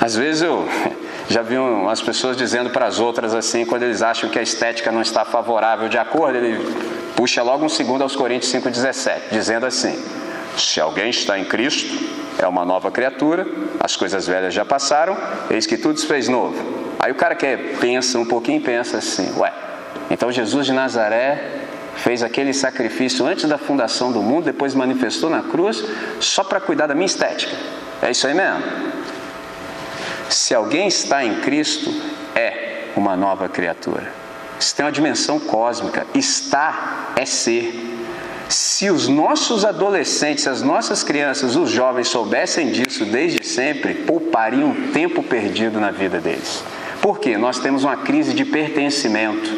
Às 0.01 0.15
vezes 0.15 0.41
eu 0.41 0.67
já 1.29 1.43
vi 1.43 1.57
umas 1.57 2.01
pessoas 2.01 2.35
dizendo 2.35 2.71
para 2.71 2.87
as 2.87 2.99
outras 2.99 3.35
assim, 3.35 3.63
quando 3.63 3.83
eles 3.83 4.01
acham 4.01 4.29
que 4.31 4.39
a 4.39 4.41
estética 4.41 4.91
não 4.91 5.01
está 5.01 5.23
favorável 5.23 5.87
de 5.87 5.97
acordo, 5.97 6.37
ele 6.37 6.57
puxa 7.15 7.43
logo 7.43 7.63
um 7.63 7.69
segundo 7.69 8.01
aos 8.01 8.15
Coríntios 8.15 8.51
5,17, 8.51 9.29
dizendo 9.31 9.67
assim: 9.67 9.95
Se 10.57 10.81
alguém 10.81 11.11
está 11.11 11.37
em 11.37 11.45
Cristo, 11.45 11.87
é 12.39 12.47
uma 12.47 12.65
nova 12.65 12.89
criatura, 12.89 13.45
as 13.79 13.95
coisas 13.95 14.25
velhas 14.25 14.53
já 14.53 14.65
passaram, 14.65 15.15
eis 15.51 15.67
que 15.67 15.77
tudo 15.77 15.99
se 15.99 16.07
fez 16.07 16.27
novo. 16.27 16.55
Aí 16.97 17.11
o 17.11 17.15
cara 17.15 17.35
que 17.35 17.75
pensa 17.79 18.17
um 18.17 18.25
pouquinho 18.25 18.59
pensa 18.61 18.97
assim, 18.97 19.31
ué, 19.37 19.53
então 20.09 20.31
Jesus 20.31 20.65
de 20.65 20.73
Nazaré 20.73 21.59
fez 21.95 22.23
aquele 22.23 22.53
sacrifício 22.53 23.25
antes 23.25 23.45
da 23.45 23.57
fundação 23.57 24.11
do 24.11 24.21
mundo, 24.23 24.45
depois 24.45 24.73
manifestou 24.73 25.29
na 25.29 25.43
cruz, 25.43 25.83
só 26.19 26.43
para 26.43 26.59
cuidar 26.59 26.87
da 26.87 26.95
minha 26.95 27.05
estética. 27.05 27.55
É 28.01 28.09
isso 28.09 28.25
aí 28.25 28.33
mesmo? 28.33 28.63
Se 30.29 30.53
alguém 30.53 30.87
está 30.87 31.25
em 31.25 31.41
Cristo, 31.41 31.91
é 32.35 32.85
uma 32.95 33.15
nova 33.15 33.49
criatura. 33.49 34.13
Isso 34.59 34.75
tem 34.75 34.85
uma 34.85 34.91
dimensão 34.91 35.39
cósmica. 35.39 36.05
Estar 36.13 37.13
é 37.15 37.25
ser. 37.25 37.73
Se 38.47 38.89
os 38.89 39.07
nossos 39.07 39.63
adolescentes, 39.63 40.47
as 40.47 40.61
nossas 40.61 41.03
crianças, 41.03 41.55
os 41.55 41.69
jovens 41.69 42.07
soubessem 42.07 42.71
disso 42.71 43.05
desde 43.05 43.45
sempre, 43.45 43.93
poupariam 43.93 44.73
tempo 44.91 45.23
perdido 45.23 45.79
na 45.79 45.91
vida 45.91 46.19
deles. 46.19 46.63
Por 47.01 47.19
quê? 47.19 47.37
Nós 47.37 47.59
temos 47.59 47.83
uma 47.83 47.97
crise 47.97 48.33
de 48.33 48.43
pertencimento. 48.45 49.49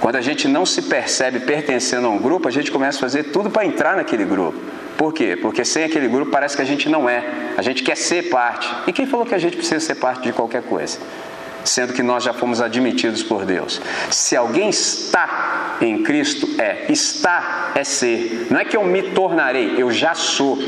Quando 0.00 0.16
a 0.16 0.20
gente 0.20 0.48
não 0.48 0.66
se 0.66 0.82
percebe 0.82 1.40
pertencendo 1.40 2.06
a 2.06 2.10
um 2.10 2.18
grupo, 2.18 2.48
a 2.48 2.50
gente 2.50 2.72
começa 2.72 2.98
a 2.98 3.00
fazer 3.00 3.24
tudo 3.24 3.50
para 3.50 3.64
entrar 3.64 3.96
naquele 3.96 4.24
grupo. 4.24 4.58
Por 5.02 5.12
quê? 5.12 5.36
Porque 5.36 5.64
sem 5.64 5.82
aquele 5.82 6.06
grupo 6.06 6.30
parece 6.30 6.54
que 6.54 6.62
a 6.62 6.64
gente 6.64 6.88
não 6.88 7.08
é. 7.08 7.24
A 7.56 7.62
gente 7.62 7.82
quer 7.82 7.96
ser 7.96 8.30
parte. 8.30 8.72
E 8.86 8.92
quem 8.92 9.04
falou 9.04 9.26
que 9.26 9.34
a 9.34 9.38
gente 9.38 9.56
precisa 9.56 9.80
ser 9.80 9.96
parte 9.96 10.22
de 10.22 10.32
qualquer 10.32 10.62
coisa? 10.62 10.96
sendo 11.64 11.92
que 11.92 12.02
nós 12.02 12.24
já 12.24 12.32
fomos 12.32 12.60
admitidos 12.60 13.22
por 13.22 13.44
Deus. 13.44 13.80
Se 14.10 14.36
alguém 14.36 14.68
está 14.68 15.76
em 15.80 16.02
Cristo, 16.02 16.48
é. 16.58 16.86
Está 16.88 17.72
é 17.74 17.84
ser. 17.84 18.46
Não 18.50 18.60
é 18.60 18.64
que 18.64 18.76
eu 18.76 18.84
me 18.84 19.02
tornarei, 19.02 19.74
eu 19.76 19.90
já 19.90 20.14
sou. 20.14 20.58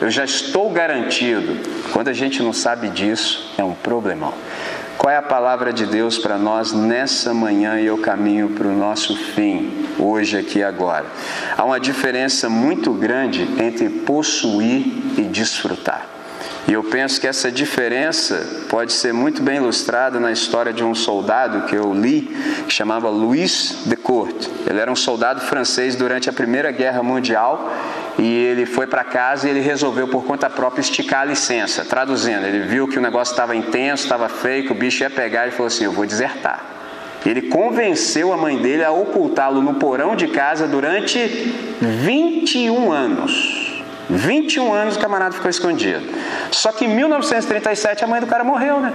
Eu 0.00 0.10
já 0.10 0.24
estou 0.24 0.70
garantido. 0.70 1.58
Quando 1.92 2.08
a 2.08 2.12
gente 2.12 2.42
não 2.42 2.52
sabe 2.52 2.88
disso, 2.88 3.54
é 3.56 3.64
um 3.64 3.74
problemão. 3.74 4.34
Qual 4.98 5.12
é 5.12 5.16
a 5.16 5.22
palavra 5.22 5.72
de 5.72 5.86
Deus 5.86 6.18
para 6.18 6.36
nós 6.36 6.72
nessa 6.72 7.32
manhã 7.32 7.80
e 7.80 7.86
eu 7.86 7.96
caminho 7.98 8.50
para 8.50 8.66
o 8.66 8.76
nosso 8.76 9.16
fim, 9.16 9.86
hoje, 9.96 10.36
aqui 10.36 10.60
agora? 10.60 11.06
Há 11.56 11.64
uma 11.64 11.78
diferença 11.78 12.48
muito 12.48 12.92
grande 12.92 13.42
entre 13.62 13.88
possuir 13.88 14.84
e 15.16 15.22
desfrutar. 15.22 16.17
E 16.68 16.72
eu 16.74 16.84
penso 16.84 17.18
que 17.18 17.26
essa 17.26 17.50
diferença 17.50 18.46
pode 18.68 18.92
ser 18.92 19.10
muito 19.10 19.42
bem 19.42 19.56
ilustrada 19.56 20.20
na 20.20 20.30
história 20.30 20.70
de 20.70 20.84
um 20.84 20.94
soldado 20.94 21.62
que 21.62 21.74
eu 21.74 21.94
li, 21.94 22.30
que 22.66 22.74
chamava 22.74 23.08
Louis 23.08 23.84
de 23.86 23.96
Court. 23.96 24.46
Ele 24.66 24.78
era 24.78 24.92
um 24.92 24.96
soldado 24.96 25.40
francês 25.40 25.96
durante 25.96 26.28
a 26.28 26.32
Primeira 26.32 26.70
Guerra 26.70 27.02
Mundial 27.02 27.72
e 28.18 28.44
ele 28.44 28.66
foi 28.66 28.86
para 28.86 29.02
casa 29.02 29.48
e 29.48 29.50
ele 29.50 29.60
resolveu 29.60 30.08
por 30.08 30.26
conta 30.26 30.50
própria 30.50 30.82
esticar 30.82 31.22
a 31.22 31.24
licença. 31.24 31.86
Traduzindo, 31.86 32.44
ele 32.44 32.66
viu 32.66 32.86
que 32.86 32.98
o 32.98 33.02
negócio 33.02 33.32
estava 33.32 33.56
intenso, 33.56 34.02
estava 34.02 34.28
feio, 34.28 34.66
que 34.66 34.72
o 34.72 34.74
bicho 34.74 35.02
ia 35.02 35.08
pegar 35.08 35.48
e 35.48 35.52
falou 35.52 35.68
assim: 35.68 35.84
Eu 35.84 35.92
vou 35.92 36.04
desertar. 36.04 36.62
Ele 37.24 37.42
convenceu 37.48 38.30
a 38.30 38.36
mãe 38.36 38.58
dele 38.58 38.84
a 38.84 38.92
ocultá-lo 38.92 39.62
no 39.62 39.74
porão 39.76 40.14
de 40.14 40.28
casa 40.28 40.68
durante 40.68 41.18
21 41.80 42.92
anos. 42.92 43.67
21 44.08 44.72
anos 44.72 44.96
o 44.96 44.98
camarada 44.98 45.34
ficou 45.34 45.50
escondido. 45.50 46.02
Só 46.50 46.72
que 46.72 46.84
em 46.84 46.88
1937 46.88 48.04
a 48.04 48.06
mãe 48.06 48.20
do 48.20 48.26
cara 48.26 48.42
morreu, 48.42 48.80
né? 48.80 48.92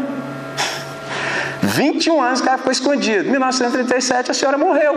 21 1.62 2.22
anos 2.22 2.40
o 2.40 2.44
cara 2.44 2.58
ficou 2.58 2.72
escondido. 2.72 3.28
Em 3.28 3.32
1937 3.32 4.32
a 4.32 4.34
senhora 4.34 4.58
morreu. 4.58 4.96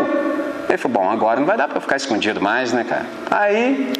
Ele 0.68 0.78
falou: 0.78 1.02
Bom, 1.02 1.10
agora 1.10 1.38
não 1.38 1.46
vai 1.46 1.56
dar 1.56 1.68
para 1.68 1.80
ficar 1.80 1.96
escondido 1.96 2.40
mais, 2.40 2.72
né, 2.72 2.84
cara? 2.84 3.06
Aí 3.30 3.92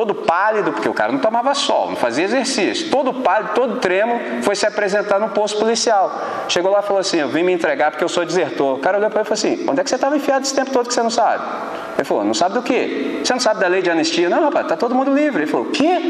todo 0.00 0.14
pálido, 0.14 0.72
porque 0.72 0.88
o 0.88 0.94
cara 0.94 1.12
não 1.12 1.18
tomava 1.18 1.54
sol, 1.54 1.90
não 1.90 1.96
fazia 1.96 2.24
exercício, 2.24 2.90
todo 2.90 3.12
pálido, 3.12 3.50
todo 3.54 3.76
tremo, 3.76 4.18
foi 4.40 4.56
se 4.56 4.66
apresentar 4.66 5.20
no 5.20 5.28
posto 5.28 5.58
policial. 5.58 6.22
Chegou 6.48 6.72
lá 6.72 6.80
e 6.80 6.82
falou 6.82 7.00
assim: 7.00 7.18
Eu 7.18 7.28
vim 7.28 7.42
me 7.42 7.52
entregar 7.52 7.90
porque 7.90 8.02
eu 8.02 8.08
sou 8.08 8.24
desertor. 8.24 8.76
O 8.76 8.78
cara 8.78 8.96
olhou 8.96 9.10
para 9.10 9.20
ele 9.20 9.26
e 9.26 9.36
falou 9.36 9.54
assim: 9.54 9.68
Onde 9.68 9.80
é 9.80 9.84
que 9.84 9.90
você 9.90 9.96
estava 9.96 10.16
enfiado 10.16 10.42
esse 10.42 10.54
tempo 10.54 10.70
todo 10.70 10.88
que 10.88 10.94
você 10.94 11.02
não 11.02 11.10
sabe? 11.10 11.44
Ele 11.98 12.04
falou: 12.04 12.24
Não 12.24 12.32
sabe 12.32 12.54
do 12.54 12.62
quê? 12.62 13.20
Você 13.22 13.32
não 13.34 13.40
sabe 13.40 13.60
da 13.60 13.68
lei 13.68 13.82
de 13.82 13.90
anistia? 13.90 14.30
Não, 14.30 14.42
rapaz, 14.42 14.64
está 14.64 14.76
todo 14.76 14.94
mundo 14.94 15.12
livre. 15.12 15.42
Ele 15.42 15.50
falou: 15.50 15.66
O 15.66 15.70
quê? 15.70 16.00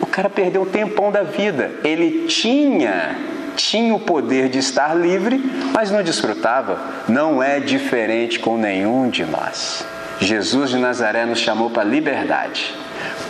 O 0.00 0.06
cara 0.06 0.30
perdeu 0.30 0.62
o 0.62 0.66
tempão 0.66 1.12
da 1.12 1.22
vida. 1.22 1.70
Ele 1.84 2.26
tinha 2.26 3.14
tinha 3.56 3.94
o 3.94 4.00
poder 4.00 4.48
de 4.48 4.58
estar 4.58 4.96
livre, 4.96 5.38
mas 5.72 5.90
não 5.90 6.02
desfrutava. 6.02 6.78
Não 7.06 7.42
é 7.42 7.60
diferente 7.60 8.38
com 8.38 8.56
nenhum 8.56 9.10
de 9.10 9.24
nós. 9.24 9.86
Jesus 10.18 10.70
de 10.70 10.78
Nazaré 10.78 11.26
nos 11.26 11.40
chamou 11.40 11.68
para 11.68 11.82
a 11.82 11.84
liberdade. 11.84 12.74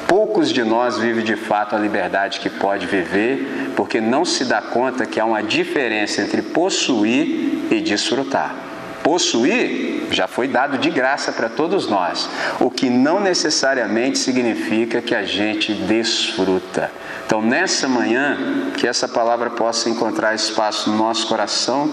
Poucos 0.06 0.50
de 0.50 0.62
nós 0.62 0.98
vivem 0.98 1.24
de 1.24 1.36
fato 1.36 1.74
a 1.74 1.78
liberdade 1.78 2.40
que 2.40 2.50
pode 2.50 2.86
viver, 2.86 3.72
porque 3.76 4.00
não 4.00 4.24
se 4.24 4.44
dá 4.44 4.60
conta 4.60 5.06
que 5.06 5.18
há 5.18 5.24
uma 5.24 5.42
diferença 5.42 6.22
entre 6.22 6.42
possuir 6.42 7.66
e 7.70 7.80
desfrutar. 7.80 8.54
Possuir 9.02 10.06
já 10.10 10.26
foi 10.26 10.48
dado 10.48 10.78
de 10.78 10.90
graça 10.90 11.32
para 11.32 11.48
todos 11.48 11.88
nós, 11.88 12.28
o 12.60 12.70
que 12.70 12.88
não 12.88 13.20
necessariamente 13.20 14.18
significa 14.18 15.02
que 15.02 15.14
a 15.14 15.24
gente 15.24 15.74
desfruta. 15.74 16.90
Então, 17.26 17.42
nessa 17.42 17.88
manhã, 17.88 18.70
que 18.76 18.86
essa 18.86 19.08
palavra 19.08 19.50
possa 19.50 19.90
encontrar 19.90 20.34
espaço 20.34 20.90
no 20.90 20.96
nosso 20.96 21.26
coração 21.26 21.90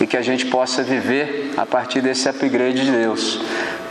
e 0.00 0.06
que 0.06 0.16
a 0.16 0.22
gente 0.22 0.46
possa 0.46 0.82
viver 0.82 1.52
a 1.56 1.66
partir 1.66 2.00
desse 2.00 2.28
upgrade 2.28 2.84
de 2.84 2.90
Deus 2.92 3.40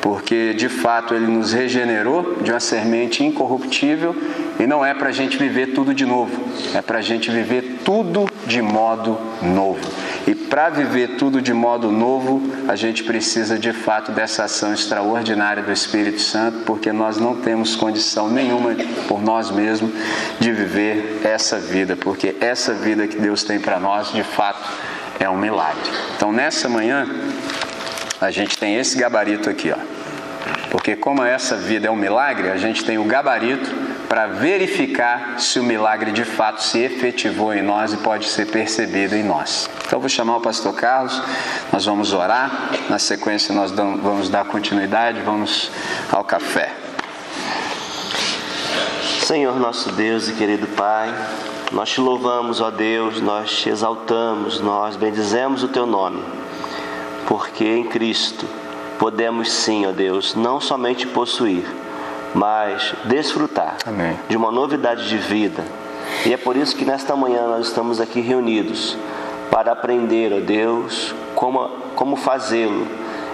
porque 0.02 0.54
de 0.54 0.70
fato 0.70 1.14
ele 1.14 1.28
nos 1.28 1.54
regenerou 1.54 2.38
de 2.42 2.52
uma 2.52 2.60
semente 2.60 3.24
incorruptível 3.24 4.16
e 4.60 4.66
não 4.66 4.86
é 4.86 4.94
para 4.94 5.10
a 5.10 5.12
gente 5.12 5.38
viver 5.38 5.68
tudo 5.68 5.94
de 5.94 6.06
novo, 6.06 6.32
é 6.74 6.82
para 6.82 7.00
a 7.00 7.02
gente 7.02 7.30
viver 7.30 7.80
tudo 7.84 8.26
de 8.46 8.62
modo 8.62 9.18
novo. 9.42 9.80
E 10.26 10.36
para 10.36 10.70
viver 10.70 11.16
tudo 11.16 11.42
de 11.42 11.54
modo 11.54 11.90
novo, 11.90 12.42
a 12.68 12.76
gente 12.76 13.04
precisa 13.04 13.58
de 13.58 13.72
fato 13.72 14.12
dessa 14.12 14.44
ação 14.44 14.74
extraordinária 14.74 15.64
do 15.64 15.72
Espírito 15.72 16.20
Santo, 16.20 16.60
porque 16.66 16.92
nós 16.92 17.18
não 17.18 17.36
temos 17.36 17.78
condição 17.78 18.30
nenhuma 18.30 18.76
por 19.08 19.22
nós 19.22 19.50
mesmos 19.50 19.90
de 20.38 20.52
viver 20.52 21.22
essa 21.24 21.58
vida, 21.58 21.96
porque 21.96 22.36
essa 22.42 22.74
vida 22.74 23.08
que 23.08 23.18
Deus 23.18 23.44
tem 23.44 23.58
para 23.58 23.80
nós, 23.80 24.12
de 24.12 24.24
fato, 24.24 24.68
é 25.20 25.30
um 25.30 25.38
milagre. 25.38 25.90
Então, 26.16 26.32
nessa 26.32 26.68
manhã, 26.68 27.08
a 28.20 28.32
gente 28.32 28.58
tem 28.58 28.76
esse 28.76 28.98
gabarito 28.98 29.50
aqui, 29.50 29.72
ó. 29.72 29.78
Porque 30.70 30.96
como 30.96 31.24
essa 31.24 31.56
vida 31.56 31.88
é 31.88 31.92
um 31.92 31.96
milagre, 31.96 32.50
a 32.50 32.58
gente 32.58 32.84
tem 32.84 32.98
o 32.98 33.04
gabarito 33.04 33.70
para 34.08 34.28
verificar 34.28 35.40
se 35.40 35.60
o 35.60 35.64
milagre 35.64 36.12
de 36.12 36.24
fato 36.24 36.62
se 36.64 36.80
efetivou 36.80 37.54
em 37.54 37.62
nós 37.62 37.94
e 37.94 37.98
pode 37.98 38.28
ser 38.28 38.48
percebido 38.48 39.16
em 39.16 39.24
nós. 39.24 39.70
Então 39.86 40.00
vou 40.00 40.10
chamar 40.10 40.38
o 40.38 40.42
pastor 40.42 40.74
Carlos, 40.74 41.22
nós 41.72 41.86
vamos 41.86 42.14
orar, 42.14 42.72
na 42.90 43.00
sequência 43.00 43.54
nós 43.54 43.72
vamos 43.72 44.30
dar 44.30 44.46
continuidade, 44.46 45.22
vamos 45.22 45.72
ao 46.12 46.24
café. 46.24 46.74
Senhor 49.22 49.60
nosso 49.60 49.92
Deus 49.92 50.30
e 50.30 50.34
querido 50.34 50.68
Pai, 50.68 51.14
nós 51.72 51.90
te 51.90 52.00
louvamos, 52.00 52.62
ó 52.62 52.72
Deus, 52.72 53.22
nós 53.22 53.52
te 53.52 53.70
exaltamos, 53.70 54.62
nós 54.62 54.96
bendizemos 54.96 55.64
o 55.64 55.68
teu 55.68 55.86
nome, 55.86 56.24
porque 57.28 57.66
em 57.66 57.84
Cristo 57.84 58.48
podemos 58.98 59.52
sim, 59.52 59.86
ó 59.86 59.92
Deus, 59.92 60.34
não 60.34 60.60
somente 60.60 61.06
possuir, 61.06 61.66
mas 62.34 62.96
desfrutar 63.04 63.78
Amém. 63.86 64.18
de 64.28 64.36
uma 64.36 64.52
novidade 64.52 65.08
de 65.08 65.18
vida. 65.18 65.64
E 66.26 66.34
é 66.34 66.38
por 66.38 66.56
isso 66.56 66.76
que 66.76 66.86
nesta 66.86 67.16
manhã 67.16 67.46
nós 67.48 67.68
estamos 67.68 68.00
aqui 68.00 68.22
reunidos 68.22 68.98
para 69.52 69.74
aprender, 69.74 70.34
ó 70.34 70.40
Deus, 70.40 71.14
como, 71.36 71.68
como 71.96 72.16
fazê-lo. 72.16 72.88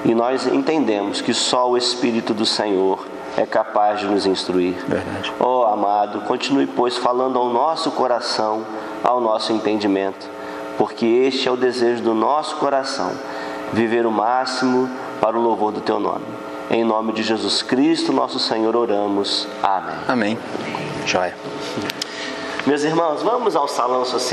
E 0.03 0.13
nós 0.13 0.47
entendemos 0.47 1.21
que 1.21 1.33
só 1.33 1.69
o 1.69 1.77
Espírito 1.77 2.33
do 2.33 2.45
Senhor 2.45 3.05
é 3.37 3.45
capaz 3.45 3.99
de 3.99 4.07
nos 4.07 4.25
instruir. 4.25 4.75
Verdade. 4.87 5.31
Ó 5.39 5.61
oh, 5.61 5.73
amado, 5.73 6.21
continue, 6.21 6.67
pois, 6.67 6.97
falando 6.97 7.37
ao 7.37 7.49
nosso 7.49 7.91
coração, 7.91 8.65
ao 9.03 9.21
nosso 9.21 9.53
entendimento, 9.53 10.27
porque 10.77 11.05
este 11.05 11.47
é 11.47 11.51
o 11.51 11.55
desejo 11.55 12.03
do 12.03 12.13
nosso 12.13 12.57
coração, 12.57 13.11
viver 13.73 14.05
o 14.05 14.11
máximo 14.11 14.89
para 15.19 15.37
o 15.37 15.41
louvor 15.41 15.71
do 15.71 15.81
teu 15.81 15.99
nome. 15.99 16.25
Em 16.69 16.83
nome 16.83 17.11
de 17.13 17.23
Jesus 17.23 17.61
Cristo, 17.61 18.13
nosso 18.13 18.39
Senhor, 18.39 18.75
oramos. 18.75 19.47
Amém. 19.61 19.95
Amém. 20.07 20.39
Joia. 21.05 21.35
Meus 22.65 22.83
irmãos, 22.83 23.21
vamos 23.21 23.55
ao 23.55 23.67
salão 23.67 24.05
social. 24.05 24.21